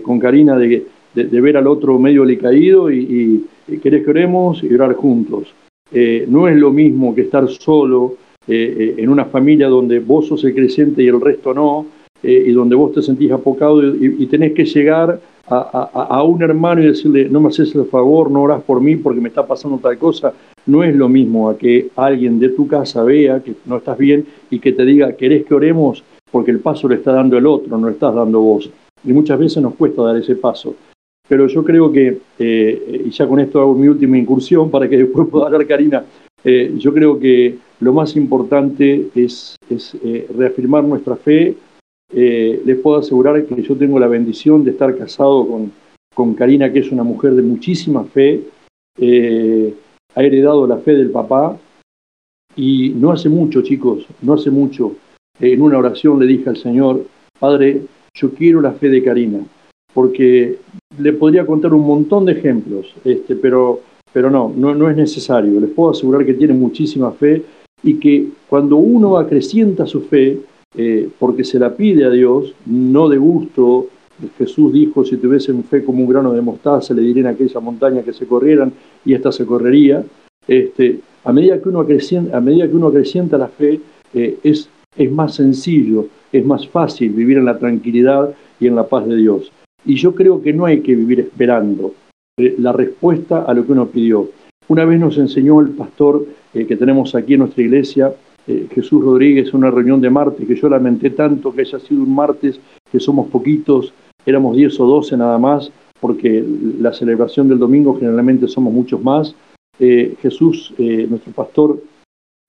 con 0.04 0.20
Karina, 0.20 0.56
de, 0.56 0.86
ver 1.14 1.56
al 1.56 1.66
otro 1.66 1.98
medio 1.98 2.22
alicaído 2.22 2.92
y, 2.92 3.44
y, 3.66 3.78
querés 3.78 4.04
que 4.04 4.10
oremos 4.10 4.62
y 4.62 4.72
orar 4.72 4.94
juntos. 4.94 5.52
no 6.28 6.46
es 6.46 6.56
lo 6.56 6.70
mismo 6.70 7.14
que 7.14 7.22
estar 7.22 7.48
solo 7.48 8.16
eh, 8.48 8.76
eh, 8.78 9.02
en 9.02 9.08
una 9.08 9.24
familia 9.24 9.66
donde 9.66 9.98
vos 9.98 10.28
sos 10.28 10.44
el 10.44 10.54
creciente 10.54 11.02
y 11.02 11.08
el 11.08 11.20
resto 11.20 11.52
no, 11.52 11.86
eh, 12.22 12.44
y 12.46 12.52
donde 12.52 12.76
vos 12.76 12.92
te 12.92 13.02
sentís 13.02 13.32
apocado 13.32 13.82
y, 13.84 14.24
tenés 14.26 14.52
que 14.52 14.64
llegar 14.64 15.20
a, 15.48 16.22
un 16.22 16.42
hermano 16.42 16.82
y 16.82 16.86
decirle, 16.86 17.28
no 17.28 17.40
me 17.40 17.48
haces 17.48 17.74
el 17.74 17.86
favor, 17.86 18.30
no 18.30 18.42
orás 18.42 18.62
por 18.62 18.80
mí 18.80 18.96
porque 18.96 19.20
me 19.20 19.28
está 19.28 19.46
pasando 19.46 19.78
tal 19.78 19.96
cosa, 19.98 20.32
no 20.66 20.82
es 20.82 20.94
lo 20.94 21.08
mismo 21.08 21.48
a 21.48 21.56
que 21.56 21.88
alguien 21.96 22.38
de 22.40 22.48
tu 22.50 22.66
casa 22.66 23.02
vea 23.04 23.40
que 23.40 23.54
no 23.64 23.76
estás 23.76 23.96
bien 23.96 24.26
y 24.50 24.58
que 24.58 24.72
te 24.72 24.84
diga, 24.84 25.12
¿querés 25.12 25.44
que 25.44 25.54
oremos? 25.54 26.02
Porque 26.30 26.50
el 26.50 26.60
paso 26.60 26.88
le 26.88 26.96
está 26.96 27.12
dando 27.12 27.38
el 27.38 27.46
otro, 27.46 27.78
no 27.78 27.86
lo 27.86 27.92
estás 27.92 28.14
dando 28.14 28.40
vos. 28.40 28.68
Y 29.04 29.12
muchas 29.12 29.38
veces 29.38 29.62
nos 29.62 29.74
cuesta 29.74 30.02
dar 30.02 30.16
ese 30.16 30.34
paso. 30.34 30.74
Pero 31.28 31.46
yo 31.46 31.64
creo 31.64 31.92
que, 31.92 32.18
y 32.38 33.10
ya 33.10 33.26
con 33.26 33.40
esto 33.40 33.60
hago 33.60 33.74
mi 33.74 33.88
última 33.88 34.18
incursión 34.18 34.70
para 34.70 34.88
que 34.88 34.96
después 35.04 35.28
pueda 35.28 35.46
hablar 35.46 35.66
Karina, 35.66 36.04
yo 36.44 36.92
creo 36.92 37.18
que 37.18 37.58
lo 37.80 37.92
más 37.92 38.16
importante 38.16 39.08
es, 39.14 39.56
eh, 39.68 40.26
reafirmar 40.36 40.84
nuestra 40.84 41.16
fe 41.16 41.56
eh, 42.12 42.62
les 42.64 42.78
puedo 42.78 42.98
asegurar 42.98 43.44
que 43.44 43.62
yo 43.62 43.76
tengo 43.76 43.98
la 43.98 44.08
bendición 44.08 44.64
de 44.64 44.70
estar 44.70 44.96
casado 44.96 45.46
con, 45.46 45.72
con 46.14 46.34
Karina, 46.34 46.72
que 46.72 46.80
es 46.80 46.92
una 46.92 47.02
mujer 47.02 47.34
de 47.34 47.42
muchísima 47.42 48.04
fe, 48.04 48.42
eh, 48.98 49.74
ha 50.14 50.22
heredado 50.22 50.66
la 50.66 50.78
fe 50.78 50.94
del 50.94 51.10
papá 51.10 51.58
y 52.54 52.90
no 52.90 53.12
hace 53.12 53.28
mucho, 53.28 53.62
chicos, 53.62 54.06
no 54.22 54.34
hace 54.34 54.50
mucho, 54.50 54.96
en 55.38 55.60
una 55.60 55.78
oración 55.78 56.18
le 56.18 56.26
dije 56.26 56.48
al 56.48 56.56
Señor, 56.56 57.04
Padre, 57.38 57.82
yo 58.14 58.30
quiero 58.32 58.62
la 58.62 58.72
fe 58.72 58.88
de 58.88 59.04
Karina, 59.04 59.40
porque 59.92 60.58
le 60.98 61.12
podría 61.12 61.44
contar 61.44 61.74
un 61.74 61.86
montón 61.86 62.24
de 62.24 62.32
ejemplos, 62.32 62.94
este, 63.04 63.36
pero, 63.36 63.80
pero 64.12 64.30
no, 64.30 64.52
no, 64.56 64.74
no 64.74 64.88
es 64.88 64.96
necesario. 64.96 65.60
Les 65.60 65.70
puedo 65.70 65.90
asegurar 65.90 66.24
que 66.24 66.34
tiene 66.34 66.54
muchísima 66.54 67.12
fe 67.12 67.42
y 67.82 67.94
que 67.98 68.28
cuando 68.48 68.76
uno 68.76 69.18
acrecienta 69.18 69.86
su 69.86 70.02
fe, 70.02 70.38
eh, 70.74 71.08
porque 71.18 71.44
se 71.44 71.58
la 71.58 71.74
pide 71.74 72.04
a 72.04 72.10
Dios, 72.10 72.54
no 72.66 73.08
de 73.08 73.18
gusto, 73.18 73.88
Jesús 74.38 74.72
dijo, 74.72 75.04
si 75.04 75.16
tuviesen 75.16 75.62
fe 75.64 75.84
como 75.84 76.02
un 76.02 76.08
grano 76.08 76.32
de 76.32 76.40
mostaza, 76.40 76.94
le 76.94 77.02
dirían 77.02 77.26
a 77.26 77.30
aquella 77.30 77.60
montaña 77.60 78.02
que 78.02 78.12
se 78.12 78.26
corrieran 78.26 78.72
y 79.04 79.14
esta 79.14 79.30
se 79.30 79.44
correría. 79.44 80.04
Este, 80.46 81.00
a, 81.24 81.32
medida 81.32 81.60
que 81.60 81.68
uno 81.68 81.80
acrecienta, 81.80 82.36
a 82.36 82.40
medida 82.40 82.68
que 82.68 82.76
uno 82.76 82.88
acrecienta 82.88 83.36
la 83.36 83.48
fe, 83.48 83.80
eh, 84.14 84.38
es, 84.42 84.68
es 84.96 85.12
más 85.12 85.34
sencillo, 85.34 86.06
es 86.32 86.44
más 86.44 86.66
fácil 86.68 87.10
vivir 87.10 87.38
en 87.38 87.44
la 87.44 87.58
tranquilidad 87.58 88.34
y 88.58 88.66
en 88.66 88.74
la 88.74 88.86
paz 88.86 89.06
de 89.06 89.16
Dios. 89.16 89.52
Y 89.84 89.96
yo 89.96 90.14
creo 90.14 90.42
que 90.42 90.52
no 90.52 90.64
hay 90.64 90.80
que 90.80 90.94
vivir 90.94 91.20
esperando 91.20 91.94
eh, 92.38 92.54
la 92.58 92.72
respuesta 92.72 93.42
a 93.42 93.54
lo 93.54 93.66
que 93.66 93.72
uno 93.72 93.86
pidió. 93.86 94.30
Una 94.68 94.84
vez 94.84 94.98
nos 94.98 95.16
enseñó 95.18 95.60
el 95.60 95.70
pastor 95.70 96.26
que 96.52 96.76
tenemos 96.76 97.14
aquí 97.14 97.34
en 97.34 97.40
nuestra 97.40 97.62
iglesia, 97.62 98.14
eh, 98.46 98.66
Jesús 98.72 99.02
Rodríguez, 99.02 99.52
una 99.54 99.70
reunión 99.70 100.00
de 100.00 100.10
martes, 100.10 100.46
que 100.46 100.54
yo 100.54 100.68
lamenté 100.68 101.10
tanto 101.10 101.52
que 101.52 101.62
haya 101.62 101.78
sido 101.80 102.02
un 102.02 102.14
martes, 102.14 102.60
que 102.90 103.00
somos 103.00 103.28
poquitos, 103.28 103.92
éramos 104.24 104.56
10 104.56 104.80
o 104.80 104.86
12 104.86 105.16
nada 105.16 105.38
más, 105.38 105.70
porque 106.00 106.44
la 106.80 106.92
celebración 106.92 107.48
del 107.48 107.58
domingo 107.58 107.98
generalmente 107.98 108.48
somos 108.48 108.72
muchos 108.72 109.02
más. 109.02 109.34
Jesús, 109.78 110.74
nuestro 110.78 111.32
pastor, 111.32 111.82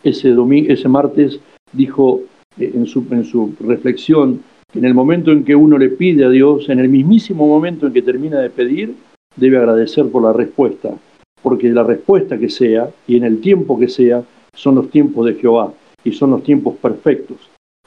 ese, 0.03 0.35
ese 0.67 0.89
martes 0.89 1.39
dijo 1.73 2.21
en 2.57 2.85
su, 2.85 3.05
en 3.11 3.23
su 3.25 3.53
reflexión, 3.59 4.41
en 4.73 4.85
el 4.85 4.93
momento 4.93 5.31
en 5.31 5.43
que 5.43 5.55
uno 5.55 5.77
le 5.77 5.89
pide 5.89 6.25
a 6.25 6.29
Dios, 6.29 6.69
en 6.69 6.79
el 6.79 6.89
mismísimo 6.89 7.47
momento 7.47 7.87
en 7.87 7.93
que 7.93 8.01
termina 8.01 8.39
de 8.39 8.49
pedir, 8.49 8.95
debe 9.35 9.57
agradecer 9.57 10.07
por 10.09 10.23
la 10.23 10.33
respuesta, 10.33 10.93
porque 11.41 11.69
la 11.69 11.83
respuesta 11.83 12.37
que 12.37 12.49
sea 12.49 12.89
y 13.07 13.17
en 13.17 13.23
el 13.23 13.39
tiempo 13.39 13.79
que 13.79 13.87
sea 13.87 14.23
son 14.53 14.75
los 14.75 14.89
tiempos 14.89 15.25
de 15.25 15.35
Jehová 15.35 15.73
y 16.03 16.11
son 16.11 16.31
los 16.31 16.43
tiempos 16.43 16.75
perfectos. 16.77 17.37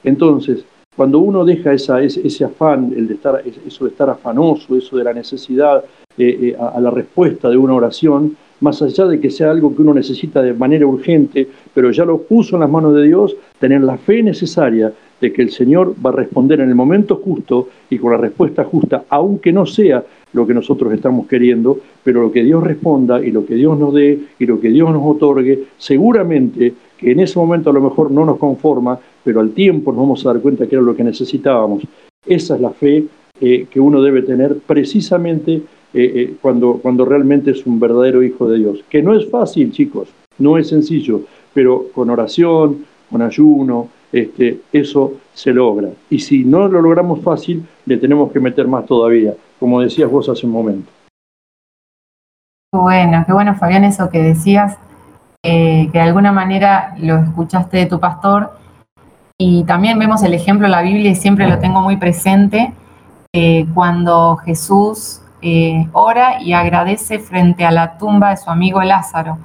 Entonces, 0.03 0.65
cuando 0.95 1.19
uno 1.19 1.45
deja 1.45 1.73
esa, 1.73 2.01
ese, 2.01 2.43
afán, 2.43 2.93
el 2.95 3.07
de 3.07 3.13
estar, 3.13 3.41
eso 3.65 3.85
de 3.85 3.91
estar 3.91 4.09
afanoso, 4.09 4.75
eso 4.75 4.97
de 4.97 5.03
la 5.03 5.13
necesidad 5.13 5.83
eh, 6.17 6.37
eh, 6.41 6.55
a, 6.59 6.81
la 6.81 6.91
respuesta 6.91 7.49
de 7.49 7.55
una 7.55 7.73
oración, 7.73 8.35
más 8.59 8.81
allá 8.81 9.05
de 9.05 9.19
que 9.19 9.31
sea 9.31 9.51
algo 9.51 9.73
que 9.73 9.81
uno 9.81 9.93
necesita 9.93 10.41
de 10.41 10.53
manera 10.53 10.85
urgente, 10.85 11.47
pero 11.73 11.91
ya 11.91 12.03
lo 12.03 12.21
puso 12.23 12.57
en 12.57 12.59
las 12.59 12.69
manos 12.69 12.93
de 12.93 13.03
Dios, 13.03 13.35
tener 13.57 13.81
la 13.81 13.97
fe 13.97 14.21
necesaria 14.21 14.91
de 15.21 15.31
que 15.31 15.41
el 15.41 15.51
Señor 15.51 15.95
va 16.05 16.09
a 16.09 16.13
responder 16.13 16.59
en 16.59 16.69
el 16.69 16.75
momento 16.75 17.15
justo 17.15 17.69
y 17.89 17.97
con 17.97 18.11
la 18.11 18.17
respuesta 18.17 18.65
justa, 18.65 19.05
aunque 19.09 19.53
no 19.53 19.65
sea 19.65 20.03
lo 20.33 20.45
que 20.45 20.53
nosotros 20.53 20.93
estamos 20.93 21.27
queriendo, 21.27 21.79
pero 22.03 22.21
lo 22.21 22.31
que 22.31 22.43
Dios 22.43 22.63
responda 22.63 23.23
y 23.23 23.31
lo 23.31 23.45
que 23.45 23.55
Dios 23.55 23.77
nos 23.77 23.93
dé 23.93 24.19
y 24.39 24.45
lo 24.45 24.59
que 24.59 24.69
Dios 24.69 24.91
nos 24.91 25.03
otorgue, 25.05 25.63
seguramente 25.77 26.73
que 27.01 27.11
en 27.11 27.19
ese 27.19 27.39
momento 27.39 27.71
a 27.71 27.73
lo 27.73 27.81
mejor 27.81 28.11
no 28.11 28.23
nos 28.23 28.37
conforma, 28.37 28.99
pero 29.23 29.39
al 29.39 29.51
tiempo 29.51 29.91
nos 29.91 30.01
vamos 30.01 30.25
a 30.25 30.33
dar 30.33 30.41
cuenta 30.41 30.67
que 30.67 30.75
era 30.75 30.83
lo 30.83 30.95
que 30.95 31.03
necesitábamos. 31.03 31.83
Esa 32.25 32.55
es 32.55 32.61
la 32.61 32.69
fe 32.69 33.05
eh, 33.39 33.65
que 33.69 33.79
uno 33.79 34.01
debe 34.03 34.21
tener 34.21 34.59
precisamente 34.59 35.53
eh, 35.55 35.63
eh, 35.93 36.35
cuando, 36.39 36.75
cuando 36.75 37.03
realmente 37.03 37.51
es 37.51 37.65
un 37.65 37.79
verdadero 37.79 38.21
hijo 38.21 38.47
de 38.47 38.59
Dios. 38.59 38.83
Que 38.87 39.01
no 39.01 39.15
es 39.15 39.27
fácil, 39.29 39.71
chicos, 39.71 40.09
no 40.37 40.59
es 40.59 40.67
sencillo, 40.67 41.21
pero 41.53 41.87
con 41.93 42.11
oración, 42.11 42.85
con 43.09 43.23
ayuno, 43.23 43.89
este, 44.11 44.59
eso 44.71 45.13
se 45.33 45.51
logra. 45.51 45.89
Y 46.09 46.19
si 46.19 46.43
no 46.43 46.67
lo 46.67 46.81
logramos 46.81 47.21
fácil, 47.21 47.63
le 47.87 47.97
tenemos 47.97 48.31
que 48.31 48.39
meter 48.39 48.67
más 48.67 48.85
todavía, 48.85 49.33
como 49.59 49.81
decías 49.81 50.09
vos 50.09 50.29
hace 50.29 50.45
un 50.45 50.51
momento. 50.51 50.91
Bueno, 52.73 53.23
qué 53.25 53.33
bueno 53.33 53.55
Fabián 53.55 53.83
eso 53.83 54.09
que 54.09 54.21
decías, 54.21 54.77
que 55.43 55.89
de 55.91 55.99
alguna 55.99 56.31
manera 56.31 56.93
lo 56.97 57.17
escuchaste 57.17 57.77
de 57.77 57.85
tu 57.87 57.99
pastor 57.99 58.57
y 59.37 59.63
también 59.63 59.97
vemos 59.97 60.21
el 60.21 60.35
ejemplo 60.35 60.67
en 60.67 60.71
la 60.71 60.83
Biblia 60.83 61.09
y 61.09 61.15
siempre 61.15 61.47
lo 61.47 61.57
tengo 61.57 61.81
muy 61.81 61.97
presente, 61.97 62.73
eh, 63.33 63.65
cuando 63.73 64.37
Jesús 64.37 65.21
eh, 65.41 65.87
ora 65.93 66.41
y 66.41 66.53
agradece 66.53 67.17
frente 67.17 67.65
a 67.65 67.71
la 67.71 67.97
tumba 67.97 68.29
de 68.29 68.37
su 68.37 68.51
amigo 68.51 68.83
Lázaro. 68.83 69.39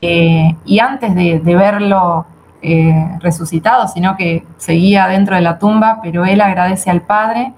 Eh, 0.00 0.56
y 0.64 0.78
antes 0.78 1.14
de 1.14 1.54
verlo 1.54 2.24
eh, 2.62 3.18
resucitado, 3.20 3.88
sino 3.88 4.18
que 4.18 4.44
seguía 4.58 5.06
dentro 5.06 5.34
de 5.34 5.40
la 5.40 5.58
tumba, 5.58 6.00
pero 6.02 6.26
él 6.26 6.42
agradece 6.42 6.90
al 6.90 7.00
Padre 7.00 7.54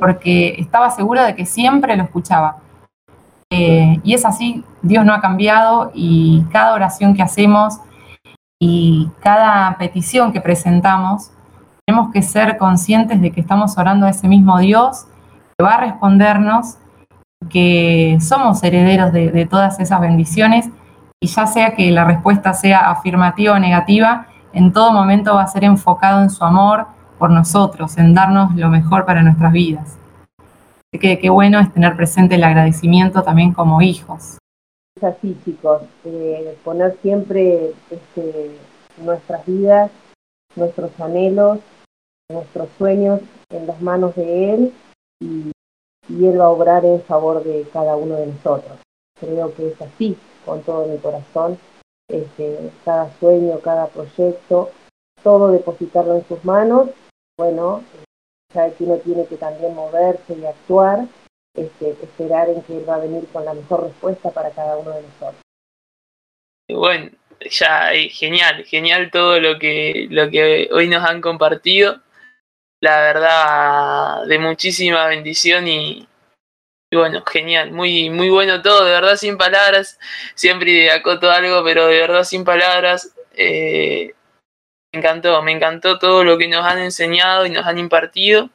porque 0.00 0.54
estaba 0.58 0.90
seguro 0.90 1.24
de 1.24 1.34
que 1.34 1.44
siempre 1.44 1.96
lo 1.96 2.04
escuchaba. 2.04 2.58
Eh, 3.56 4.00
y 4.02 4.14
es 4.14 4.24
así, 4.24 4.64
Dios 4.82 5.04
no 5.04 5.14
ha 5.14 5.20
cambiado 5.20 5.92
y 5.94 6.42
cada 6.50 6.74
oración 6.74 7.14
que 7.14 7.22
hacemos 7.22 7.78
y 8.60 9.08
cada 9.20 9.78
petición 9.78 10.32
que 10.32 10.40
presentamos, 10.40 11.30
tenemos 11.86 12.12
que 12.12 12.20
ser 12.20 12.58
conscientes 12.58 13.20
de 13.20 13.30
que 13.30 13.40
estamos 13.40 13.78
orando 13.78 14.06
a 14.06 14.10
ese 14.10 14.26
mismo 14.26 14.58
Dios, 14.58 15.06
que 15.56 15.62
va 15.62 15.74
a 15.74 15.80
respondernos, 15.80 16.78
que 17.48 18.18
somos 18.20 18.60
herederos 18.64 19.12
de 19.12 19.46
todas 19.48 19.78
esas 19.78 20.00
bendiciones 20.00 20.68
y 21.20 21.28
ya 21.28 21.46
sea 21.46 21.76
que 21.76 21.92
la 21.92 22.02
respuesta 22.02 22.54
sea 22.54 22.90
afirmativa 22.90 23.54
o 23.54 23.58
negativa, 23.60 24.26
en 24.52 24.72
todo 24.72 24.92
momento 24.92 25.36
va 25.36 25.42
a 25.42 25.46
ser 25.46 25.62
enfocado 25.62 26.22
en 26.22 26.30
su 26.30 26.44
amor 26.44 26.88
por 27.20 27.30
nosotros, 27.30 27.98
en 27.98 28.14
darnos 28.14 28.56
lo 28.56 28.68
mejor 28.68 29.04
para 29.04 29.22
nuestras 29.22 29.52
vidas. 29.52 29.96
Que 31.00 31.18
qué 31.18 31.28
bueno 31.28 31.58
es 31.60 31.72
tener 31.72 31.96
presente 31.96 32.36
el 32.36 32.44
agradecimiento 32.44 33.22
también 33.22 33.52
como 33.52 33.82
hijos. 33.82 34.38
Es 34.96 35.04
así, 35.04 35.36
chicos, 35.44 35.82
eh, 36.04 36.56
poner 36.64 36.96
siempre 37.02 37.72
este, 37.90 38.56
nuestras 38.98 39.44
vidas, 39.44 39.90
nuestros 40.54 40.98
anhelos, 41.00 41.58
nuestros 42.30 42.68
sueños 42.78 43.20
en 43.50 43.66
las 43.66 43.80
manos 43.82 44.14
de 44.14 44.54
Él 44.54 44.72
y, 45.20 45.50
y 46.08 46.26
Él 46.26 46.40
va 46.40 46.46
a 46.46 46.50
obrar 46.50 46.84
en 46.84 47.02
favor 47.02 47.42
de 47.42 47.66
cada 47.72 47.96
uno 47.96 48.14
de 48.16 48.28
nosotros. 48.28 48.78
Creo 49.18 49.52
que 49.54 49.68
es 49.68 49.82
así, 49.82 50.16
con 50.44 50.62
todo 50.62 50.86
mi 50.86 50.98
corazón 50.98 51.58
este, 52.08 52.70
cada 52.84 53.10
sueño, 53.18 53.60
cada 53.60 53.88
proyecto, 53.88 54.70
todo 55.22 55.50
depositarlo 55.50 56.16
en 56.16 56.28
sus 56.28 56.44
manos. 56.44 56.90
Bueno, 57.38 57.82
ya 58.54 58.70
que 58.70 58.84
uno 58.84 58.96
tiene 58.98 59.26
que 59.26 59.36
también 59.36 59.74
moverse 59.74 60.34
y 60.34 60.46
actuar, 60.46 61.06
este, 61.54 61.90
esperar 61.90 62.48
en 62.48 62.62
que 62.62 62.76
él 62.76 62.88
va 62.88 62.96
a 62.96 63.00
venir 63.00 63.26
con 63.32 63.44
la 63.44 63.54
mejor 63.54 63.84
respuesta 63.84 64.30
para 64.30 64.50
cada 64.50 64.76
uno 64.76 64.90
de 64.92 65.02
nosotros. 65.02 65.42
Bueno, 66.68 67.10
ya 67.50 67.90
genial, 68.10 68.64
genial 68.64 69.10
todo 69.10 69.40
lo 69.40 69.58
que, 69.58 70.06
lo 70.10 70.30
que 70.30 70.68
hoy 70.72 70.88
nos 70.88 71.04
han 71.04 71.20
compartido. 71.20 72.00
La 72.80 73.00
verdad, 73.00 74.26
de 74.26 74.38
muchísima 74.38 75.06
bendición 75.06 75.68
y, 75.68 76.06
y 76.90 76.96
bueno, 76.96 77.22
genial, 77.24 77.72
muy, 77.72 78.10
muy 78.10 78.30
bueno 78.30 78.62
todo, 78.62 78.84
de 78.84 78.92
verdad 78.92 79.16
sin 79.16 79.38
palabras. 79.38 79.98
Siempre 80.34 80.90
acoto 80.90 81.30
algo, 81.30 81.64
pero 81.64 81.86
de 81.86 81.98
verdad 81.98 82.24
sin 82.24 82.44
palabras. 82.44 83.14
Eh, 83.32 84.14
me 84.94 85.00
encantó, 85.00 85.42
me 85.42 85.52
encantó 85.52 85.98
todo 85.98 86.22
lo 86.22 86.38
que 86.38 86.46
nos 86.46 86.64
han 86.64 86.78
enseñado 86.78 87.46
y 87.46 87.50
nos 87.50 87.66
han 87.66 87.78
impartido 87.78 88.50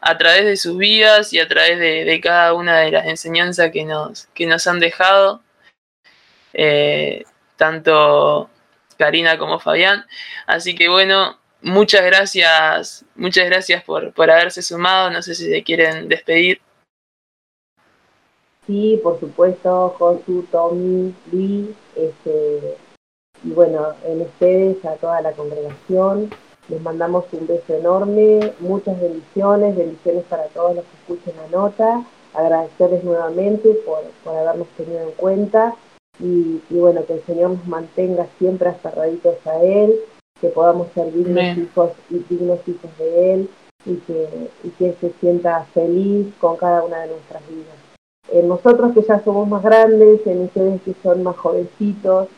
a 0.00 0.18
través 0.18 0.44
de 0.44 0.56
sus 0.56 0.76
vidas 0.76 1.32
y 1.32 1.40
a 1.40 1.48
través 1.48 1.78
de, 1.78 2.20
cada 2.22 2.52
una 2.54 2.78
de 2.80 2.90
las 2.90 3.06
enseñanzas 3.06 3.70
que 3.70 3.84
nos, 3.84 4.26
que 4.34 4.46
nos 4.46 4.66
han 4.66 4.80
dejado. 4.80 5.42
Eh, 6.52 7.24
tanto 7.56 8.50
Karina 8.98 9.38
como 9.38 9.58
Fabián. 9.58 10.04
Así 10.46 10.74
que 10.74 10.88
bueno, 10.88 11.38
muchas 11.62 12.04
gracias, 12.04 13.04
muchas 13.14 13.46
gracias 13.46 13.82
por, 13.84 14.12
por 14.12 14.30
haberse 14.30 14.62
sumado. 14.62 15.10
No 15.10 15.22
sé 15.22 15.34
si 15.34 15.50
se 15.50 15.62
quieren 15.62 16.08
despedir. 16.08 16.60
Sí, 18.66 19.00
por 19.02 19.18
supuesto, 19.18 19.96
Josu, 19.98 20.46
Tommy, 20.52 21.14
Luis, 21.32 21.70
este, 21.96 22.76
y 23.42 23.50
bueno, 23.50 23.94
en 24.04 24.22
ustedes, 24.22 24.84
a 24.84 24.96
toda 24.96 25.20
la 25.22 25.32
congregación, 25.32 26.30
les 26.68 26.82
mandamos 26.82 27.24
un 27.32 27.46
beso 27.46 27.74
enorme, 27.74 28.52
muchas 28.60 29.00
bendiciones, 29.00 29.76
bendiciones 29.76 30.24
para 30.28 30.44
todos 30.48 30.76
los 30.76 30.84
que 30.84 30.96
escuchen 31.14 31.34
la 31.36 31.58
nota, 31.58 32.04
agradecerles 32.34 33.02
nuevamente 33.02 33.74
por, 33.86 34.02
por 34.22 34.36
habernos 34.36 34.68
tenido 34.76 35.00
en 35.00 35.10
cuenta 35.12 35.74
y, 36.20 36.60
bueno, 36.70 37.04
que 37.06 37.14
el 37.14 37.22
Señor 37.24 37.50
nos 37.50 37.66
mantenga 37.66 38.26
siempre 38.38 38.68
aferraditos 38.68 39.34
a 39.46 39.62
Él, 39.62 39.94
que 40.40 40.48
podamos 40.48 40.88
ser 40.94 41.12
dignos 41.12 41.56
hijos 41.56 41.92
y 42.10 42.18
dignos 42.28 42.60
hijos 42.66 42.98
de 42.98 43.34
Él, 43.34 43.50
y 43.86 43.96
que, 43.96 44.28
y 44.62 44.68
que 44.70 44.94
se 45.00 45.12
sienta 45.20 45.66
feliz 45.72 46.26
con 46.38 46.56
cada 46.56 46.84
una 46.84 47.00
de 47.00 47.08
nuestras 47.08 47.42
vidas. 47.48 47.76
En 48.30 48.48
nosotros 48.48 48.92
que 48.92 49.02
ya 49.02 49.24
somos 49.24 49.48
más 49.48 49.62
grandes, 49.62 50.24
en 50.26 50.42
ustedes 50.42 50.82
que 50.82 50.94
son 51.02 51.22
más 51.22 51.36
jovencitos, 51.36 52.28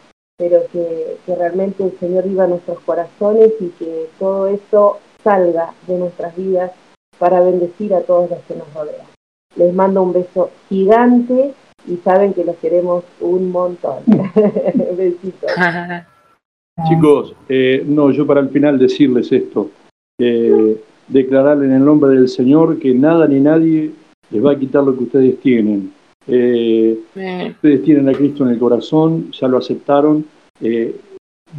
pero 0.43 0.65
que, 0.73 1.19
que 1.25 1.37
realmente 1.37 1.85
el 1.85 1.97
Señor 2.01 2.25
viva 2.25 2.45
en 2.45 2.51
nuestros 2.51 2.81
corazones 2.81 3.53
y 3.61 3.69
que 3.79 4.09
todo 4.19 4.49
esto 4.49 4.99
salga 5.23 5.73
de 5.87 5.97
nuestras 5.99 6.37
vidas 6.37 6.73
para 7.17 7.41
bendecir 7.41 7.95
a 7.95 8.01
todos 8.01 8.29
los 8.29 8.41
que 8.41 8.57
nos 8.57 8.75
rodean. 8.75 9.07
Les 9.55 9.73
mando 9.73 10.03
un 10.03 10.13
beso 10.13 10.51
gigante 10.69 11.55
y 11.87 11.97
saben 11.99 12.35
que 12.35 12.45
los 12.45 12.57
queremos 12.57 13.05
un 13.21 13.53
montón. 13.53 13.99
Besitos. 14.97 15.53
Chicos, 16.89 17.37
eh, 17.49 17.85
no, 17.87 18.11
yo 18.11 18.27
para 18.27 18.41
el 18.41 18.49
final 18.49 18.81
decirles 18.81 19.31
esto, 19.31 19.71
eh, 20.19 20.83
declarar 21.07 21.63
en 21.63 21.71
el 21.71 21.85
nombre 21.85 22.17
del 22.17 22.29
Señor 22.29 22.81
que 22.81 22.93
nada 22.93 23.29
ni 23.29 23.39
nadie 23.39 23.93
les 24.29 24.45
va 24.45 24.53
a 24.53 24.59
quitar 24.59 24.83
lo 24.83 24.99
que 24.99 25.05
ustedes 25.05 25.39
tienen. 25.39 25.93
Eh, 26.27 26.99
ustedes 27.15 27.83
tienen 27.83 28.09
a 28.09 28.13
Cristo 28.13 28.45
en 28.45 28.51
el 28.51 28.59
corazón, 28.59 29.31
ya 29.33 29.49
lo 29.49 29.59
aceptaron. 29.59 30.25
Eh, 30.61 30.97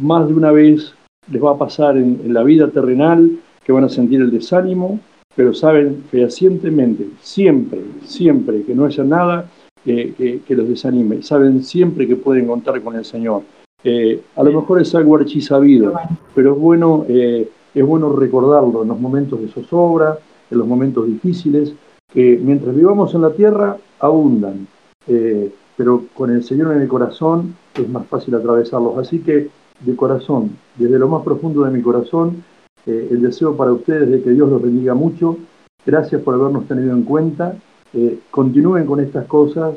más 0.00 0.26
de 0.28 0.34
una 0.34 0.50
vez 0.50 0.94
les 1.30 1.42
va 1.42 1.52
a 1.52 1.58
pasar 1.58 1.96
en, 1.96 2.20
en, 2.24 2.34
la 2.34 2.42
vida 2.42 2.68
terrenal 2.68 3.30
que 3.64 3.72
van 3.72 3.84
a 3.84 3.88
sentir 3.88 4.20
el 4.20 4.30
desánimo, 4.30 5.00
pero 5.34 5.54
saben 5.54 6.04
fehacientemente, 6.10 7.08
siempre, 7.20 7.80
siempre 8.04 8.62
que 8.62 8.74
no 8.74 8.86
haya 8.86 9.04
nada 9.04 9.50
que, 9.84 10.14
que, 10.14 10.40
que 10.40 10.54
los 10.54 10.68
desanime. 10.68 11.22
Saben 11.22 11.62
siempre 11.62 12.06
que 12.06 12.16
pueden 12.16 12.46
contar 12.46 12.80
con 12.82 12.96
el 12.96 13.04
Señor. 13.04 13.42
Eh, 13.86 14.22
a 14.36 14.42
lo 14.42 14.60
mejor 14.60 14.80
es 14.80 14.94
algo 14.94 15.14
archisabido, 15.16 15.92
pero 16.34 16.54
es 16.54 16.58
bueno, 16.58 17.04
eh, 17.06 17.50
es 17.74 17.86
bueno 17.86 18.16
recordarlo 18.16 18.82
en 18.82 18.88
los 18.88 18.98
momentos 18.98 19.40
de 19.42 19.48
zozobra, 19.48 20.18
en 20.50 20.58
los 20.58 20.66
momentos 20.66 21.06
difíciles, 21.06 21.74
que 22.10 22.40
mientras 22.42 22.74
vivamos 22.74 23.14
en 23.14 23.20
la 23.20 23.30
tierra 23.30 23.76
abundan, 24.04 24.66
eh, 25.06 25.52
pero 25.76 26.04
con 26.14 26.30
el 26.30 26.44
Señor 26.44 26.72
en 26.74 26.82
el 26.82 26.88
corazón 26.88 27.56
es 27.74 27.88
más 27.88 28.06
fácil 28.06 28.34
atravesarlos. 28.34 28.98
Así 28.98 29.20
que 29.20 29.48
de 29.80 29.96
corazón, 29.96 30.56
desde 30.76 30.98
lo 30.98 31.08
más 31.08 31.22
profundo 31.22 31.64
de 31.64 31.70
mi 31.70 31.82
corazón, 31.82 32.44
eh, 32.86 33.08
el 33.10 33.22
deseo 33.22 33.56
para 33.56 33.72
ustedes 33.72 34.10
de 34.10 34.22
que 34.22 34.30
Dios 34.30 34.48
los 34.48 34.62
bendiga 34.62 34.94
mucho. 34.94 35.36
Gracias 35.84 36.22
por 36.22 36.34
habernos 36.34 36.66
tenido 36.66 36.92
en 36.92 37.02
cuenta. 37.02 37.56
Eh, 37.92 38.18
continúen 38.30 38.86
con 38.86 39.00
estas 39.00 39.26
cosas. 39.26 39.74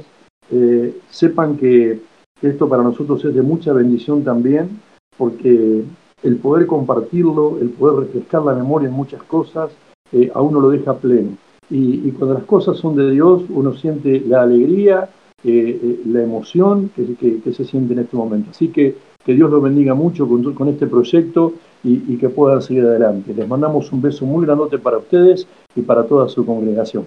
sepan 1.10 1.58
que 1.58 2.00
esto 2.42 2.70
para 2.70 2.82
nosotros 2.82 3.24
es 3.26 3.36
de 3.36 3.42
mucha 3.42 3.74
bendición 3.74 4.24
también, 4.24 4.80
porque 5.18 5.84
el 6.24 6.36
poder 6.38 6.66
compartirlo, 6.68 7.58
el 7.60 7.70
poder 7.70 8.06
refrescar 8.06 8.44
la 8.44 8.54
memoria 8.54 8.88
en 8.88 8.94
muchas 8.94 9.22
cosas, 9.24 9.72
eh, 10.12 10.32
a 10.34 10.42
uno 10.42 10.60
lo 10.62 10.70
deja 10.70 10.98
pleno. 10.98 11.38
Y, 11.70 12.12
cuando 12.12 12.36
las 12.36 12.46
cosas 12.46 12.78
son 12.78 12.96
de 12.96 13.12
Dios, 13.12 13.44
uno 13.50 13.74
siente 13.74 14.22
la 14.26 14.44
alegría, 14.44 15.10
eh, 15.44 15.80
eh, 15.84 16.02
la 16.06 16.24
emoción 16.24 16.90
que, 16.96 17.42
que, 17.42 17.54
se 17.54 17.66
siente 17.66 17.94
en 17.94 18.00
este 18.00 18.16
momento. 18.16 18.52
Así 18.52 18.70
que 18.70 18.96
que 19.28 19.34
Dios 19.34 19.52
los 19.52 19.62
bendiga 19.62 19.94
mucho 19.94 20.26
con, 20.26 20.54
con 20.54 20.70
este 20.70 20.88
proyecto 20.88 21.56
y, 21.84 22.14
y, 22.14 22.18
que 22.18 22.30
puedan 22.30 22.62
seguir 22.62 22.86
adelante. 22.86 23.34
Les 23.34 23.46
mandamos 23.46 23.92
un 23.92 24.02
beso 24.02 24.24
muy 24.24 24.46
grandote 24.46 24.80
para 24.80 25.00
ustedes 25.00 25.46
y 25.76 25.82
para 25.82 26.06
toda 26.06 26.30
su 26.30 26.46
congregación. 26.46 27.06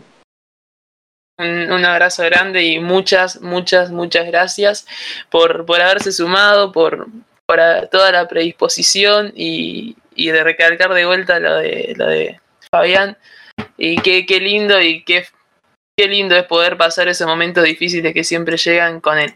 Un, 1.39 1.73
un 1.73 1.83
abrazo 1.83 2.23
grande 2.25 2.63
y 2.63 2.79
muchas, 2.79 3.41
muchas, 3.41 3.91
muchas 3.91 4.27
gracias 4.27 4.87
por, 5.31 5.65
por 5.65 5.81
haberse 5.81 6.13
sumado, 6.13 6.73
por, 6.73 7.07
por 7.47 7.59
toda 7.91 8.13
la 8.13 8.29
predisposición 8.29 9.33
y, 9.35 9.97
y, 10.15 10.29
de 10.29 10.45
recalcar 10.45 10.93
de 10.93 11.07
vuelta 11.07 11.41
lo 11.41 11.57
de, 11.57 11.95
lo 11.97 12.07
de 12.07 12.39
Fabián. 12.71 13.17
Y 13.83 13.97
qué, 14.03 14.27
qué 14.27 14.41
lindo 14.41 14.79
y 14.79 15.03
qué, 15.05 15.27
qué 15.97 16.07
lindo 16.07 16.37
es 16.37 16.45
poder 16.45 16.77
pasar 16.77 17.09
esos 17.09 17.27
momentos 17.27 17.65
difíciles 17.65 18.13
que 18.13 18.25
siempre 18.25 18.59
llegan 18.59 19.01
con 19.01 19.19
él. 19.19 19.35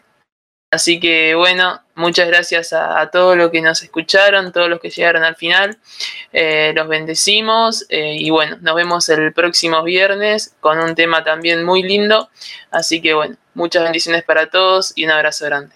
Así 0.70 1.00
que 1.00 1.34
bueno, 1.34 1.80
muchas 1.94 2.28
gracias 2.28 2.74
a, 2.74 3.08
todos 3.10 3.38
los 3.38 3.50
que 3.50 3.62
nos 3.62 3.82
escucharon, 3.82 4.52
todos 4.52 4.68
los 4.68 4.80
que 4.80 4.90
llegaron 4.90 5.24
al 5.24 5.36
final. 5.36 5.78
Eh, 6.30 6.72
los 6.76 6.88
bendecimos 6.88 7.86
eh, 7.88 8.16
y 8.18 8.28
bueno, 8.28 8.58
nos 8.60 8.74
vemos 8.74 9.08
el 9.08 9.32
próximo 9.32 9.82
viernes 9.82 10.54
con 10.60 10.78
un 10.78 10.94
tema 10.94 11.24
también 11.24 11.64
muy 11.64 11.82
lindo. 11.82 12.28
Así 12.70 13.00
que 13.00 13.14
bueno, 13.14 13.36
muchas 13.54 13.82
bendiciones 13.82 14.24
para 14.24 14.50
todos 14.50 14.92
y 14.94 15.06
un 15.06 15.12
abrazo 15.12 15.46
grande. 15.46 15.74